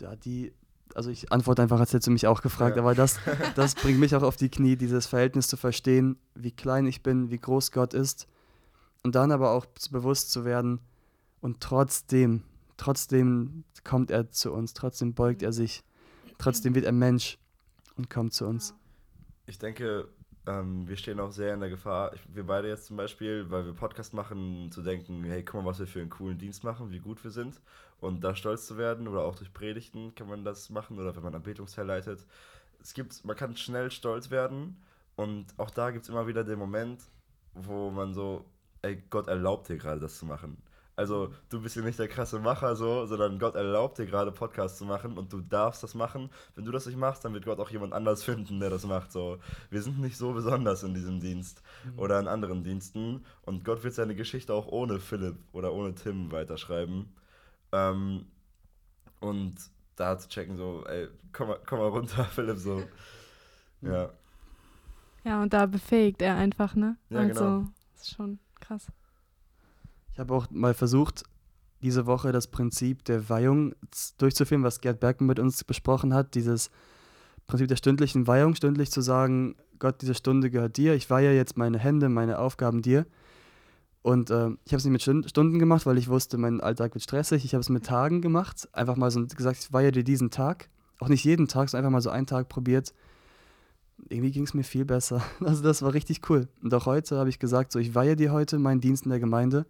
ja, 0.00 0.16
die, 0.16 0.52
also 0.94 1.10
ich 1.10 1.30
antworte 1.30 1.62
einfach, 1.62 1.78
als 1.78 1.92
hättest 1.92 2.08
du 2.08 2.12
mich 2.12 2.26
auch 2.26 2.42
gefragt, 2.42 2.76
ja. 2.76 2.82
aber 2.82 2.94
das, 2.94 3.18
das 3.54 3.74
bringt 3.74 4.00
mich 4.00 4.16
auch 4.16 4.22
auf 4.22 4.36
die 4.36 4.48
Knie, 4.48 4.76
dieses 4.76 5.06
Verhältnis 5.06 5.48
zu 5.48 5.56
verstehen, 5.56 6.18
wie 6.34 6.50
klein 6.50 6.86
ich 6.86 7.02
bin, 7.02 7.30
wie 7.30 7.38
groß 7.38 7.72
Gott 7.72 7.94
ist. 7.94 8.26
Und 9.02 9.14
dann 9.14 9.30
aber 9.30 9.50
auch 9.52 9.66
bewusst 9.92 10.32
zu 10.32 10.44
werden 10.44 10.80
und 11.40 11.60
trotzdem, 11.60 12.42
trotzdem 12.76 13.62
kommt 13.84 14.10
er 14.10 14.30
zu 14.30 14.52
uns, 14.52 14.74
trotzdem 14.74 15.14
beugt 15.14 15.42
er 15.42 15.52
sich 15.52 15.84
Trotzdem 16.38 16.74
wird 16.74 16.84
er 16.84 16.92
Mensch 16.92 17.38
und 17.96 18.10
kommt 18.10 18.34
zu 18.34 18.46
uns. 18.46 18.74
Ich 19.46 19.58
denke, 19.58 20.08
ähm, 20.46 20.86
wir 20.88 20.96
stehen 20.96 21.18
auch 21.20 21.32
sehr 21.32 21.54
in 21.54 21.60
der 21.60 21.70
Gefahr, 21.70 22.12
wir 22.28 22.44
beide 22.44 22.68
jetzt 22.68 22.86
zum 22.86 22.96
Beispiel, 22.96 23.50
weil 23.50 23.64
wir 23.64 23.72
Podcast 23.72 24.14
machen, 24.14 24.70
zu 24.70 24.82
denken, 24.82 25.24
hey, 25.24 25.42
guck 25.42 25.62
mal, 25.62 25.70
was 25.70 25.78
wir 25.78 25.86
für 25.86 26.00
einen 26.00 26.10
coolen 26.10 26.38
Dienst 26.38 26.64
machen, 26.64 26.90
wie 26.90 27.00
gut 27.00 27.22
wir 27.24 27.30
sind 27.30 27.60
und 28.00 28.22
da 28.22 28.34
stolz 28.34 28.66
zu 28.66 28.76
werden 28.76 29.08
oder 29.08 29.22
auch 29.22 29.34
durch 29.34 29.52
Predigten 29.52 30.14
kann 30.14 30.28
man 30.28 30.44
das 30.44 30.70
machen 30.70 30.98
oder 30.98 31.14
wenn 31.16 31.22
man 31.22 31.34
Anbetungsteil 31.34 31.86
leitet. 31.86 32.24
Es 32.80 32.94
gibt, 32.94 33.24
man 33.24 33.36
kann 33.36 33.56
schnell 33.56 33.90
stolz 33.90 34.30
werden 34.30 34.76
und 35.16 35.46
auch 35.56 35.70
da 35.70 35.90
gibt 35.90 36.04
es 36.04 36.08
immer 36.08 36.26
wieder 36.26 36.44
den 36.44 36.58
Moment, 36.58 37.02
wo 37.54 37.90
man 37.90 38.14
so, 38.14 38.44
ey, 38.82 39.02
Gott 39.10 39.28
erlaubt 39.28 39.68
dir 39.68 39.78
gerade 39.78 40.00
das 40.00 40.18
zu 40.18 40.26
machen. 40.26 40.62
Also 40.96 41.30
du 41.50 41.60
bist 41.60 41.76
ja 41.76 41.82
nicht 41.82 41.98
der 41.98 42.08
krasse 42.08 42.38
Macher 42.38 42.74
so, 42.74 43.04
sondern 43.04 43.38
Gott 43.38 43.54
erlaubt 43.54 43.98
dir 43.98 44.06
gerade 44.06 44.32
Podcasts 44.32 44.78
zu 44.78 44.86
machen 44.86 45.18
und 45.18 45.30
du 45.30 45.42
darfst 45.42 45.82
das 45.82 45.94
machen. 45.94 46.30
Wenn 46.54 46.64
du 46.64 46.72
das 46.72 46.86
nicht 46.86 46.96
machst, 46.96 47.22
dann 47.22 47.34
wird 47.34 47.44
Gott 47.44 47.60
auch 47.60 47.68
jemand 47.68 47.92
anders 47.92 48.24
finden, 48.24 48.60
der 48.60 48.70
das 48.70 48.86
macht. 48.86 49.12
So, 49.12 49.38
wir 49.68 49.82
sind 49.82 50.00
nicht 50.00 50.16
so 50.16 50.32
besonders 50.32 50.82
in 50.82 50.94
diesem 50.94 51.20
Dienst 51.20 51.62
mhm. 51.84 51.98
oder 51.98 52.18
in 52.18 52.26
anderen 52.26 52.64
Diensten 52.64 53.24
und 53.42 53.62
Gott 53.62 53.84
wird 53.84 53.92
seine 53.92 54.14
Geschichte 54.14 54.54
auch 54.54 54.66
ohne 54.68 54.98
Philipp 54.98 55.36
oder 55.52 55.74
ohne 55.74 55.94
Tim 55.94 56.32
weiterschreiben. 56.32 57.12
Ähm, 57.72 58.24
und 59.20 59.54
da 59.96 60.16
zu 60.16 60.28
checken 60.30 60.56
so, 60.56 60.82
ey, 60.86 61.08
komm 61.32 61.48
mal, 61.48 61.60
komm 61.66 61.78
mal 61.78 61.88
runter, 61.88 62.24
Philipp 62.30 62.56
so. 62.56 62.82
Ja. 63.82 64.08
Ja, 65.24 65.42
und 65.42 65.52
da 65.52 65.66
befähigt 65.66 66.22
er 66.22 66.36
einfach, 66.36 66.74
ne? 66.74 66.96
Ja, 67.10 67.18
also, 67.18 67.44
genau. 67.44 67.64
ist 67.96 68.14
schon 68.14 68.38
krass. 68.60 68.86
Ich 70.16 70.20
habe 70.20 70.32
auch 70.32 70.46
mal 70.50 70.72
versucht, 70.72 71.24
diese 71.82 72.06
Woche 72.06 72.32
das 72.32 72.46
Prinzip 72.46 73.04
der 73.04 73.28
Weihung 73.28 73.74
durchzuführen, 74.16 74.62
was 74.62 74.80
Gerd 74.80 74.98
Bergen 74.98 75.26
mit 75.26 75.38
uns 75.38 75.62
besprochen 75.62 76.14
hat. 76.14 76.34
Dieses 76.34 76.70
Prinzip 77.46 77.68
der 77.68 77.76
stündlichen 77.76 78.26
Weihung, 78.26 78.54
stündlich 78.54 78.90
zu 78.90 79.02
sagen, 79.02 79.56
Gott, 79.78 80.00
diese 80.00 80.14
Stunde 80.14 80.48
gehört 80.48 80.78
dir, 80.78 80.94
ich 80.94 81.10
weihe 81.10 81.36
jetzt 81.36 81.58
meine 81.58 81.78
Hände, 81.78 82.08
meine 82.08 82.38
Aufgaben 82.38 82.80
dir. 82.80 83.04
Und 84.00 84.30
äh, 84.30 84.52
ich 84.64 84.72
habe 84.72 84.78
es 84.78 84.84
nicht 84.84 84.92
mit 84.92 85.02
Stund- 85.02 85.28
Stunden 85.28 85.58
gemacht, 85.58 85.84
weil 85.84 85.98
ich 85.98 86.08
wusste, 86.08 86.38
mein 86.38 86.62
Alltag 86.62 86.94
wird 86.94 87.04
stressig. 87.04 87.44
Ich 87.44 87.52
habe 87.52 87.60
es 87.60 87.68
mit 87.68 87.84
Tagen 87.84 88.22
gemacht. 88.22 88.70
Einfach 88.72 88.96
mal 88.96 89.10
so 89.10 89.22
gesagt, 89.26 89.58
ich 89.58 89.70
weihe 89.74 89.92
dir 89.92 90.02
diesen 90.02 90.30
Tag. 90.30 90.70
Auch 90.98 91.10
nicht 91.10 91.24
jeden 91.24 91.46
Tag, 91.46 91.68
sondern 91.68 91.84
einfach 91.84 91.96
mal 91.96 92.00
so 92.00 92.08
einen 92.08 92.26
Tag 92.26 92.48
probiert. 92.48 92.94
Irgendwie 94.08 94.30
ging 94.30 94.44
es 94.44 94.54
mir 94.54 94.64
viel 94.64 94.86
besser. 94.86 95.22
Also 95.40 95.62
das 95.62 95.82
war 95.82 95.92
richtig 95.92 96.22
cool. 96.30 96.48
Und 96.62 96.72
auch 96.72 96.86
heute 96.86 97.18
habe 97.18 97.28
ich 97.28 97.38
gesagt, 97.38 97.70
so 97.70 97.78
ich 97.78 97.94
weihe 97.94 98.16
dir 98.16 98.32
heute 98.32 98.58
meinen 98.58 98.80
Dienst 98.80 99.04
in 99.04 99.10
der 99.10 99.20
Gemeinde. 99.20 99.66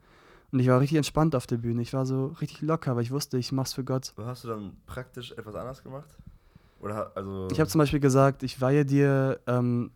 Und 0.57 0.61
ich 0.61 0.69
war 0.69 0.81
richtig 0.81 0.97
entspannt 0.97 1.35
auf 1.35 1.47
der 1.47 1.59
Bühne. 1.59 1.83
Ich 1.83 1.93
war 1.93 2.07
so 2.07 2.29
richtig 2.41 2.63
locker, 2.63 2.97
weil 2.97 3.03
ich 3.03 3.11
wusste, 3.11 3.37
ich 3.37 3.53
mach's 3.53 3.75
für 3.75 3.85
Gott. 3.85 4.15
Hast 4.17 4.45
du 4.45 4.49
dann 4.49 4.75
praktisch 4.87 5.33
etwas 5.33 5.55
anders 5.55 5.83
gemacht? 5.83 6.09
Oder 6.81 7.15
also. 7.15 7.49
Ich 7.53 7.61
habe 7.61 7.69
zum 7.69 7.79
Beispiel 7.79 8.01
gesagt, 8.01 8.43
ich 8.43 8.59
weihe 8.59 8.87
dir 8.87 9.39
ähm, 9.47 9.91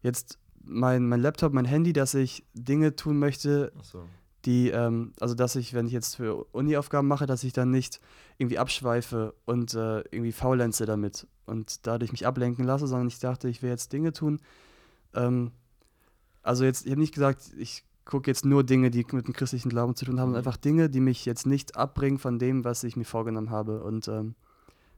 jetzt 0.00 0.38
mein, 0.62 1.06
mein 1.06 1.20
Laptop, 1.20 1.52
mein 1.52 1.66
Handy, 1.66 1.92
dass 1.92 2.14
ich 2.14 2.46
Dinge 2.54 2.96
tun 2.96 3.18
möchte, 3.18 3.72
Achso. 3.78 4.04
die, 4.46 4.70
ähm, 4.70 5.12
also 5.20 5.34
dass 5.34 5.54
ich, 5.54 5.74
wenn 5.74 5.86
ich 5.86 5.92
jetzt 5.92 6.16
für 6.16 6.46
Uni-Aufgaben 6.52 7.06
mache, 7.06 7.26
dass 7.26 7.44
ich 7.44 7.52
dann 7.52 7.70
nicht 7.70 8.00
irgendwie 8.38 8.58
abschweife 8.58 9.34
und 9.44 9.74
äh, 9.74 9.98
irgendwie 9.98 10.32
faulenze 10.32 10.86
damit 10.86 11.26
und 11.44 11.86
dadurch 11.86 12.10
mich 12.10 12.26
ablenken 12.26 12.64
lasse, 12.64 12.86
sondern 12.86 13.08
ich 13.08 13.18
dachte, 13.18 13.50
ich 13.50 13.60
will 13.60 13.68
jetzt 13.68 13.92
Dinge 13.92 14.14
tun. 14.14 14.40
Ähm, 15.12 15.52
also 16.42 16.64
jetzt, 16.64 16.86
ich 16.86 16.90
habe 16.90 17.02
nicht 17.02 17.12
gesagt, 17.12 17.52
ich 17.58 17.84
gucke 18.04 18.30
jetzt 18.30 18.44
nur 18.44 18.64
Dinge, 18.64 18.90
die 18.90 19.04
mit 19.12 19.26
dem 19.26 19.32
christlichen 19.34 19.68
Glauben 19.70 19.94
zu 19.96 20.04
tun 20.04 20.20
haben, 20.20 20.30
Mhm. 20.30 20.36
einfach 20.36 20.56
Dinge, 20.56 20.90
die 20.90 21.00
mich 21.00 21.24
jetzt 21.24 21.46
nicht 21.46 21.76
abbringen 21.76 22.18
von 22.18 22.38
dem, 22.38 22.64
was 22.64 22.84
ich 22.84 22.96
mir 22.96 23.04
vorgenommen 23.04 23.50
habe 23.50 23.82
und 23.82 24.08
ähm, 24.08 24.34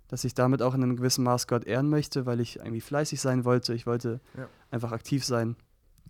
dass 0.09 0.25
ich 0.25 0.35
damit 0.35 0.63
auch 0.63 0.75
in 0.75 0.83
einem 0.83 0.97
gewissen 0.97 1.25
Maß 1.25 1.47
Gott 1.49 1.65
ehren 1.65 1.89
möchte, 1.89 2.27
weil 2.27 2.41
ich 2.41 2.57
irgendwie 2.57 2.81
fleißig 2.81 3.21
sein 3.21 3.45
wollte. 3.45 3.75
Ich 3.75 3.87
wollte 3.87 4.21
Ja. 4.37 4.49
einfach 4.71 4.93
aktiv 4.93 5.25
sein. 5.25 5.57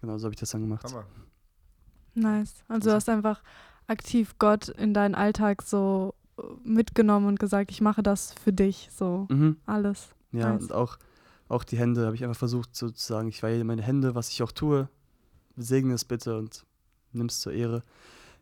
Genau, 0.00 0.18
so 0.18 0.24
habe 0.26 0.34
ich 0.34 0.40
das 0.40 0.50
dann 0.50 0.60
gemacht. 0.62 0.84
Hammer. 0.84 1.04
Nice. 2.14 2.54
Also 2.68 2.90
du 2.90 2.94
hast 2.94 3.08
einfach 3.08 3.42
aktiv 3.86 4.34
Gott 4.38 4.68
in 4.68 4.94
deinen 4.94 5.14
Alltag 5.14 5.62
so 5.62 6.14
äh, 6.38 6.42
mitgenommen 6.64 7.26
und 7.26 7.38
gesagt, 7.40 7.70
ich 7.70 7.80
mache 7.80 8.02
das 8.02 8.32
für 8.42 8.52
dich, 8.52 8.88
so 8.94 9.26
Mhm. 9.30 9.56
alles. 9.66 10.08
Ja, 10.32 10.52
Nice. 10.52 10.62
und 10.64 10.72
auch, 10.72 10.98
auch 11.48 11.64
die 11.64 11.78
Hände 11.78 12.04
habe 12.06 12.14
ich 12.16 12.24
einfach 12.24 12.38
versucht 12.38 12.74
so 12.74 12.90
zu 12.90 13.06
sagen, 13.06 13.28
ich 13.28 13.42
weihe 13.42 13.62
meine 13.64 13.82
Hände, 13.82 14.14
was 14.14 14.28
ich 14.30 14.42
auch 14.42 14.52
tue, 14.52 14.88
segne 15.56 15.94
es 15.94 16.04
bitte 16.04 16.36
und 16.38 16.64
nimm 17.12 17.26
es 17.26 17.40
zur 17.40 17.52
Ehre. 17.52 17.82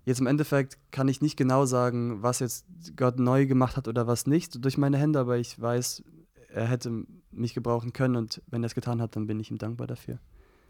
Jetzt 0.05 0.21
im 0.21 0.27
Endeffekt 0.27 0.79
kann 0.91 1.09
ich 1.09 1.23
nicht 1.23 1.37
genau 1.37 1.65
sagen, 1.65 2.23
was 2.23 2.41
jetzt 2.41 2.67
Gott 2.97 3.19
neu 3.19 3.47
gemacht 3.47 3.77
hat 3.77 3.89
oder 3.89 4.07
was 4.07 4.27
nicht 4.27 4.63
durch 4.65 4.77
meine 4.77 4.99
Hände, 4.99 5.19
aber 5.19 5.39
ich 5.39 5.59
weiß, 5.61 6.03
er 6.49 6.67
hätte 6.67 7.05
mich 7.31 7.55
gebrauchen 7.55 7.93
können 7.93 8.17
und 8.17 8.43
wenn 8.47 8.63
er 8.63 8.67
es 8.67 8.75
getan 8.75 9.01
hat, 9.01 9.17
dann 9.17 9.27
bin 9.27 9.41
ich 9.41 9.51
ihm 9.51 9.59
dankbar 9.59 9.87
dafür. 9.87 10.19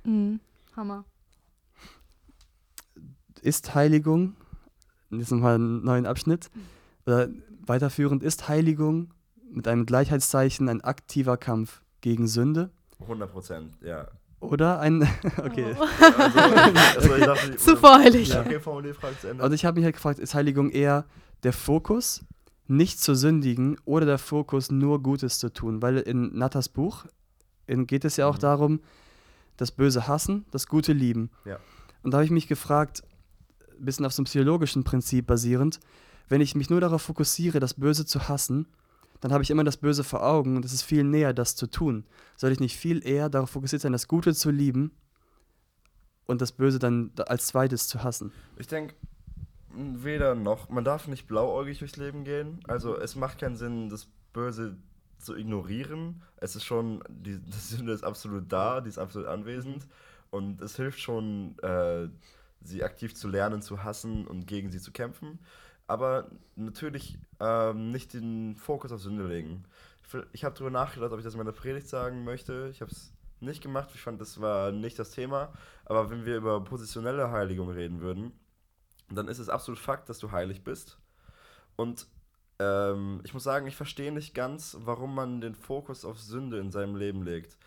Mhm. 0.04 0.40
Hammer. 0.76 1.04
Ist 3.42 3.74
Heiligung, 3.74 4.36
jetzt 5.10 5.32
nochmal 5.32 5.56
einen 5.56 5.84
neuen 5.84 6.06
Abschnitt, 6.06 6.50
oder 7.06 7.28
weiterführend, 7.66 8.22
ist 8.22 8.48
Heiligung 8.48 9.12
mit 9.50 9.68
einem 9.68 9.84
Gleichheitszeichen 9.84 10.68
ein 10.68 10.80
aktiver 10.80 11.36
Kampf 11.36 11.82
gegen 12.00 12.26
Sünde 12.28 12.70
100 13.00 13.32
Prozent, 13.32 13.78
ja. 13.82 14.08
Oder 14.40 14.80
ein, 14.80 15.02
okay, 15.38 15.74
Oh. 15.78 15.84
Also, 16.00 17.12
also 17.12 17.14
ich 17.16 17.24
dachte, 17.24 17.56
Zu 17.56 17.76
voreilig. 17.76 18.28
Ja, 18.28 18.40
okay, 18.42 18.60
Ende. 19.24 19.42
Und 19.44 19.52
ich 19.52 19.64
habe 19.64 19.76
mich 19.76 19.84
halt 19.84 19.94
gefragt, 19.96 20.18
ist 20.18 20.34
Heiligung 20.34 20.70
eher 20.70 21.04
der 21.42 21.52
Fokus, 21.52 22.24
nicht 22.66 23.00
zu 23.00 23.14
sündigen 23.14 23.76
oder 23.84 24.06
der 24.06 24.18
Fokus, 24.18 24.70
nur 24.70 25.02
Gutes 25.02 25.38
zu 25.38 25.52
tun? 25.52 25.82
Weil 25.82 25.98
in 25.98 26.36
Natas 26.36 26.68
Buch 26.68 27.04
in, 27.66 27.86
geht 27.86 28.04
es 28.04 28.16
ja 28.16 28.26
auch 28.26 28.36
Mhm. 28.36 28.40
darum, 28.40 28.80
das 29.56 29.70
Böse 29.70 30.08
hassen, 30.08 30.44
das 30.50 30.66
Gute 30.66 30.92
lieben. 30.92 31.30
Ja. 31.44 31.58
Und 32.02 32.10
da 32.12 32.18
habe 32.18 32.24
ich 32.24 32.30
mich 32.30 32.48
gefragt, 32.48 33.02
ein 33.78 33.84
bisschen 33.84 34.04
auf 34.06 34.12
so 34.12 34.20
einem 34.20 34.26
psychologischen 34.26 34.84
Prinzip 34.84 35.26
basierend, 35.26 35.80
wenn 36.28 36.40
ich 36.40 36.54
mich 36.54 36.70
nur 36.70 36.80
darauf 36.80 37.02
fokussiere, 37.02 37.60
das 37.60 37.74
Böse 37.74 38.04
zu 38.06 38.28
hassen, 38.28 38.66
dann 39.24 39.32
habe 39.32 39.42
ich 39.42 39.48
immer 39.48 39.64
das 39.64 39.78
Böse 39.78 40.04
vor 40.04 40.22
Augen 40.22 40.54
und 40.54 40.66
es 40.66 40.74
ist 40.74 40.82
viel 40.82 41.02
näher, 41.02 41.32
das 41.32 41.56
zu 41.56 41.66
tun. 41.66 42.04
Soll 42.36 42.52
ich 42.52 42.60
nicht 42.60 42.76
viel 42.76 43.02
eher 43.06 43.30
darauf 43.30 43.48
fokussiert 43.48 43.80
sein, 43.80 43.92
das 43.92 44.06
Gute 44.06 44.34
zu 44.34 44.50
lieben 44.50 44.90
und 46.26 46.42
das 46.42 46.52
Böse 46.52 46.78
dann 46.78 47.10
als 47.26 47.46
zweites 47.46 47.88
zu 47.88 48.04
hassen? 48.04 48.32
Ich 48.58 48.66
denke, 48.66 48.94
weder 49.70 50.34
noch. 50.34 50.68
Man 50.68 50.84
darf 50.84 51.08
nicht 51.08 51.26
blauäugig 51.26 51.78
durchs 51.78 51.96
Leben 51.96 52.24
gehen. 52.24 52.60
Also 52.68 52.98
es 52.98 53.16
macht 53.16 53.38
keinen 53.38 53.56
Sinn, 53.56 53.88
das 53.88 54.08
Böse 54.34 54.76
zu 55.16 55.34
ignorieren. 55.34 56.20
Es 56.36 56.54
ist 56.54 56.64
schon, 56.64 57.02
die, 57.08 57.38
die 57.40 57.52
Sünde 57.52 57.94
ist 57.94 58.04
absolut 58.04 58.52
da, 58.52 58.82
die 58.82 58.90
ist 58.90 58.98
absolut 58.98 59.26
anwesend. 59.26 59.86
Und 60.28 60.60
es 60.60 60.76
hilft 60.76 61.00
schon, 61.00 61.58
äh, 61.60 62.08
sie 62.60 62.84
aktiv 62.84 63.14
zu 63.14 63.28
lernen, 63.28 63.62
zu 63.62 63.84
hassen 63.84 64.26
und 64.26 64.46
gegen 64.46 64.70
sie 64.70 64.80
zu 64.80 64.92
kämpfen. 64.92 65.38
Aber 65.86 66.30
natürlich 66.56 67.18
ähm, 67.40 67.90
nicht 67.90 68.14
den 68.14 68.56
Fokus 68.56 68.92
auf 68.92 69.00
Sünde 69.00 69.26
legen. 69.26 69.64
Ich, 70.32 70.44
habe 70.44 70.54
darüber 70.54 70.70
nachgedacht, 70.70 71.12
ob 71.12 71.18
ich 71.18 71.24
das 71.24 71.34
in 71.34 71.38
meiner 71.38 71.52
Predigt 71.52 71.88
sagen 71.88 72.24
möchte. 72.24 72.68
Ich 72.70 72.80
habe 72.80 72.90
es 72.90 73.12
nicht 73.40 73.62
gemacht. 73.62 73.90
Ich 73.94 74.00
fand, 74.00 74.20
das 74.20 74.40
war 74.40 74.72
nicht 74.72 74.98
das 74.98 75.10
Thema. 75.10 75.52
Aber 75.84 76.10
wenn 76.10 76.24
wir 76.24 76.36
über 76.36 76.62
positionelle 76.62 77.30
Heiligung 77.30 77.70
reden 77.70 78.00
würden, 78.00 78.32
dann 79.10 79.28
ist 79.28 79.38
es 79.38 79.48
absolut 79.48 79.78
Fakt, 79.78 80.08
dass 80.08 80.18
du 80.18 80.32
heilig 80.32 80.64
bist. 80.64 80.98
Und 81.76 82.06
ähm, 82.58 83.20
ich 83.24 83.34
muss 83.34 83.44
sagen, 83.44 83.66
ich 83.66 83.76
verstehe 83.76 84.12
nicht 84.12 84.34
ganz, 84.34 84.76
warum 84.80 85.14
man 85.14 85.40
den 85.40 85.54
Fokus 85.54 86.04
auf 86.04 86.20
Sünde 86.20 86.58
in 86.58 86.70
seinem 86.70 86.96
Leben 86.96 87.22
legt. 87.22 87.58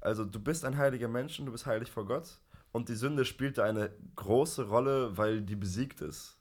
Also 0.00 0.24
du 0.24 0.40
bist 0.40 0.64
ein 0.64 0.78
heiliger 0.78 1.08
Mensch 1.08 1.38
und 1.38 1.46
du 1.46 1.52
bist 1.52 1.66
heilig 1.66 1.90
vor 1.90 2.06
Gott. 2.06 2.38
Und 2.72 2.88
die 2.88 2.94
Sünde 2.94 3.24
spielt 3.24 3.58
da 3.58 3.64
eine 3.64 3.90
große 4.16 4.68
Rolle, 4.68 5.16
weil 5.16 5.42
die 5.42 5.56
besiegt 5.56 6.00
ist. 6.00 6.39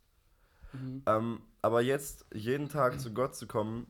Ähm, 1.05 1.41
aber 1.61 1.81
jetzt 1.81 2.25
jeden 2.33 2.69
Tag 2.69 2.99
zu 2.99 3.13
Gott 3.13 3.35
zu 3.35 3.47
kommen, 3.47 3.87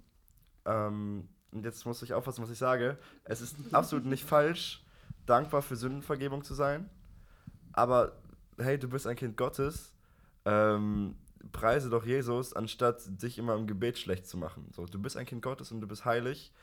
ähm, 0.66 1.28
und 1.52 1.66
jetzt 1.66 1.86
muss 1.86 2.02
ich 2.04 2.14
aufpassen, 2.14 2.44
was 2.44 2.52
ich 2.52 2.58
sage, 2.58 2.98
es 3.24 3.42
ist 3.42 3.56
absolut 3.74 4.06
nicht 4.06 4.24
falsch, 4.26 4.84
dankbar 5.26 5.62
für 5.62 5.76
Sündenvergebung 5.76 6.44
zu 6.44 6.54
sein. 6.54 6.90
Aber 7.74 8.22
hey, 8.58 8.78
du 8.78 8.88
bist 8.88 9.08
ein 9.08 9.16
Kind 9.16 9.38
Gottes, 9.38 9.94
ähm, 10.46 11.16
preise 11.52 11.90
doch 11.90 12.06
Jesus, 12.06 12.54
anstatt 12.54 13.02
dich 13.22 13.38
immer 13.38 13.56
im 13.56 13.68
Gebet 13.68 13.98
schlecht 13.98 14.28
zu 14.28 14.38
machen. 14.38 14.70
So, 14.74 14.86
du 14.86 15.00
bist 15.00 15.18
ein 15.18 15.26
Kind 15.26 15.42
Gottes 15.42 15.72
und 15.72 15.82
du 15.82 15.88
bist 15.88 16.06
heilig. 16.06 16.54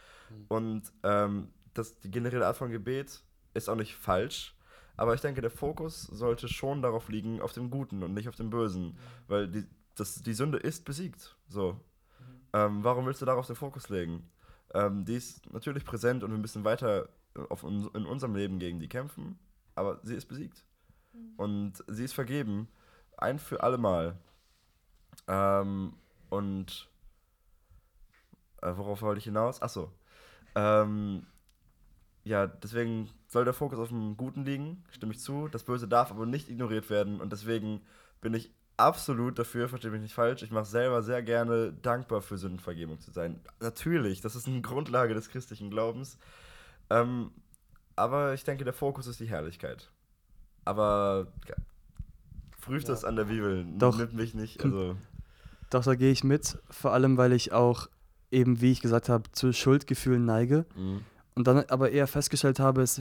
Und 0.49 0.93
ähm, 1.03 1.49
das, 1.75 1.99
die 2.01 2.11
generelle 2.11 2.47
Art 2.47 2.57
von 2.57 2.71
Gebet 2.71 3.23
ist 3.55 3.69
auch 3.69 3.77
nicht 3.77 3.95
falsch. 3.95 4.55
Aber 4.97 5.15
ich 5.15 5.21
denke, 5.21 5.41
der 5.41 5.51
Fokus 5.51 6.03
sollte 6.03 6.49
schon 6.49 6.81
darauf 6.83 7.09
liegen, 7.09 7.41
auf 7.41 7.53
dem 7.53 7.71
Guten 7.71 8.03
und 8.03 8.15
nicht 8.15 8.29
auf 8.29 8.37
dem 8.37 8.51
Bösen. 8.51 8.97
Weil 9.29 9.49
die, 9.49 9.65
das, 9.97 10.23
die 10.23 10.35
Sünde 10.35 10.59
ist 10.59 10.85
besiegt. 10.85 11.37
So. 11.49 11.81
Ähm, 12.53 12.85
warum 12.85 13.07
willst 13.07 13.21
du 13.21 13.27
darauf 13.27 13.47
den 13.47 13.57
Fokus 13.57 13.89
legen? 13.89 14.31
Ähm, 14.75 15.05
die 15.05 15.17
ist 15.17 15.53
natürlich 15.53 15.85
präsent 15.85 16.23
und 16.23 16.31
wir 16.31 16.39
müssen 16.39 16.65
weiter 16.65 17.09
auf 17.49 17.65
un 17.65 17.91
in 17.95 18.07
unserem 18.07 18.35
Leben 18.35 18.59
gegen 18.59 18.81
die 18.81 18.89
kämpfen. 18.89 19.39
Aber 19.75 20.01
sie 20.03 20.15
ist 20.15 20.27
besiegt. 20.27 20.65
Und 21.37 21.85
sie 21.87 22.05
ist 22.05 22.15
vergeben. 22.15 22.69
Ein 23.17 23.39
für 23.39 23.63
alle 23.63 23.79
Mal. 23.79 24.19
Ähm, 25.27 25.95
und 26.29 26.89
äh, 28.63 28.73
worauf 28.77 29.03
wollte 29.03 29.19
ich 29.19 29.25
hinaus? 29.25 29.63
Achso. 29.63 29.93
Ähm, 30.55 31.27
ja, 32.25 32.47
deswegen 32.47 33.09
soll 33.29 33.45
der 33.45 33.55
Fokus 33.55 33.79
auf 33.79 33.89
dem 33.89 34.17
Guten 34.17 34.45
liegen, 34.45 34.85
stimme 34.91 35.13
ich 35.13 35.21
zu. 35.21 35.49
Das 35.49 35.65
Böse 35.65 35.87
darf 35.87 36.11
aber 36.11 36.27
nicht 36.27 36.49
ignoriert 36.49 36.91
werden 36.91 37.21
und 37.21 37.31
deswegen 37.33 37.83
bin 38.21 38.35
ich 38.35 38.53
absolut 38.77 39.39
dafür, 39.39 39.69
verstehe 39.69 39.91
mich 39.91 40.03
nicht 40.03 40.15
falsch. 40.15 40.43
Ich 40.43 40.51
mache 40.51 40.67
selber 40.67 41.03
sehr 41.03 41.23
gerne 41.23 41.73
dankbar 41.73 42.21
für 42.21 42.37
Sündenvergebung 42.39 43.01
zu 43.01 43.11
sein. 43.11 43.41
Natürlich, 43.61 44.21
das 44.21 44.37
ist 44.37 44.47
eine 44.47 44.61
Grundlage 44.61 45.15
des 45.15 45.29
christlichen 45.29 45.71
Glaubens. 45.71 46.19
Ähm, 46.91 47.31
aber 47.97 48.35
ich 48.35 48.45
denke, 48.45 48.65
der 48.65 48.75
Fokus 48.75 49.07
ist 49.07 49.21
die 49.21 49.27
Herrlichkeit. 49.29 49.91
Aber 50.65 51.29
ja, 51.49 51.55
prüft 52.61 52.89
Ja. 52.89 52.95
das 52.95 53.05
an 53.05 53.17
der 53.17 53.25
Bibel. 53.25 53.67
Doch. 53.79 53.97
Nimmt 53.97 54.15
mich 54.15 54.35
nicht. 54.35 54.63
Also, 54.65 54.97
Doch, 55.71 55.85
da 55.85 55.95
gehe 55.95 56.13
ich 56.13 56.23
mit, 56.25 56.59
vor 56.71 56.93
allem 56.93 57.17
weil 57.17 57.33
ich 57.33 57.53
auch 57.53 57.89
eben, 58.31 58.61
wie 58.61 58.73
ich 58.73 58.81
gesagt 58.81 59.09
habe, 59.09 59.31
zu 59.33 59.53
Schuldgefühlen 59.53 60.25
neige 60.25 60.67
mh. 60.77 61.01
Und 61.37 61.47
dann 61.47 61.59
aber 61.69 61.91
eher 61.93 62.07
festgestellt 62.07 62.59
habe, 62.59 62.83
es 62.83 63.01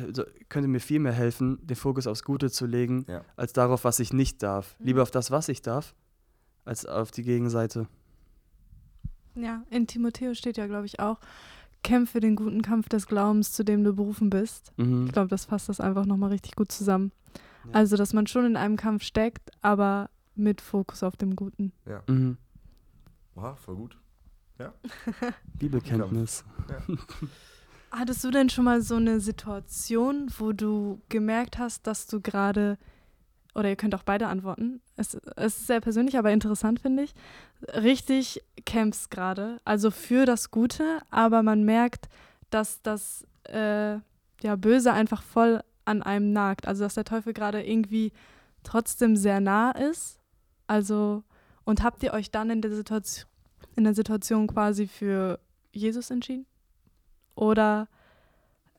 könnte 0.49 0.67
mir 0.67 0.79
viel 0.81 0.99
mehr 0.99 1.13
helfen, 1.13 1.57
den 1.65 1.75
Fokus 1.77 2.05
aufs 2.05 2.23
Gute 2.23 2.51
zu 2.51 2.65
legen, 2.65 3.05
Ja. 3.07 3.23
als 3.37 3.53
darauf, 3.53 3.83
was 3.85 3.99
ich 3.99 4.13
nicht 4.13 4.43
darf. 4.43 4.75
Mhm. 4.79 4.85
Lieber 4.87 5.01
auf 5.03 5.11
das, 5.11 5.31
was 5.31 5.47
ich 5.49 5.61
darf, 5.61 5.95
als 6.65 6.85
auf 6.85 7.11
die 7.11 7.23
Gegenseite. 7.23 7.87
Ja, 9.35 9.63
in 9.69 9.87
Timotheus 9.87 10.37
steht 10.37 10.57
ja, 10.57 10.67
glaube 10.67 10.85
ich, 10.85 10.99
auch, 10.99 11.19
kämpfe 11.83 12.19
den 12.19 12.35
guten 12.35 12.61
Kampf 12.61 12.89
des 12.89 13.07
Glaubens, 13.07 13.53
zu 13.53 13.63
dem 13.63 13.83
du 13.83 13.93
berufen 13.93 14.29
bist. 14.29 14.71
Mhm. 14.77 15.05
Ich 15.07 15.13
glaube, 15.13 15.29
das 15.29 15.45
fasst 15.45 15.69
das 15.69 15.79
einfach 15.79 16.05
nochmal 16.05 16.31
richtig 16.31 16.55
gut 16.55 16.71
zusammen. 16.71 17.11
Ja. 17.65 17.71
Also, 17.73 17.95
dass 17.95 18.11
man 18.13 18.27
schon 18.27 18.45
in 18.45 18.57
einem 18.57 18.75
Kampf 18.75 19.03
steckt, 19.03 19.51
aber 19.61 20.09
mit 20.35 20.59
Fokus 20.61 21.03
auf 21.03 21.15
dem 21.15 21.35
Guten. 21.37 21.71
Mhm. 22.07 22.37
Wow, 23.35 23.57
voll 23.59 23.75
gut. 23.75 23.97
Bibelkenntnis. 25.57 26.43
Hattest 27.97 28.23
du 28.25 28.31
denn 28.31 28.49
schon 28.49 28.65
mal 28.65 28.81
so 28.81 28.95
eine 28.95 29.21
Situation, 29.21 30.29
wo 30.37 30.51
du 30.51 31.01
gemerkt 31.07 31.57
hast, 31.57 31.87
dass 31.87 32.07
du 32.07 32.19
gerade 32.19 32.77
oder 33.53 33.69
ihr 33.69 33.77
könnt 33.77 33.95
auch 33.95 34.03
beide 34.03 34.27
antworten. 34.27 34.81
Es, 34.97 35.17
es 35.37 35.57
ist 35.57 35.67
sehr 35.67 35.79
persönlich, 35.79 36.17
aber 36.17 36.31
interessant, 36.31 36.81
finde 36.81 37.03
ich. 37.03 37.13
Richtig 37.73 38.43
kämpfst 38.65 39.09
gerade, 39.09 39.61
also 39.63 39.91
für 39.91 40.25
das 40.25 40.51
Gute, 40.51 41.01
aber 41.09 41.41
man 41.41 41.63
merkt, 41.63 42.09
dass 42.49 42.81
das 42.81 43.25
äh, 43.45 43.93
ja, 44.41 44.55
Böse 44.57 44.91
einfach 44.91 45.23
voll 45.23 45.63
an 45.85 46.03
einem 46.03 46.33
nagt. 46.33 46.67
Also, 46.67 46.83
dass 46.83 46.95
der 46.95 47.05
Teufel 47.05 47.31
gerade 47.31 47.65
irgendwie 47.65 48.11
trotzdem 48.63 49.15
sehr 49.15 49.39
nah 49.39 49.71
ist. 49.71 50.19
Also, 50.67 51.23
und 51.63 51.81
habt 51.81 52.03
ihr 52.03 52.11
euch 52.11 52.29
dann 52.29 52.49
in 52.49 52.61
der 52.61 52.75
Situation, 52.75 53.29
in 53.77 53.85
der 53.85 53.93
Situation 53.93 54.47
quasi 54.47 54.85
für 54.85 55.39
Jesus 55.71 56.11
entschieden? 56.11 56.45
Oder, 57.35 57.87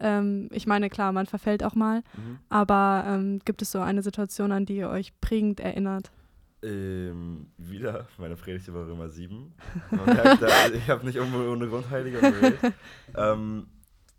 ähm, 0.01 0.49
ich 0.53 0.67
meine, 0.67 0.91
klar, 0.91 1.13
man 1.13 1.27
verfällt 1.27 1.63
auch 1.63 1.75
mal, 1.75 2.03
Mhm. 2.17 2.39
aber 2.49 3.05
ähm, 3.07 3.41
gibt 3.45 3.63
es 3.63 3.71
so 3.73 3.81
eine 3.81 4.03
Situation, 4.03 4.53
an 4.53 4.67
die 4.67 4.77
ihr 4.77 4.89
euch 4.91 5.19
prägend 5.21 5.61
erinnert? 5.61 6.11
Ähm, 6.63 7.47
wieder 7.59 8.09
meine 8.19 8.37
Predigt 8.37 8.67
über 8.69 8.87
Römer 8.87 9.09
7. 9.09 9.53
Man 9.91 10.05
merkt, 10.07 10.43
da, 10.43 10.69
ich 10.75 10.89
habe 10.89 11.05
nicht 11.07 11.21
ohne, 11.21 11.49
ohne 11.51 11.69
Grund 11.69 11.89
Heiliger 11.91 12.21
ähm, 13.15 13.69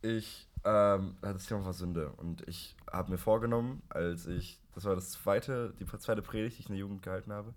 ich 0.01 0.47
ähm, 0.63 1.15
das 1.21 1.45
Thema 1.47 1.65
war 1.65 1.73
Sünde 1.73 2.11
und 2.17 2.47
ich 2.47 2.75
habe 2.91 3.11
mir 3.11 3.17
vorgenommen, 3.17 3.81
als 3.89 4.27
ich, 4.27 4.59
das 4.75 4.85
war 4.85 4.95
das 4.95 5.11
zweite, 5.11 5.73
die 5.79 5.85
zweite 5.85 6.21
Predigt, 6.21 6.57
die 6.57 6.61
ich 6.61 6.69
in 6.69 6.73
der 6.75 6.81
Jugend 6.81 7.01
gehalten 7.01 7.31
habe, 7.31 7.53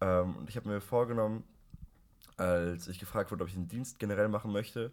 ähm, 0.00 0.36
und 0.36 0.48
ich 0.50 0.56
habe 0.56 0.68
mir 0.68 0.80
vorgenommen, 0.80 1.44
als 2.36 2.88
ich 2.88 2.98
gefragt 2.98 3.30
wurde, 3.30 3.42
ob 3.42 3.48
ich 3.48 3.56
einen 3.56 3.68
Dienst 3.68 3.98
generell 3.98 4.28
machen 4.28 4.52
möchte, 4.52 4.92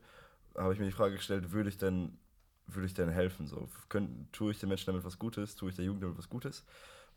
habe 0.56 0.74
ich 0.74 0.80
mir 0.80 0.86
die 0.86 0.92
Frage 0.92 1.16
gestellt, 1.16 1.52
würde 1.52 1.70
ich 1.70 1.78
denn, 1.78 2.18
würde 2.68 2.86
ich 2.86 2.94
denn 2.94 3.10
helfen? 3.10 3.48
So, 3.48 3.68
Könnt, 3.90 4.32
tue 4.34 4.52
ich 4.52 4.60
den 4.60 4.70
Menschen 4.70 4.88
damit 4.88 5.04
was 5.04 5.20
Gutes, 5.20 5.56
tue 5.56 5.70
ich 5.70 5.76
der 5.76 5.86
Jugend 5.86 6.04
damit 6.04 6.18
was 6.18 6.30
Gutes? 6.30 6.66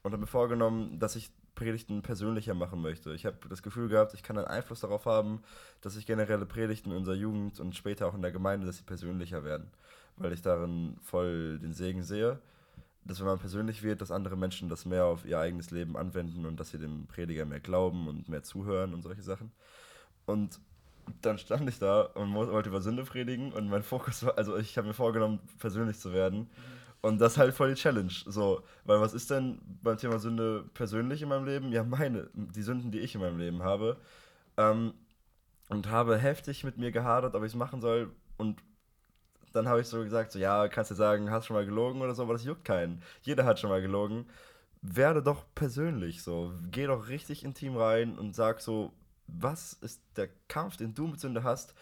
Und 0.03 0.13
habe 0.13 0.21
mir 0.21 0.27
vorgenommen, 0.27 0.99
dass 0.99 1.17
ich 1.17 1.31
Predigten 1.55 2.03
persönlicher 2.03 2.55
machen 2.55 2.81
möchte. 2.81 3.13
Ich 3.15 3.27
habe 3.27 3.37
das 3.49 3.63
Gefühl 3.63 3.89
gehabt, 3.89 4.15
ich 4.15 4.23
kann 4.23 4.39
einen 4.39 4.47
Einfluss 4.47 4.81
darauf 4.81 5.07
haben, 5.07 5.43
dass 5.81 5.97
ich 5.97 6.07
generelle 6.07 6.47
Predigten 6.47 6.93
in 6.93 6.99
unserer 6.99 7.17
Jugend 7.17 7.59
und 7.59 7.75
später 7.75 8.07
auch 8.07 8.15
in 8.15 8.23
der 8.23 8.31
Gemeinde, 8.31 8.67
dass 8.67 8.77
sie 8.77 8.85
persönlicher 8.85 9.43
werden. 9.43 9.71
Weil 10.17 10.33
ich 10.33 10.43
darin 10.43 10.97
voll 11.03 11.59
den 11.59 11.73
Segen 11.73 12.03
sehe, 12.05 12.39
dass 13.05 13.21
wenn 13.21 13.27
man 13.27 13.39
persönlich 13.39 13.83
wird, 13.83 14.01
dass 14.01 14.11
andere 14.11 14.37
Menschen 14.37 14.69
das 14.69 14.85
mehr 14.85 15.07
auf 15.07 15.25
ihr 15.25 15.39
eigenes 15.39 15.71
Leben 15.71 15.97
anwenden 15.97 16.45
und 16.45 16.61
dass 16.61 16.71
sie 16.71 16.79
dem 16.79 17.07
Prediger 17.07 17.45
mehr 17.45 17.61
glauben 17.61 18.07
und 18.07 18.29
mehr 18.29 18.43
zuhören 18.43 18.95
und 18.95 19.03
solche 19.03 19.23
Sachen. 19.23 19.51
Und 20.27 20.61
dann 21.23 21.39
stand 21.39 21.69
ich 21.69 21.79
da 21.79 22.03
und 22.03 22.35
wollte 22.35 22.69
über 22.69 22.81
Sünde 22.81 23.05
predigen 23.05 23.53
und 23.53 23.69
mein 23.69 23.83
Fokus 23.83 24.25
war, 24.25 24.37
also 24.39 24.57
ich 24.57 24.77
habe 24.77 24.89
mir 24.89 24.95
vorgenommen, 24.95 25.41
persönlich 25.59 25.99
zu 25.99 26.13
werden. 26.13 26.51
Und 27.03 27.21
das 27.21 27.33
ist 27.33 27.39
halt 27.39 27.55
voll 27.55 27.69
die 27.75 27.81
Challenge. 27.81 28.13
So, 28.27 28.63
weil 28.85 29.01
was 29.01 29.15
ist 29.15 29.31
denn 29.31 29.61
beim 29.83 29.97
Thema 29.97 30.19
Sünde 30.19 30.65
persönlich 30.75 31.23
in 31.23 31.29
meinem 31.29 31.45
Leben? 31.45 31.71
Ja, 31.71 31.85
meine, 31.85 32.29
die 32.35 32.63
Sünden, 32.63 32.91
die 32.91 32.99
ich 33.01 33.15
in 33.15 33.21
meinem 33.21 33.39
Leben 33.39 33.63
habe. 33.63 33.99
Ähm, 34.57 34.95
und 35.69 35.89
habe 35.89 36.17
heftig 36.19 36.65
mit 36.65 36.79
mir 36.79 36.93
gehadert, 36.93 37.35
ob 37.35 37.43
ich 37.43 37.53
es 37.53 37.57
machen 37.57 37.81
soll. 37.81 38.11
Und 38.37 38.63
dann 39.53 39.69
habe 39.69 39.81
ich 39.81 39.87
so 39.89 40.03
gesagt, 40.03 40.33
so, 40.33 40.39
ja, 40.39 40.69
kannst 40.69 40.91
du 40.91 40.95
sagen, 40.95 41.31
hast 41.31 41.47
schon 41.47 41.57
mal 41.57 41.67
gelogen 41.67 42.03
oder 42.03 42.15
so, 42.15 42.23
aber 42.23 42.35
das 42.35 42.45
juckt 42.45 42.65
keinen. 42.65 43.03
Jeder 43.23 43.45
hat 43.45 43.59
schon 43.59 43.71
mal 43.71 43.83
gelogen. 43.83 44.27
Werde 44.83 45.23
doch 45.23 45.45
persönlich 45.55 46.23
so. 46.23 46.53
Geh 46.71 46.87
doch 46.87 47.09
richtig 47.09 47.45
intim 47.45 47.77
rein 47.77 48.19
und 48.19 48.35
sag 48.35 48.61
so, 48.61 48.93
was 49.27 49.73
ist 49.75 50.03
der 50.17 50.29
Kampf, 50.49 50.77
den 50.77 50.95
du 50.95 51.07
mit 51.07 51.21
Sünde 51.21 51.45
hast? 51.45 51.75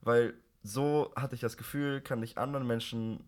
Weil 0.00 0.34
so 0.62 1.12
hatte 1.16 1.34
ich 1.34 1.40
das 1.40 1.56
Gefühl, 1.56 2.00
kann 2.00 2.22
ich 2.22 2.38
anderen 2.38 2.66
Menschen, 2.66 3.24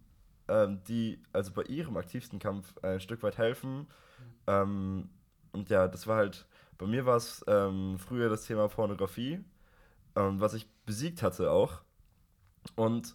ähm, 0.48 0.82
die 0.88 1.22
also 1.32 1.52
bei 1.52 1.62
ihrem 1.62 1.96
aktivsten 1.96 2.38
Kampf 2.38 2.74
ein 2.82 3.00
Stück 3.00 3.22
weit 3.22 3.38
helfen. 3.38 3.86
Ähm, 4.46 5.10
und 5.52 5.70
ja, 5.70 5.88
das 5.88 6.06
war 6.06 6.16
halt, 6.16 6.46
bei 6.78 6.86
mir 6.86 7.06
war 7.06 7.16
es 7.16 7.44
ähm, 7.46 7.98
früher 7.98 8.28
das 8.28 8.46
Thema 8.46 8.68
Pornografie, 8.68 9.44
ähm, 10.16 10.40
was 10.40 10.54
ich 10.54 10.68
besiegt 10.84 11.22
hatte 11.22 11.50
auch. 11.50 11.82
Und 12.76 13.14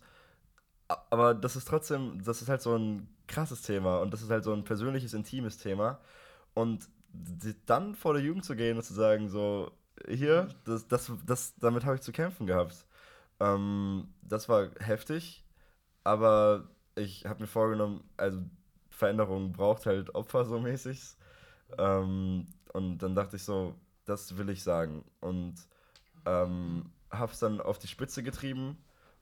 aber 1.09 1.33
das 1.33 1.55
ist 1.55 1.67
trotzdem, 1.67 2.21
das 2.23 2.41
ist 2.41 2.49
halt 2.49 2.61
so 2.61 2.75
ein 2.75 3.07
krasses 3.27 3.61
Thema 3.61 3.97
und 3.99 4.13
das 4.13 4.21
ist 4.21 4.29
halt 4.29 4.43
so 4.43 4.53
ein 4.53 4.63
persönliches, 4.63 5.13
intimes 5.13 5.57
Thema. 5.57 5.99
Und 6.53 6.87
dann 7.65 7.95
vor 7.95 8.13
der 8.13 8.23
Jugend 8.23 8.45
zu 8.45 8.55
gehen 8.55 8.77
und 8.77 8.83
zu 8.83 8.93
sagen, 8.93 9.27
so, 9.29 9.71
hier, 10.07 10.49
das, 10.65 10.87
das, 10.87 11.11
das, 11.25 11.55
damit 11.57 11.85
habe 11.85 11.95
ich 11.95 12.01
zu 12.01 12.11
kämpfen 12.11 12.47
gehabt. 12.47 12.85
Ähm, 13.39 14.13
das 14.21 14.49
war 14.49 14.69
heftig, 14.79 15.43
aber 16.03 16.69
ich 16.95 17.25
habe 17.25 17.41
mir 17.41 17.47
vorgenommen, 17.47 18.03
also 18.17 18.41
Veränderung 18.89 19.51
braucht 19.53 19.85
halt 19.85 20.15
Opfer 20.15 20.45
so 20.45 20.59
mäßig. 20.59 21.15
Ähm, 21.77 22.47
und 22.73 22.97
dann 22.99 23.15
dachte 23.15 23.35
ich 23.35 23.43
so, 23.43 23.75
das 24.05 24.37
will 24.37 24.49
ich 24.49 24.63
sagen. 24.63 25.03
Und 25.19 25.55
ähm, 26.25 26.91
habe 27.11 27.31
es 27.31 27.39
dann 27.39 27.61
auf 27.61 27.79
die 27.79 27.87
Spitze 27.87 28.23
getrieben 28.23 28.77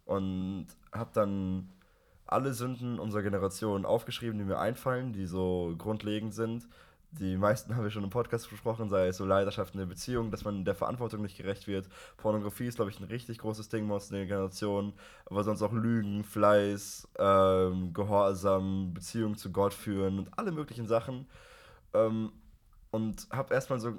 und 0.05 0.67
habe 0.91 1.11
dann 1.13 1.69
alle 2.25 2.53
Sünden 2.53 2.99
unserer 2.99 3.21
Generation 3.21 3.85
aufgeschrieben, 3.85 4.39
die 4.39 4.45
mir 4.45 4.59
einfallen, 4.59 5.13
die 5.13 5.25
so 5.25 5.75
grundlegend 5.77 6.33
sind. 6.33 6.67
Die 7.19 7.37
meisten 7.37 7.77
habe 7.77 7.87
ich 7.87 7.93
schon 7.93 8.03
im 8.03 8.09
Podcast 8.09 8.49
besprochen, 8.49 8.89
sei 8.89 9.07
es 9.07 9.17
so 9.17 9.25
Leidenschaften 9.25 9.79
in 9.79 9.87
der 9.87 9.93
Beziehung, 9.93 10.31
dass 10.31 10.43
man 10.43 10.65
der 10.65 10.75
Verantwortung 10.75 11.21
nicht 11.21 11.37
gerecht 11.37 11.65
wird. 11.65 11.87
Pornografie 12.17 12.67
ist, 12.67 12.75
glaube 12.75 12.91
ich, 12.91 12.99
ein 12.99 13.05
richtig 13.05 13.37
großes 13.37 13.69
Ding 13.69 13.87
bei 13.87 13.95
uns 13.95 14.09
in 14.09 14.17
der 14.17 14.25
Generation. 14.25 14.91
Aber 15.25 15.45
sonst 15.45 15.61
auch 15.61 15.71
Lügen, 15.71 16.25
Fleiß, 16.25 17.07
ähm, 17.17 17.93
Gehorsam, 17.93 18.93
Beziehung 18.93 19.37
zu 19.37 19.51
Gott 19.53 19.73
führen 19.73 20.19
und 20.19 20.37
alle 20.37 20.51
möglichen 20.51 20.87
Sachen. 20.87 21.25
Ähm, 21.93 22.33
und 22.91 23.27
habe 23.31 23.53
erstmal 23.53 23.79
so 23.79 23.93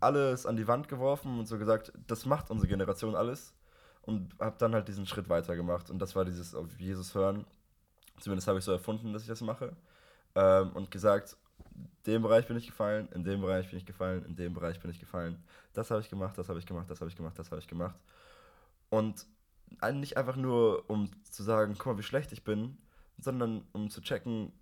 alles 0.00 0.44
an 0.44 0.56
die 0.56 0.66
Wand 0.66 0.88
geworfen 0.88 1.38
und 1.38 1.46
so 1.46 1.56
gesagt, 1.56 1.92
das 2.08 2.26
macht 2.26 2.50
unsere 2.50 2.68
Generation 2.68 3.14
alles. 3.14 3.54
Und 4.02 4.34
habe 4.40 4.56
dann 4.58 4.74
halt 4.74 4.88
diesen 4.88 5.06
Schritt 5.06 5.28
weitergemacht. 5.28 5.88
Und 5.88 6.00
das 6.00 6.16
war 6.16 6.24
dieses 6.24 6.56
auf 6.56 6.66
Jesus 6.80 7.14
hören. 7.14 7.44
Zumindest 8.18 8.48
habe 8.48 8.58
ich 8.58 8.64
so 8.64 8.72
erfunden, 8.72 9.12
dass 9.12 9.22
ich 9.22 9.28
das 9.28 9.40
mache. 9.40 9.76
Ähm, 10.34 10.70
und 10.72 10.90
gesagt, 10.90 11.36
dem 12.06 12.22
Bereich 12.22 12.46
bin 12.46 12.56
ich 12.56 12.66
gefallen, 12.66 13.08
in 13.12 13.24
dem 13.24 13.40
Bereich 13.40 13.68
bin 13.70 13.78
ich 13.78 13.86
gefallen, 13.86 14.24
in 14.24 14.36
dem 14.36 14.54
Bereich 14.54 14.80
bin 14.80 14.90
ich 14.90 15.00
gefallen. 15.00 15.42
Das 15.72 15.90
habe 15.90 16.00
ich 16.00 16.10
gemacht, 16.10 16.36
das 16.38 16.48
habe 16.48 16.58
ich 16.58 16.66
gemacht, 16.66 16.90
das 16.90 17.00
habe 17.00 17.10
ich 17.10 17.16
gemacht, 17.16 17.38
das 17.38 17.50
habe 17.50 17.60
ich 17.60 17.68
gemacht. 17.68 17.96
Und 18.88 19.26
nicht 19.92 20.16
einfach 20.16 20.36
nur, 20.36 20.88
um 20.90 21.10
zu 21.24 21.42
sagen, 21.42 21.74
guck 21.78 21.86
mal, 21.86 21.98
wie 21.98 22.02
schlecht 22.02 22.32
ich 22.32 22.44
bin, 22.44 22.78
sondern 23.18 23.64
um 23.72 23.90
zu 23.90 24.00
checken, 24.00 24.52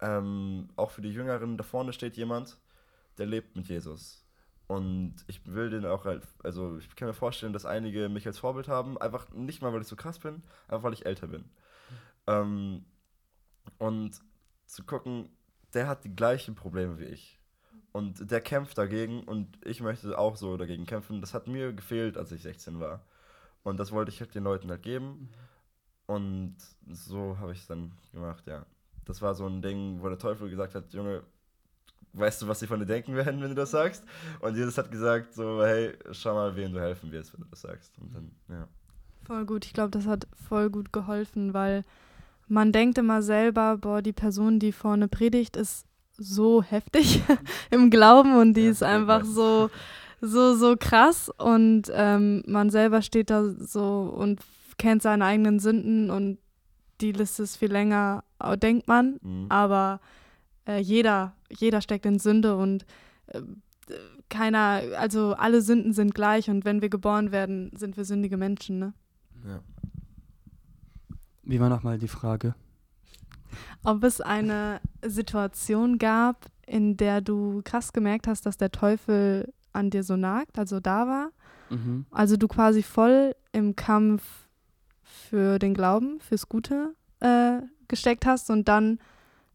ähm, 0.00 0.68
auch 0.76 0.90
für 0.90 1.02
die 1.02 1.12
Jüngeren, 1.12 1.56
da 1.56 1.64
vorne 1.64 1.92
steht 1.92 2.16
jemand, 2.16 2.58
der 3.18 3.26
lebt 3.26 3.56
mit 3.56 3.68
Jesus. 3.68 4.24
Und 4.66 5.16
ich 5.26 5.40
will 5.46 5.70
den 5.70 5.86
auch, 5.86 6.06
also 6.44 6.78
ich 6.78 6.94
kann 6.94 7.08
mir 7.08 7.14
vorstellen, 7.14 7.52
dass 7.52 7.64
einige 7.64 8.08
mich 8.08 8.26
als 8.26 8.38
Vorbild 8.38 8.68
haben, 8.68 8.98
einfach 8.98 9.30
nicht 9.30 9.62
mal, 9.62 9.72
weil 9.72 9.80
ich 9.80 9.88
so 9.88 9.96
krass 9.96 10.18
bin, 10.18 10.42
einfach 10.68 10.82
weil 10.84 10.92
ich 10.92 11.06
älter 11.06 11.26
bin. 11.26 11.44
Ähm, 12.26 12.84
und 13.78 14.20
zu 14.66 14.84
gucken, 14.84 15.30
der 15.74 15.86
hat 15.88 16.04
die 16.04 16.14
gleichen 16.14 16.54
Probleme 16.54 16.98
wie 16.98 17.04
ich. 17.04 17.38
Und 17.92 18.30
der 18.30 18.40
kämpft 18.40 18.78
dagegen 18.78 19.24
und 19.24 19.58
ich 19.64 19.80
möchte 19.80 20.16
auch 20.18 20.36
so 20.36 20.56
dagegen 20.56 20.86
kämpfen. 20.86 21.20
Das 21.20 21.34
hat 21.34 21.48
mir 21.48 21.72
gefehlt, 21.72 22.16
als 22.16 22.32
ich 22.32 22.42
16 22.42 22.80
war. 22.80 23.04
Und 23.62 23.78
das 23.78 23.92
wollte 23.92 24.10
ich 24.10 24.20
halt 24.20 24.34
den 24.34 24.44
Leuten 24.44 24.70
halt 24.70 24.82
geben. 24.82 25.30
Und 26.06 26.56
so 26.90 27.38
habe 27.38 27.52
ich 27.52 27.58
es 27.60 27.66
dann 27.66 27.92
gemacht, 28.12 28.46
ja. 28.46 28.64
Das 29.04 29.20
war 29.22 29.34
so 29.34 29.46
ein 29.46 29.62
Ding, 29.62 30.00
wo 30.02 30.08
der 30.08 30.18
Teufel 30.18 30.48
gesagt 30.50 30.74
hat, 30.74 30.92
Junge, 30.92 31.22
weißt 32.12 32.42
du, 32.42 32.48
was 32.48 32.60
sie 32.60 32.66
von 32.66 32.80
dir 32.80 32.86
denken 32.86 33.14
werden, 33.14 33.40
wenn 33.40 33.50
du 33.50 33.54
das 33.54 33.70
sagst? 33.70 34.04
Und 34.40 34.56
Jesus 34.56 34.78
hat 34.78 34.90
gesagt, 34.90 35.34
so, 35.34 35.64
hey, 35.64 35.96
schau 36.12 36.34
mal, 36.34 36.54
wem 36.56 36.72
du 36.72 36.80
helfen 36.80 37.10
wirst, 37.10 37.32
wenn 37.32 37.42
du 37.42 37.48
das 37.48 37.62
sagst. 37.62 37.98
Und 37.98 38.14
dann, 38.14 38.30
ja. 38.48 38.68
Voll 39.24 39.44
gut. 39.44 39.66
Ich 39.66 39.72
glaube, 39.72 39.90
das 39.90 40.06
hat 40.06 40.26
voll 40.48 40.70
gut 40.70 40.92
geholfen, 40.92 41.52
weil 41.52 41.84
man 42.48 42.72
denkt 42.72 42.98
immer 42.98 43.22
selber, 43.22 43.76
boah, 43.78 44.02
die 44.02 44.12
Person, 44.12 44.58
die 44.58 44.72
vorne 44.72 45.08
predigt, 45.08 45.56
ist 45.56 45.84
so 46.16 46.62
heftig 46.62 47.22
im 47.70 47.90
Glauben 47.90 48.36
und 48.36 48.54
die 48.54 48.62
Ja, 48.64 48.70
ist 48.70 48.82
einfach 48.82 49.24
so, 49.24 49.70
so, 50.20 50.54
so 50.56 50.76
krass 50.78 51.30
und 51.38 51.84
ähm, 51.92 52.42
man 52.46 52.70
selber 52.70 53.02
steht 53.02 53.30
da 53.30 53.44
so 53.44 54.12
und 54.16 54.40
kennt 54.78 55.02
seine 55.02 55.24
eigenen 55.24 55.58
Sünden 55.60 56.10
und 56.10 56.38
die 57.00 57.12
Liste 57.12 57.44
ist 57.44 57.56
viel 57.56 57.70
länger, 57.70 58.24
denkt 58.60 58.88
man, 58.88 59.18
Mhm. 59.22 59.46
aber 59.48 60.00
äh, 60.66 60.78
jeder, 60.80 61.34
jeder 61.50 61.80
steckt 61.80 62.06
in 62.06 62.18
Sünde 62.18 62.56
und 62.56 62.84
äh, 63.28 63.40
keiner, 64.28 64.82
also 64.98 65.34
alle 65.34 65.62
Sünden 65.62 65.92
sind 65.92 66.14
gleich 66.14 66.50
und 66.50 66.64
wenn 66.64 66.82
wir 66.82 66.88
geboren 66.90 67.30
werden, 67.32 67.70
sind 67.76 67.96
wir 67.96 68.04
sündige 68.04 68.36
Menschen, 68.36 68.78
ne? 68.80 68.92
ja. 69.46 69.60
Wie 71.48 71.58
war 71.60 71.70
nochmal 71.70 71.98
die 71.98 72.08
Frage? 72.08 72.54
Ob 73.82 74.04
es 74.04 74.20
eine 74.20 74.82
Situation 75.02 75.96
gab, 75.96 76.44
in 76.66 76.98
der 76.98 77.22
du 77.22 77.62
krass 77.64 77.94
gemerkt 77.94 78.26
hast, 78.26 78.44
dass 78.44 78.58
der 78.58 78.70
Teufel 78.70 79.50
an 79.72 79.88
dir 79.88 80.04
so 80.04 80.16
nagt, 80.16 80.58
also 80.58 80.78
da 80.78 81.06
war. 81.06 81.30
Mhm. 81.70 82.04
Also 82.10 82.36
du 82.36 82.48
quasi 82.48 82.82
voll 82.82 83.34
im 83.52 83.76
Kampf 83.76 84.22
für 85.02 85.58
den 85.58 85.72
Glauben, 85.72 86.20
fürs 86.20 86.50
Gute 86.50 86.94
äh, 87.20 87.62
gesteckt 87.88 88.26
hast 88.26 88.50
und 88.50 88.68
dann, 88.68 88.98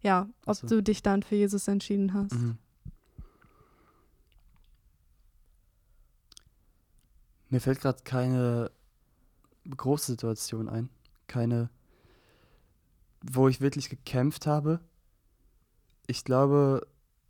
ja, 0.01 0.27
ob 0.47 0.63
also. 0.63 0.67
du 0.67 0.81
dich 0.81 1.03
dann 1.03 1.21
für 1.21 1.35
Jesus 1.35 1.67
entschieden 1.67 2.15
hast. 2.15 2.33
Mhm. 2.33 2.57
Mir 7.51 7.61
fällt 7.61 7.81
gerade 7.81 8.01
keine 8.03 8.71
große 9.69 10.13
Situation 10.13 10.67
ein. 10.67 10.89
Keine 11.27 11.69
wo 13.23 13.47
ich 13.47 13.61
wirklich 13.61 13.89
gekämpft 13.89 14.45
habe. 14.45 14.79
Ich 16.07 16.23
glaube, 16.23 16.85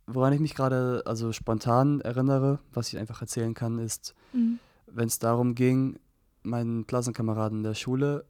woran 0.06 0.32
ich 0.32 0.40
mich 0.40 0.54
gerade 0.54 1.02
also 1.06 1.32
spontan 1.32 2.00
erinnere, 2.00 2.58
was 2.72 2.88
ich 2.92 2.98
einfach 2.98 3.20
erzählen 3.20 3.54
kann, 3.54 3.78
ist, 3.78 4.14
Mhm. 4.32 4.58
wenn 4.86 5.06
es 5.06 5.18
darum 5.18 5.54
ging, 5.54 5.98
meinen 6.42 6.86
Klassenkameraden 6.86 7.58
in 7.58 7.64
der 7.64 7.74
Schule 7.74 8.26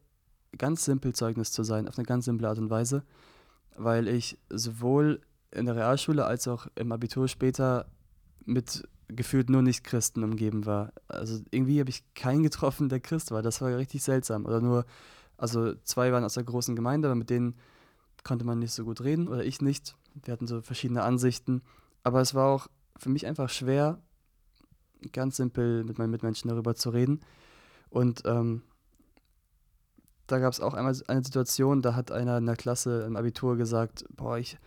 ganz 0.57 0.85
simpel 0.85 1.15
Zeugnis 1.15 1.51
zu 1.51 1.65
sein, 1.65 1.89
auf 1.89 1.99
eine 1.99 2.05
ganz 2.07 2.27
simple 2.27 2.49
Art 2.49 2.59
und 2.59 2.71
Weise, 2.71 3.03
weil 3.77 4.07
ich 4.07 4.39
sowohl 4.51 5.21
in 5.51 5.67
der 5.67 5.75
Realschule 5.75 6.25
als 6.27 6.47
auch 6.47 6.69
im 6.77 6.93
Abitur 6.93 7.27
später 7.27 7.87
mit 8.45 8.87
gefühlt 9.09 9.51
nur 9.51 9.63
Nicht-Christen 9.63 10.23
umgeben 10.23 10.65
war. 10.65 10.93
Also 11.09 11.41
irgendwie 11.51 11.81
habe 11.81 11.91
ich 11.91 12.05
keinen 12.15 12.43
getroffen, 12.43 12.89
der 12.89 13.01
Christ 13.01 13.31
war. 13.33 13.43
Das 13.43 13.61
war 13.61 13.77
richtig 13.77 14.03
seltsam. 14.03 14.47
Oder 14.47 14.61
nur, 14.61 14.85
also 15.37 15.75
zwei 15.85 16.13
waren 16.13 16.25
aus 16.25 16.35
der 16.35 16.45
großen 16.45 16.77
Gemeinde, 16.77 17.09
aber 17.09 17.15
mit 17.15 17.31
denen 17.31 17.57
konnte 18.23 18.45
man 18.45 18.59
nicht 18.59 18.73
so 18.73 18.85
gut 18.85 19.03
reden 19.03 19.29
oder 19.29 19.45
ich 19.45 19.61
nicht. 19.61 19.97
Wir 20.15 20.33
hatten 20.33 20.47
so 20.47 20.63
verschiedene 20.63 21.03
Ansichten. 21.03 21.63
Aber 22.03 22.21
es 22.21 22.35
war 22.35 22.49
auch 22.49 22.69
für 22.97 23.09
mich 23.09 23.27
einfach 23.27 23.49
schwer, 23.51 24.01
ganz 25.13 25.37
simpel 25.37 25.85
mit 25.85 25.99
meinen 25.99 26.11
Mitmenschen 26.11 26.49
darüber 26.49 26.75
zu 26.75 26.91
reden. 26.91 27.21
Und 27.91 28.23
ähm, 28.25 28.63
da 30.27 30.39
gab 30.39 30.53
es 30.53 30.61
auch 30.61 30.75
einmal 30.75 30.97
eine 31.07 31.25
Situation, 31.25 31.83
da 31.83 31.95
hat 31.95 32.11
einer 32.11 32.39
in 32.39 32.47
der 32.47 32.57
Klasse 32.57 33.03
im 33.03 33.17
Abitur 33.17 33.57
gesagt, 33.57 34.05
boah, 34.17 34.39
ich 34.39 34.59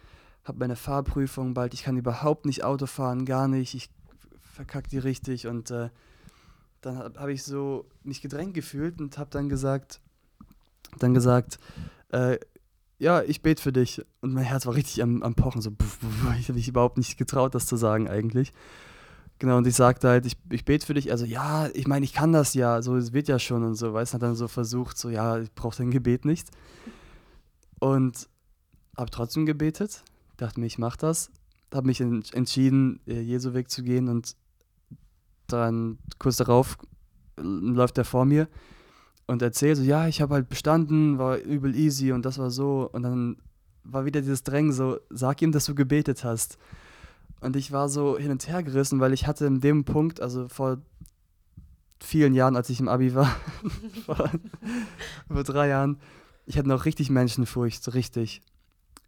habe 0.43 0.59
meine 0.59 0.75
Fahrprüfung 0.75 1.53
bald, 1.53 1.73
ich 1.73 1.83
kann 1.83 1.97
überhaupt 1.97 2.45
nicht 2.45 2.63
Auto 2.63 2.85
fahren, 2.85 3.25
gar 3.25 3.47
nicht, 3.47 3.73
ich 3.73 3.89
verkacke 4.39 4.89
die 4.89 4.99
richtig. 4.99 5.47
Und 5.47 5.71
äh, 5.71 5.89
dann 6.81 6.97
habe 6.97 7.19
hab 7.19 7.29
ich 7.29 7.43
so 7.43 7.89
mich 8.03 8.21
gedrängt 8.21 8.53
gefühlt 8.53 8.99
und 9.01 9.17
habe 9.17 9.29
dann 9.31 9.49
gesagt, 9.49 9.99
dann 10.99 11.13
gesagt, 11.13 11.59
äh, 12.09 12.37
ja, 12.99 13.21
ich 13.21 13.41
bete 13.41 13.61
für 13.61 13.71
dich. 13.71 14.03
Und 14.21 14.33
mein 14.33 14.43
Herz 14.43 14.65
war 14.65 14.75
richtig 14.75 15.03
am, 15.03 15.21
am 15.21 15.35
Pochen, 15.35 15.61
so, 15.61 15.71
puff, 15.71 15.99
puff, 15.99 16.35
ich 16.39 16.47
habe 16.47 16.57
mich 16.57 16.67
überhaupt 16.67 16.97
nicht 16.97 17.17
getraut, 17.17 17.53
das 17.55 17.65
zu 17.67 17.75
sagen 17.75 18.07
eigentlich. 18.07 18.53
Genau, 19.39 19.57
und 19.57 19.67
ich 19.67 19.75
sagte 19.75 20.09
halt, 20.09 20.25
ich, 20.25 20.35
ich 20.49 20.65
bete 20.65 20.85
für 20.85 20.95
dich. 20.95 21.11
Also, 21.11 21.25
ja, 21.25 21.67
ich 21.73 21.87
meine, 21.87 22.03
ich 22.05 22.13
kann 22.13 22.31
das 22.31 22.55
ja, 22.55 22.81
so, 22.81 22.95
es 22.95 23.13
wird 23.13 23.27
ja 23.27 23.37
schon 23.37 23.63
und 23.63 23.75
so, 23.75 23.93
weißt 23.93 24.13
du, 24.13 24.15
hat 24.15 24.23
dann 24.23 24.35
so 24.35 24.47
versucht, 24.47 24.97
so, 24.97 25.09
ja, 25.09 25.37
ich 25.39 25.53
brauche 25.53 25.77
dein 25.77 25.91
Gebet 25.91 26.25
nicht. 26.25 26.49
Und 27.79 28.27
habe 28.97 29.11
trotzdem 29.11 29.45
gebetet, 29.45 30.03
dachte 30.37 30.59
mir, 30.59 30.65
ich 30.65 30.79
mache 30.79 30.97
das, 30.97 31.29
habe 31.71 31.85
mich 31.85 32.01
en 32.01 32.23
entschieden, 32.33 32.99
äh, 33.05 33.21
Jesu 33.21 33.53
Weg 33.53 33.69
zu 33.69 33.83
gehen 33.83 34.07
und 34.07 34.35
dann 35.45 35.99
kurz 36.17 36.37
darauf 36.37 36.77
äh, 37.37 37.41
läuft 37.41 37.99
er 37.99 38.05
vor 38.05 38.25
mir 38.25 38.47
und 39.27 39.41
erzählt 39.41 39.77
so, 39.77 39.83
ja, 39.83 40.07
ich 40.07 40.21
habe 40.21 40.33
halt 40.33 40.49
bestanden, 40.49 41.19
war 41.19 41.37
übel 41.37 41.75
easy 41.75 42.13
und 42.13 42.25
das 42.25 42.37
war 42.37 42.49
so. 42.49 42.89
Und 42.91 43.03
dann 43.03 43.37
war 43.83 44.05
wieder 44.05 44.21
dieses 44.21 44.43
Drängen 44.43 44.71
so, 44.71 44.99
sag 45.09 45.41
ihm, 45.41 45.51
dass 45.51 45.65
du 45.65 45.75
gebetet 45.75 46.23
hast. 46.23 46.57
Und 47.41 47.55
ich 47.55 47.71
war 47.71 47.89
so 47.89 48.17
hin 48.17 48.31
und 48.31 48.47
her 48.47 48.63
gerissen, 48.63 48.99
weil 48.99 49.13
ich 49.13 49.27
hatte 49.27 49.45
in 49.45 49.59
dem 49.59 49.83
Punkt, 49.83 50.21
also 50.21 50.47
vor 50.47 50.79
vielen 52.01 52.33
Jahren, 52.33 52.55
als 52.55 52.69
ich 52.69 52.79
im 52.79 52.87
Abi 52.87 53.13
war, 53.13 53.35
vor, 54.05 54.31
vor 55.27 55.43
drei 55.43 55.67
Jahren, 55.67 55.99
ich 56.45 56.57
hatte 56.57 56.69
noch 56.69 56.85
richtig 56.85 57.09
Menschenfurcht, 57.09 57.83
so 57.83 57.91
richtig. 57.91 58.41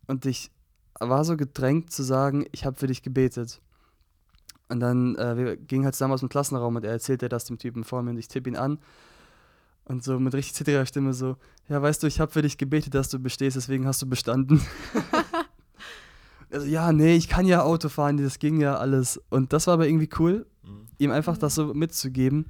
Und 0.05 0.25
ich 0.25 0.51
war 0.99 1.23
so 1.23 1.37
gedrängt 1.37 1.91
zu 1.91 2.03
sagen, 2.03 2.45
ich 2.51 2.65
habe 2.65 2.75
für 2.75 2.87
dich 2.87 3.03
gebetet. 3.03 3.61
Und 4.67 4.81
dann, 4.81 5.15
äh, 5.15 5.37
wir 5.37 5.57
gingen 5.57 5.85
halt 5.85 5.95
zusammen 5.95 6.13
aus 6.13 6.19
dem 6.19 6.29
Klassenraum 6.29 6.75
und 6.75 6.83
er 6.83 6.91
erzählte 6.91 7.29
das 7.29 7.45
dem 7.45 7.57
Typen 7.57 7.83
vor 7.83 8.03
mir 8.03 8.11
und 8.11 8.17
ich 8.17 8.27
tippe 8.27 8.49
ihn 8.49 8.57
an. 8.57 8.79
Und 9.89 10.03
so 10.03 10.19
mit 10.19 10.35
richtig 10.35 10.53
zittriger 10.53 10.85
Stimme 10.85 11.13
so, 11.13 11.35
ja, 11.67 11.81
weißt 11.81 12.03
du, 12.03 12.07
ich 12.07 12.19
habe 12.19 12.31
für 12.31 12.43
dich 12.43 12.59
gebetet, 12.59 12.93
dass 12.93 13.09
du 13.09 13.17
bestehst, 13.17 13.55
deswegen 13.57 13.87
hast 13.87 14.01
du 14.01 14.05
bestanden. 14.05 14.61
also, 16.51 16.67
ja, 16.67 16.93
nee, 16.93 17.15
ich 17.15 17.27
kann 17.27 17.47
ja 17.47 17.63
Auto 17.63 17.89
fahren, 17.89 18.17
das 18.17 18.37
ging 18.37 18.61
ja 18.61 18.77
alles. 18.77 19.19
Und 19.29 19.51
das 19.51 19.65
war 19.65 19.73
aber 19.73 19.87
irgendwie 19.87 20.09
cool, 20.19 20.45
Mhm. 20.63 20.85
ihm 20.99 21.11
einfach 21.11 21.37
das 21.37 21.55
so 21.55 21.73
mitzugeben. 21.73 22.45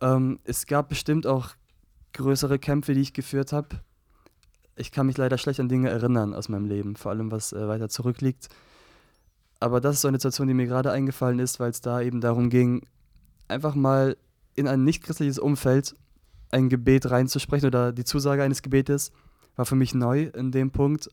Ähm, 0.00 0.38
es 0.44 0.66
gab 0.66 0.88
bestimmt 0.88 1.26
auch 1.26 1.50
größere 2.12 2.58
Kämpfe, 2.58 2.94
die 2.94 3.00
ich 3.00 3.12
geführt 3.12 3.52
habe. 3.52 3.80
Ich 4.76 4.92
kann 4.92 5.06
mich 5.06 5.18
leider 5.18 5.36
schlecht 5.36 5.60
an 5.60 5.68
Dinge 5.68 5.90
erinnern 5.90 6.32
aus 6.32 6.48
meinem 6.48 6.66
Leben, 6.66 6.96
vor 6.96 7.10
allem 7.10 7.30
was 7.30 7.52
äh, 7.52 7.68
weiter 7.68 7.88
zurückliegt. 7.88 8.48
Aber 9.58 9.80
das 9.80 9.96
ist 9.96 10.02
so 10.02 10.08
eine 10.08 10.18
Situation, 10.18 10.48
die 10.48 10.54
mir 10.54 10.66
gerade 10.66 10.90
eingefallen 10.90 11.38
ist, 11.38 11.60
weil 11.60 11.70
es 11.70 11.80
da 11.80 12.00
eben 12.00 12.20
darum 12.20 12.48
ging, 12.48 12.86
einfach 13.48 13.74
mal 13.74 14.16
in 14.54 14.68
ein 14.68 14.84
nicht-christliches 14.84 15.38
Umfeld 15.38 15.96
ein 16.50 16.68
Gebet 16.68 17.10
reinzusprechen 17.10 17.66
oder 17.66 17.92
die 17.92 18.04
Zusage 18.04 18.42
eines 18.42 18.62
Gebetes, 18.62 19.12
war 19.56 19.66
für 19.66 19.76
mich 19.76 19.94
neu 19.94 20.24
in 20.34 20.50
dem 20.52 20.70
Punkt. 20.70 21.10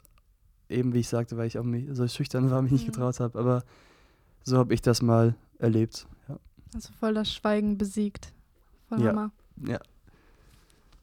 Eben 0.69 0.93
wie 0.93 0.99
ich 0.99 1.07
sagte, 1.07 1.37
weil 1.37 1.47
ich 1.47 1.57
auch 1.57 1.63
mich 1.63 1.85
so 1.91 2.07
schüchtern 2.07 2.49
war, 2.51 2.61
mich 2.61 2.71
nicht 2.71 2.87
Mhm. 2.87 2.91
getraut 2.91 3.19
habe. 3.19 3.37
Aber 3.39 3.63
so 4.43 4.57
habe 4.57 4.73
ich 4.73 4.81
das 4.81 5.01
mal 5.01 5.35
erlebt. 5.59 6.07
Ja. 6.27 6.37
Also 6.73 6.91
voll 6.99 7.13
das 7.13 7.33
Schweigen 7.33 7.77
besiegt. 7.77 8.33
Voll 8.89 9.01
Ja. 9.01 9.09
Hammer. 9.09 9.31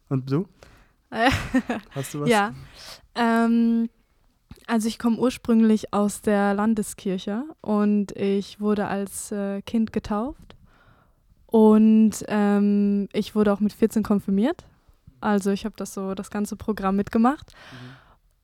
Und 0.08 0.30
du? 0.30 0.46
Hast 1.90 2.14
du 2.14 2.20
was? 2.20 2.28
Ja. 2.28 2.52
Ähm, 3.14 3.88
also 4.66 4.88
ich 4.88 4.98
komme 4.98 5.18
ursprünglich 5.18 5.92
aus 5.94 6.20
der 6.22 6.54
Landeskirche 6.54 7.44
und 7.60 8.12
ich 8.16 8.60
wurde 8.60 8.86
als 8.86 9.30
äh, 9.32 9.62
Kind 9.62 9.92
getauft. 9.92 10.53
Und 11.54 12.24
ähm, 12.26 13.08
ich 13.12 13.36
wurde 13.36 13.52
auch 13.52 13.60
mit 13.60 13.72
14 13.72 14.02
konfirmiert. 14.02 14.64
Also 15.20 15.52
ich 15.52 15.64
habe 15.64 15.76
das 15.78 15.94
so, 15.94 16.16
das 16.16 16.28
ganze 16.28 16.56
Programm 16.56 16.96
mitgemacht. 16.96 17.52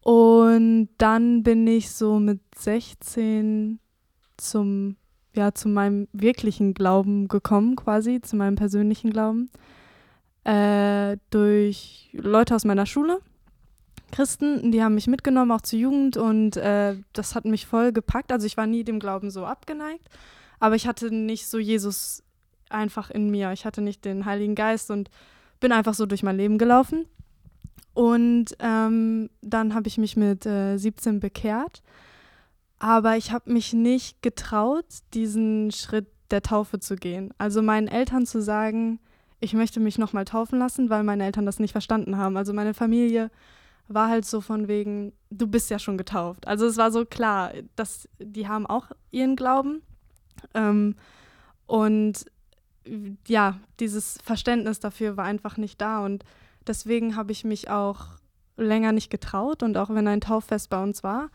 Und 0.01 0.91
dann 0.97 1.43
bin 1.43 1.67
ich 1.67 1.91
so 1.91 2.21
mit 2.21 2.39
16 2.57 3.81
zum, 4.37 4.95
ja, 5.35 5.53
zu 5.53 5.69
meinem 5.69 6.07
wirklichen 6.13 6.73
Glauben 6.73 7.27
gekommen, 7.27 7.75
quasi, 7.75 8.21
zu 8.21 8.37
meinem 8.37 8.55
persönlichen 8.55 9.11
Glauben. 9.11 9.51
Äh, 10.45 11.17
durch 11.31 12.11
Leute 12.13 12.55
aus 12.55 12.65
meiner 12.65 12.87
Schule, 12.87 13.19
Christen, 14.13 14.71
die 14.71 14.85
haben 14.85 14.95
mich 14.95 15.09
mitgenommen, 15.09 15.51
auch 15.51 15.63
zur 15.63 15.81
Jugend 15.81 16.17
und 16.17 16.57
äh, 16.59 16.95
das 17.13 17.35
hat 17.35 17.45
mich 17.45 17.67
voll 17.67 17.91
gepackt. 17.91 18.31
Also 18.31 18.47
ich 18.47 18.57
war 18.57 18.69
nie 18.69 18.85
dem 18.85 19.01
Glauben 19.01 19.33
so 19.33 19.47
abgeneigt, 19.47 20.09
aber 20.61 20.77
ich 20.77 20.87
hatte 20.87 21.13
nicht 21.13 21.49
so 21.49 21.59
Jesus 21.59 22.23
einfach 22.73 23.11
in 23.11 23.31
mir. 23.31 23.53
Ich 23.53 23.65
hatte 23.65 23.83
nicht 23.83 24.05
den 24.05 24.25
Heiligen 24.25 24.55
Geist 24.55 24.91
und 24.91 25.11
bin 25.61 25.73
einfach 25.73 25.95
so 25.95 26.07
durch 26.07 26.23
mein 26.23 26.37
Leben 26.37 26.59
gelaufen. 26.59 27.07
Und 27.95 28.57
ähm, 28.61 29.31
dann 29.43 29.75
habe 29.75 29.89
ich 29.89 29.99
mich 29.99 30.17
mit 30.17 30.47
äh, 30.47 30.77
17 30.77 31.21
bekehrt. 31.21 31.83
Aber 32.79 33.17
ich 33.17 33.31
habe 33.31 33.53
mich 33.53 33.73
nicht 33.73 34.23
getraut, 34.23 34.87
diesen 35.13 35.71
Schritt 35.71 36.07
der 36.31 36.43
Taufe 36.43 36.81
zu 36.81 36.97
gehen. 36.97 37.35
Also 37.37 37.61
meinen 37.61 37.89
Eltern 37.89 38.25
zu 38.25 38.41
sagen, 38.41 39.01
ich 39.41 39.55
möchte 39.55 39.81
mich 39.81 39.99
nochmal 39.99 40.25
taufen 40.25 40.59
lassen, 40.59 40.91
weil 40.91 41.03
meine 41.03 41.25
Eltern 41.25 41.47
das 41.47 41.59
nicht 41.59 41.73
verstanden 41.73 42.17
haben. 42.17 42.37
Also 42.37 42.53
meine 42.53 42.75
Familie 42.75 43.31
war 43.89 44.09
halt 44.09 44.25
so 44.25 44.41
von 44.41 44.69
wegen, 44.69 45.13
du 45.31 45.47
bist 45.47 45.69
ja 45.71 45.79
schon 45.79 45.99
getauft. 45.99 46.47
Also 46.47 46.67
es 46.67 46.77
war 46.77 46.93
so 46.93 47.05
klar, 47.05 47.53
dass 47.75 48.09
die 48.19 48.47
haben 48.47 48.67
auch 48.67 48.87
ihren 49.11 49.35
Glauben. 49.35 49.83
Ähm, 50.55 50.95
und 51.67 52.25
ja, 53.27 53.59
dieses 53.79 54.19
Verständnis 54.23 54.81
dafür 54.81 55.17
war 55.17 55.25
einfach 55.25 55.57
nicht 55.57 55.81
da. 55.81 56.05
Und 56.05 56.25
deswegen 56.67 57.17
habe 57.17 57.33
ich 57.33 57.45
mich 57.45 57.71
auch 57.71 58.07
länger 58.57 58.93
nicht 58.93 59.11
getraut. 59.11 59.63
Und 59.63 59.77
auch 59.77 59.91
wenn 59.91 60.09
ein 60.09 60.21
Tauffest 60.21 60.71
bei 60.71 60.83
uns 60.83 61.03
war, 61.03 61.31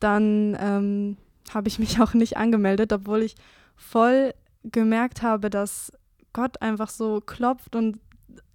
dann 0.00 0.56
ähm, 0.60 1.16
habe 1.52 1.68
ich 1.68 1.78
mich 1.78 2.00
auch 2.00 2.14
nicht 2.14 2.36
angemeldet, 2.36 2.92
obwohl 2.92 3.22
ich 3.22 3.36
voll 3.76 4.34
gemerkt 4.64 5.22
habe, 5.22 5.50
dass 5.50 5.92
Gott 6.32 6.60
einfach 6.60 6.90
so 6.90 7.20
klopft 7.20 7.74
und 7.74 7.98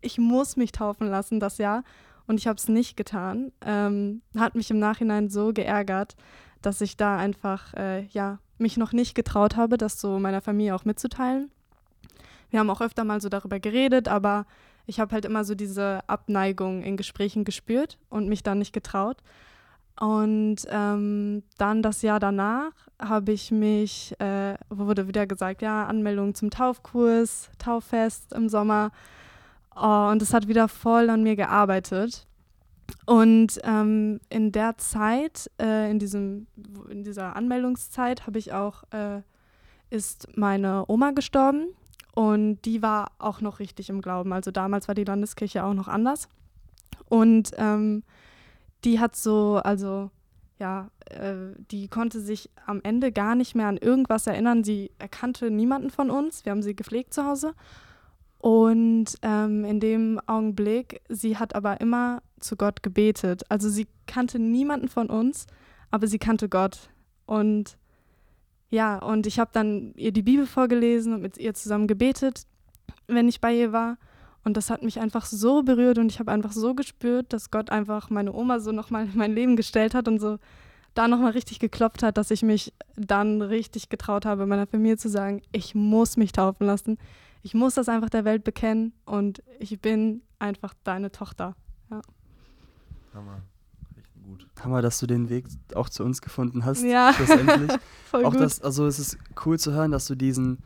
ich 0.01 0.17
muss 0.17 0.57
mich 0.57 0.71
taufen 0.71 1.07
lassen 1.07 1.39
das 1.39 1.57
Jahr. 1.57 1.83
Und 2.27 2.39
ich 2.39 2.47
habe 2.47 2.57
es 2.57 2.69
nicht 2.69 2.95
getan. 2.95 3.51
Ähm, 3.65 4.21
hat 4.37 4.55
mich 4.55 4.71
im 4.71 4.79
Nachhinein 4.79 5.29
so 5.29 5.51
geärgert, 5.51 6.15
dass 6.61 6.79
ich 6.81 6.95
da 6.95 7.17
einfach, 7.17 7.73
äh, 7.73 8.05
ja, 8.07 8.39
mich 8.57 8.77
noch 8.77 8.93
nicht 8.93 9.15
getraut 9.15 9.57
habe, 9.57 9.77
das 9.77 9.99
so 9.99 10.19
meiner 10.19 10.41
Familie 10.41 10.75
auch 10.75 10.85
mitzuteilen. 10.85 11.51
Wir 12.53 12.59
haben 12.59 12.69
auch 12.69 12.81
öfter 12.81 13.03
mal 13.03 13.19
so 13.19 13.29
darüber 13.29 13.59
geredet, 13.59 14.07
aber 14.07 14.45
ich 14.85 14.99
habe 14.99 15.11
halt 15.15 15.25
immer 15.25 15.43
so 15.43 15.55
diese 15.55 16.01
Abneigung 16.05 16.83
in 16.83 16.97
Gesprächen 16.97 17.45
gespürt 17.45 17.97
und 18.11 18.29
mich 18.29 18.43
dann 18.43 18.59
nicht 18.59 18.73
getraut. 18.73 19.17
Und 19.99 20.57
ähm, 20.69 21.41
dann 21.57 21.81
das 21.81 22.03
Jahr 22.03 22.19
danach 22.19 22.73
habe 23.01 23.31
ich 23.31 23.49
mich, 23.49 24.13
äh, 24.19 24.53
wurde 24.69 25.07
wieder 25.07 25.25
gesagt, 25.25 25.63
ja, 25.63 25.87
Anmeldung 25.87 26.35
zum 26.35 26.51
Taufkurs, 26.51 27.49
Tauffest 27.57 28.33
im 28.33 28.49
Sommer. 28.49 28.91
Oh, 29.75 30.09
und 30.11 30.21
es 30.21 30.31
hat 30.31 30.47
wieder 30.47 30.67
voll 30.67 31.09
an 31.09 31.23
mir 31.23 31.35
gearbeitet. 31.35 32.27
Und 33.07 33.59
ähm, 33.63 34.19
in 34.29 34.51
der 34.51 34.77
Zeit, 34.77 35.49
äh, 35.59 35.89
in, 35.89 35.97
diesem, 35.97 36.45
in 36.87 37.03
dieser 37.03 37.35
Anmeldungszeit, 37.35 38.27
habe 38.27 38.37
ich 38.37 38.53
auch, 38.53 38.83
äh, 38.91 39.23
ist 39.89 40.37
meine 40.37 40.85
Oma 40.87 41.13
gestorben. 41.13 41.69
Und 42.15 42.61
die 42.61 42.81
war 42.81 43.11
auch 43.17 43.41
noch 43.41 43.59
richtig 43.59 43.89
im 43.89 44.01
Glauben. 44.01 44.33
Also 44.33 44.51
damals 44.51 44.87
war 44.87 44.95
die 44.95 45.03
Landeskirche 45.03 45.63
auch 45.63 45.73
noch 45.73 45.87
anders. 45.87 46.29
Und 47.09 47.51
ähm, 47.57 48.03
die 48.83 48.99
hat 48.99 49.15
so, 49.15 49.59
also 49.63 50.11
ja, 50.59 50.91
äh, 51.09 51.55
die 51.71 51.87
konnte 51.87 52.21
sich 52.21 52.49
am 52.65 52.81
Ende 52.83 53.11
gar 53.11 53.35
nicht 53.35 53.55
mehr 53.55 53.67
an 53.67 53.77
irgendwas 53.77 54.27
erinnern. 54.27 54.63
Sie 54.63 54.91
erkannte 54.99 55.49
niemanden 55.49 55.89
von 55.89 56.11
uns. 56.11 56.45
Wir 56.45 56.51
haben 56.51 56.61
sie 56.61 56.75
gepflegt 56.75 57.13
zu 57.13 57.25
Hause. 57.25 57.53
Und 58.37 59.15
ähm, 59.21 59.65
in 59.65 59.79
dem 59.79 60.19
Augenblick, 60.27 61.01
sie 61.09 61.37
hat 61.37 61.55
aber 61.55 61.81
immer 61.81 62.21
zu 62.39 62.57
Gott 62.57 62.83
gebetet. 62.83 63.43
Also 63.49 63.69
sie 63.69 63.87
kannte 64.05 64.37
niemanden 64.37 64.89
von 64.89 65.09
uns, 65.09 65.47
aber 65.89 66.07
sie 66.07 66.19
kannte 66.19 66.49
Gott. 66.49 66.89
Und 67.25 67.77
ja, 68.73 68.97
und 68.97 69.27
ich 69.27 69.37
habe 69.37 69.51
dann 69.53 69.93
ihr 69.97 70.11
die 70.11 70.23
Bibel 70.23 70.47
vorgelesen 70.47 71.13
und 71.13 71.21
mit 71.21 71.37
ihr 71.37 71.53
zusammen 71.53 71.85
gebetet, 71.85 72.47
wenn 73.05 73.29
ich 73.29 73.39
bei 73.39 73.53
ihr 73.53 73.71
war. 73.71 73.99
Und 74.43 74.57
das 74.57 74.71
hat 74.71 74.81
mich 74.81 74.99
einfach 74.99 75.25
so 75.25 75.61
berührt 75.61 75.99
und 75.99 76.11
ich 76.11 76.19
habe 76.19 76.31
einfach 76.31 76.53
so 76.53 76.73
gespürt, 76.73 77.33
dass 77.33 77.51
Gott 77.51 77.69
einfach 77.69 78.09
meine 78.09 78.33
Oma 78.33 78.59
so 78.59 78.71
nochmal 78.71 79.05
in 79.05 79.15
mein 79.15 79.35
Leben 79.35 79.55
gestellt 79.55 79.93
hat 79.93 80.07
und 80.07 80.19
so 80.19 80.39
da 80.95 81.07
nochmal 81.07 81.33
richtig 81.33 81.59
geklopft 81.59 82.01
hat, 82.01 82.17
dass 82.17 82.31
ich 82.31 82.41
mich 82.41 82.73
dann 82.95 83.43
richtig 83.43 83.89
getraut 83.89 84.25
habe, 84.25 84.47
meiner 84.47 84.65
Familie 84.65 84.97
zu 84.97 85.07
sagen, 85.07 85.43
ich 85.51 85.75
muss 85.75 86.17
mich 86.17 86.31
taufen 86.31 86.65
lassen. 86.65 86.97
Ich 87.43 87.53
muss 87.53 87.75
das 87.75 87.89
einfach 87.89 88.09
der 88.09 88.25
Welt 88.25 88.43
bekennen 88.43 88.93
und 89.05 89.43
ich 89.59 89.79
bin 89.81 90.23
einfach 90.39 90.73
deine 90.83 91.11
Tochter. 91.11 91.55
Ja. 91.91 92.01
Hammer. 93.13 93.43
Gut. 94.33 94.47
Hammer, 94.63 94.81
dass 94.81 94.99
du 94.99 95.07
den 95.07 95.29
Weg 95.29 95.45
auch 95.75 95.89
zu 95.89 96.03
uns 96.03 96.21
gefunden 96.21 96.65
hast. 96.65 96.83
Ja. 96.83 97.13
Schlussendlich. 97.17 97.71
Voll 98.09 98.25
auch 98.25 98.31
gut. 98.31 98.41
das, 98.41 98.61
also 98.61 98.85
es 98.87 98.99
ist 98.99 99.17
cool 99.45 99.57
zu 99.59 99.71
hören, 99.71 99.91
dass 99.91 100.05
du 100.07 100.15
diesen, 100.15 100.59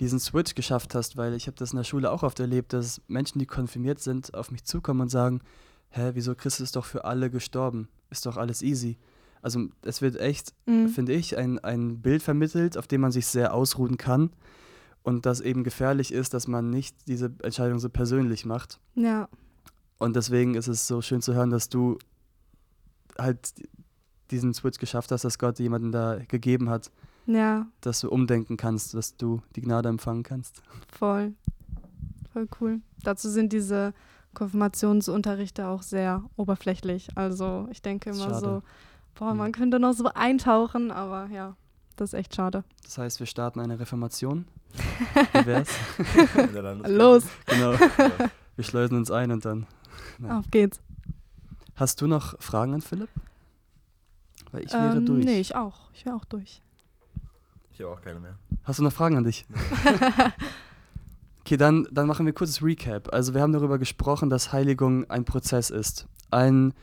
diesen 0.00 0.18
Switch 0.20 0.54
geschafft 0.54 0.94
hast, 0.94 1.16
weil 1.16 1.34
ich 1.34 1.46
habe 1.46 1.56
das 1.56 1.72
in 1.72 1.76
der 1.76 1.84
Schule 1.84 2.10
auch 2.10 2.22
oft 2.22 2.38
erlebt, 2.40 2.72
dass 2.72 3.00
Menschen, 3.08 3.38
die 3.38 3.46
konfirmiert 3.46 4.00
sind, 4.00 4.34
auf 4.34 4.50
mich 4.50 4.64
zukommen 4.64 5.00
und 5.02 5.08
sagen, 5.10 5.40
hä, 5.90 6.10
wieso 6.14 6.34
Christus 6.34 6.64
ist 6.64 6.76
doch 6.76 6.84
für 6.84 7.04
alle 7.04 7.30
gestorben? 7.30 7.88
Ist 8.10 8.26
doch 8.26 8.36
alles 8.36 8.62
easy. 8.62 8.96
Also 9.42 9.66
es 9.82 10.02
wird 10.02 10.16
echt, 10.18 10.52
Mhm. 10.66 10.88
finde 10.88 11.12
ich, 11.12 11.36
ein, 11.38 11.58
ein 11.60 12.00
Bild 12.00 12.22
vermittelt, 12.22 12.76
auf 12.76 12.86
dem 12.86 13.00
man 13.02 13.12
sich 13.12 13.26
sehr 13.26 13.54
ausruhen 13.54 13.96
kann 13.96 14.30
und 15.04 15.24
das 15.24 15.40
eben 15.40 15.62
gefährlich 15.62 16.12
ist, 16.12 16.34
dass 16.34 16.48
man 16.48 16.70
nicht 16.70 16.96
diese 17.06 17.32
Entscheidung 17.42 17.78
so 17.78 17.88
persönlich 17.88 18.44
macht. 18.44 18.80
Ja, 18.96 19.28
Und 19.98 20.16
deswegen 20.16 20.56
ist 20.56 20.66
es 20.66 20.86
so 20.88 21.00
schön 21.00 21.22
zu 21.22 21.32
hören, 21.34 21.50
dass 21.50 21.68
du 21.68 21.96
halt 23.18 23.54
diesen 24.30 24.54
Switch 24.54 24.78
geschafft 24.78 25.12
hast, 25.12 25.24
dass 25.24 25.38
Gott 25.38 25.58
jemanden 25.58 25.92
da 25.92 26.18
gegeben 26.28 26.68
hat, 26.70 26.90
ja, 27.26 27.66
dass 27.80 28.00
du 28.00 28.08
umdenken 28.10 28.56
kannst, 28.56 28.94
dass 28.94 29.16
du 29.16 29.40
die 29.56 29.60
Gnade 29.62 29.88
empfangen 29.88 30.22
kannst. 30.22 30.62
voll. 30.92 31.34
Voll 32.32 32.48
cool. 32.60 32.80
Dazu 33.02 33.30
sind 33.30 33.52
diese 33.52 33.94
Konfirmationsunterrichte 34.34 35.66
auch 35.66 35.82
sehr 35.82 36.22
oberflächlich. 36.36 37.08
Also 37.16 37.68
ich 37.70 37.82
denke 37.82 38.10
immer 38.10 38.24
Schade. 38.30 38.38
so, 38.40 38.62
boah, 39.14 39.32
Mhm. 39.32 39.38
man 39.38 39.52
könnte 39.52 39.78
noch 39.80 39.94
so 39.94 40.08
eintauchen, 40.14 40.90
aber 40.90 41.26
ja, 41.32 41.56
das 41.96 42.10
ist 42.12 42.18
echt 42.18 42.34
schade. 42.34 42.62
Das 42.84 42.98
heißt, 42.98 43.20
wir 43.20 43.26
starten 43.26 43.60
eine 43.60 43.78
Reformation. 43.78 44.46
Wie 45.32 45.46
wär's? 45.46 45.68
Los, 46.88 47.24
genau. 47.46 47.72
Wir 48.56 48.64
schleusen 48.64 48.96
uns 48.98 49.10
ein 49.10 49.30
und 49.32 49.44
dann. 49.44 49.66
Ja. 50.22 50.38
auf 50.38 50.50
geht's. 50.50 50.80
Hast 51.76 52.00
du 52.00 52.06
noch 52.06 52.40
Fragen 52.40 52.74
an 52.74 52.80
Philipp? 52.80 53.08
Weil 54.52 54.64
ich 54.64 54.72
wäre 54.72 54.96
ähm, 54.96 55.06
durch. 55.06 55.24
Nee, 55.24 55.40
ich 55.40 55.54
auch. 55.54 55.90
Ich 55.92 56.04
wäre 56.06 56.16
auch 56.16 56.24
durch. 56.24 56.60
Ich 57.72 57.80
habe 57.80 57.92
auch 57.92 58.00
keine 58.00 58.18
mehr. 58.20 58.36
Hast 58.64 58.78
du 58.78 58.82
noch 58.82 58.92
Fragen 58.92 59.16
an 59.16 59.24
dich? 59.24 59.46
Okay, 61.40 61.56
dann, 61.56 61.86
dann 61.92 62.08
machen 62.08 62.26
wir 62.26 62.32
kurzes 62.32 62.60
Recap. 62.60 63.12
Also 63.14 63.32
wir 63.32 63.40
haben 63.40 63.52
darüber 63.52 63.78
gesprochen, 63.78 64.30
dass 64.30 64.52
Heiligung 64.52 65.08
ein 65.08 65.24
Prozess 65.24 65.70
ist. 65.70 66.08
Ein, 66.32 66.74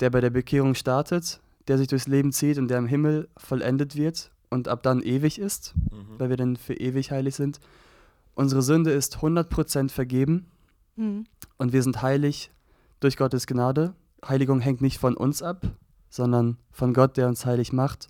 der 0.00 0.10
bei 0.10 0.20
der 0.20 0.28
Bekehrung 0.28 0.74
startet, 0.74 1.40
der 1.66 1.78
sich 1.78 1.88
durchs 1.88 2.06
Leben 2.06 2.30
zieht 2.30 2.58
und 2.58 2.68
der 2.68 2.76
im 2.76 2.86
Himmel 2.86 3.26
vollendet 3.38 3.96
wird 3.96 4.30
und 4.50 4.68
ab 4.68 4.82
dann 4.82 5.00
ewig 5.00 5.38
ist, 5.38 5.74
Mhm. 5.90 6.18
weil 6.18 6.28
wir 6.28 6.36
dann 6.36 6.56
für 6.56 6.74
ewig 6.74 7.10
heilig 7.10 7.36
sind. 7.36 7.58
Unsere 8.34 8.60
Sünde 8.60 8.90
ist 8.90 9.16
100% 9.22 9.90
vergeben 9.90 10.44
Mhm. 10.96 11.24
und 11.56 11.72
wir 11.72 11.82
sind 11.82 12.02
heilig 12.02 12.50
durch 13.00 13.16
Gottes 13.16 13.46
Gnade. 13.46 13.94
Heiligung 14.24 14.60
hängt 14.60 14.80
nicht 14.80 14.98
von 14.98 15.16
uns 15.16 15.42
ab, 15.42 15.66
sondern 16.08 16.58
von 16.70 16.94
Gott, 16.94 17.16
der 17.16 17.28
uns 17.28 17.46
heilig 17.46 17.72
macht. 17.72 18.08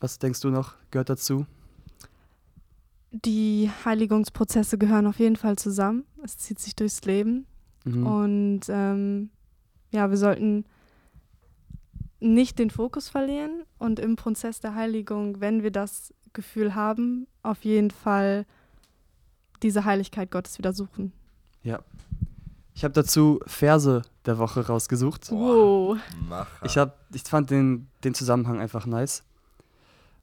Was 0.00 0.18
denkst 0.18 0.40
du 0.40 0.50
noch 0.50 0.74
gehört 0.90 1.08
dazu? 1.10 1.46
Die 3.10 3.70
Heiligungsprozesse 3.84 4.78
gehören 4.78 5.06
auf 5.06 5.18
jeden 5.18 5.36
Fall 5.36 5.56
zusammen. 5.56 6.04
Es 6.22 6.36
zieht 6.36 6.58
sich 6.58 6.76
durchs 6.76 7.02
Leben. 7.04 7.46
Mhm. 7.84 8.06
Und 8.06 8.60
ähm, 8.68 9.30
ja, 9.90 10.10
wir 10.10 10.16
sollten 10.16 10.64
nicht 12.20 12.58
den 12.58 12.70
Fokus 12.70 13.08
verlieren 13.08 13.64
und 13.78 13.98
im 13.98 14.16
Prozess 14.16 14.60
der 14.60 14.74
Heiligung, 14.74 15.40
wenn 15.40 15.62
wir 15.62 15.70
das 15.70 16.12
Gefühl 16.32 16.74
haben, 16.74 17.26
auf 17.42 17.64
jeden 17.64 17.90
Fall 17.90 18.46
diese 19.62 19.84
Heiligkeit 19.84 20.30
Gottes 20.30 20.58
wieder 20.58 20.72
suchen. 20.72 21.12
Ich 22.76 22.84
habe 22.84 22.92
dazu 22.92 23.40
Verse 23.46 24.02
der 24.26 24.36
Woche 24.36 24.66
rausgesucht. 24.66 25.30
Wow. 25.30 25.96
Ich, 26.62 26.76
hab, 26.76 26.98
ich 27.14 27.22
fand 27.22 27.50
den, 27.50 27.88
den 28.04 28.12
Zusammenhang 28.12 28.60
einfach 28.60 28.84
nice. 28.84 29.24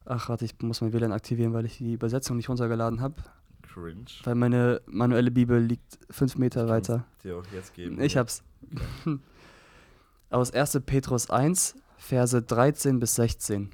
Ach, 0.04 0.28
warte, 0.28 0.44
ich 0.44 0.54
muss 0.62 0.80
mein 0.80 0.92
WLAN 0.92 1.10
aktivieren, 1.10 1.52
weil 1.52 1.66
ich 1.66 1.78
die 1.78 1.94
Übersetzung 1.94 2.36
nicht 2.36 2.48
runtergeladen 2.48 3.00
habe. 3.00 3.16
Cringe. 3.62 4.04
Weil 4.22 4.36
meine 4.36 4.82
manuelle 4.86 5.32
Bibel 5.32 5.60
liegt 5.60 5.98
fünf 6.10 6.36
Meter 6.36 6.66
Ich 6.66 6.70
weiter. 6.70 7.04
Dir 7.24 7.38
auch 7.38 7.46
jetzt 7.52 7.74
geben. 7.74 8.00
Ich 8.00 8.16
hab's. 8.16 8.44
Aus 10.30 10.52
1. 10.52 10.80
Petrus 10.86 11.30
1, 11.30 11.74
Verse 11.96 12.40
13 12.40 13.00
bis 13.00 13.16
16. 13.16 13.70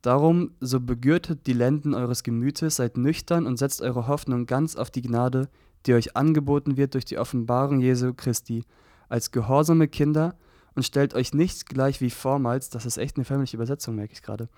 Darum, 0.00 0.52
so 0.60 0.80
begürtet 0.80 1.46
die 1.46 1.52
Lenden 1.52 1.92
eures 1.92 2.22
Gemütes, 2.22 2.76
seid 2.76 2.96
nüchtern 2.96 3.46
und 3.46 3.58
setzt 3.58 3.82
eure 3.82 4.06
Hoffnung 4.06 4.46
ganz 4.46 4.76
auf 4.76 4.90
die 4.90 5.02
Gnade, 5.02 5.50
die 5.86 5.94
euch 5.94 6.16
angeboten 6.16 6.76
wird 6.76 6.94
durch 6.94 7.04
die 7.04 7.18
Offenbarung 7.18 7.80
Jesu 7.80 8.12
Christi, 8.14 8.64
als 9.08 9.30
gehorsame 9.30 9.88
Kinder 9.88 10.34
und 10.74 10.82
stellt 10.84 11.14
euch 11.14 11.32
nicht 11.32 11.68
gleich 11.68 12.00
wie 12.00 12.10
vormals, 12.10 12.70
das 12.70 12.86
ist 12.86 12.98
echt 12.98 13.16
eine 13.16 13.24
förmliche 13.24 13.56
Übersetzung, 13.56 13.94
merke 13.94 14.12
ich 14.12 14.22
gerade, 14.22 14.48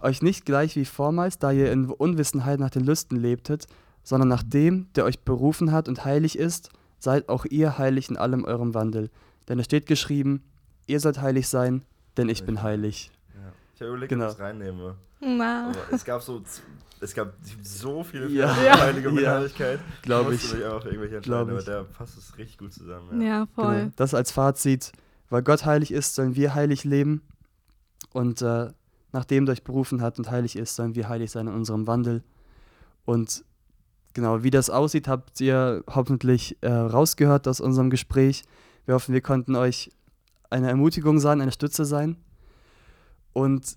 euch 0.00 0.22
nicht 0.22 0.44
gleich 0.46 0.76
wie 0.76 0.84
vormals, 0.84 1.38
da 1.38 1.50
ihr 1.50 1.72
in 1.72 1.86
Unwissenheit 1.90 2.60
nach 2.60 2.70
den 2.70 2.84
Lüsten 2.84 3.18
lebtet, 3.18 3.66
sondern 4.04 4.28
nach 4.28 4.42
dem, 4.42 4.86
der 4.94 5.04
euch 5.04 5.20
berufen 5.20 5.72
hat 5.72 5.88
und 5.88 6.04
heilig 6.04 6.38
ist, 6.38 6.70
seid 6.98 7.28
auch 7.28 7.44
ihr 7.44 7.78
heilig 7.78 8.08
in 8.08 8.16
allem 8.16 8.44
eurem 8.44 8.74
Wandel. 8.74 9.10
Denn 9.48 9.58
es 9.58 9.66
steht 9.66 9.86
geschrieben, 9.86 10.42
ihr 10.86 11.00
sollt 11.00 11.20
heilig 11.20 11.48
sein, 11.48 11.82
denn 12.16 12.28
ich 12.28 12.44
bin 12.44 12.62
heilig. 12.62 13.10
Ja. 13.34 13.52
Ich 13.74 13.80
habe 13.80 13.90
überlegt, 13.90 14.10
Genau. 14.10 14.26
ob 14.26 14.30
ich 14.30 14.36
es 14.36 14.40
reinnehme. 14.40 14.94
Na. 15.20 15.68
Aber 15.70 15.92
es 15.92 16.04
gab 16.04 16.22
so, 16.22 16.42
es 17.00 17.14
gab 17.14 17.32
so 17.62 18.02
viele 18.04 18.28
Ja. 18.28 18.54
Heiligung 18.80 19.14
und 19.16 19.22
Ja. 19.22 19.36
Heiligkeit. 19.36 19.80
Glaub 20.02 20.28
musste 20.30 20.46
ich. 20.46 20.54
mich 20.54 20.64
einfach 20.64 20.84
irgendwelche 20.86 21.20
Glaub 21.20 21.48
entscheiden, 21.48 21.58
ich. 21.62 21.68
aber 21.68 21.84
der 21.86 21.92
passt 21.94 22.18
es 22.18 22.36
richtig 22.38 22.58
gut 22.58 22.72
zusammen. 22.72 23.20
Ja. 23.20 23.26
Ja, 23.40 23.46
voll. 23.54 23.76
Genau. 23.76 23.92
Das 23.96 24.14
als 24.14 24.32
Fazit, 24.32 24.92
weil 25.30 25.42
Gott 25.42 25.64
heilig 25.64 25.92
ist, 25.92 26.14
sollen 26.14 26.34
wir 26.36 26.54
heilig 26.54 26.84
leben. 26.84 27.22
Und 28.12 28.42
äh, 28.42 28.68
nachdem 29.12 29.46
er 29.46 29.52
euch 29.52 29.64
berufen 29.64 30.00
hat 30.02 30.18
und 30.18 30.30
heilig 30.30 30.56
ist, 30.56 30.74
sollen 30.76 30.94
wir 30.94 31.08
heilig 31.08 31.30
sein 31.30 31.46
in 31.46 31.54
unserem 31.54 31.86
Wandel. 31.86 32.22
Und 33.04 33.44
genau, 34.14 34.42
wie 34.42 34.50
das 34.50 34.70
aussieht, 34.70 35.08
habt 35.08 35.40
ihr 35.40 35.82
hoffentlich 35.88 36.56
äh, 36.62 36.70
rausgehört 36.72 37.46
aus 37.48 37.60
unserem 37.60 37.90
Gespräch. 37.90 38.44
Wir 38.86 38.94
hoffen, 38.94 39.12
wir 39.12 39.20
konnten 39.20 39.56
euch 39.56 39.90
eine 40.50 40.68
Ermutigung 40.68 41.18
sein, 41.18 41.40
eine 41.42 41.52
Stütze 41.52 41.84
sein. 41.84 42.16
Und 43.34 43.76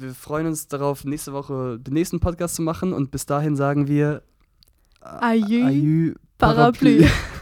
wir 0.00 0.14
freuen 0.14 0.46
uns 0.46 0.68
darauf, 0.68 1.04
nächste 1.04 1.32
Woche 1.32 1.78
den 1.78 1.94
nächsten 1.94 2.20
Podcast 2.20 2.56
zu 2.56 2.62
machen. 2.62 2.92
Und 2.92 3.10
bis 3.10 3.26
dahin 3.26 3.56
sagen 3.56 3.88
wir 3.88 4.22
Aïe, 5.00 5.64
Aïe, 5.64 6.14
Parapluie. 6.38 7.08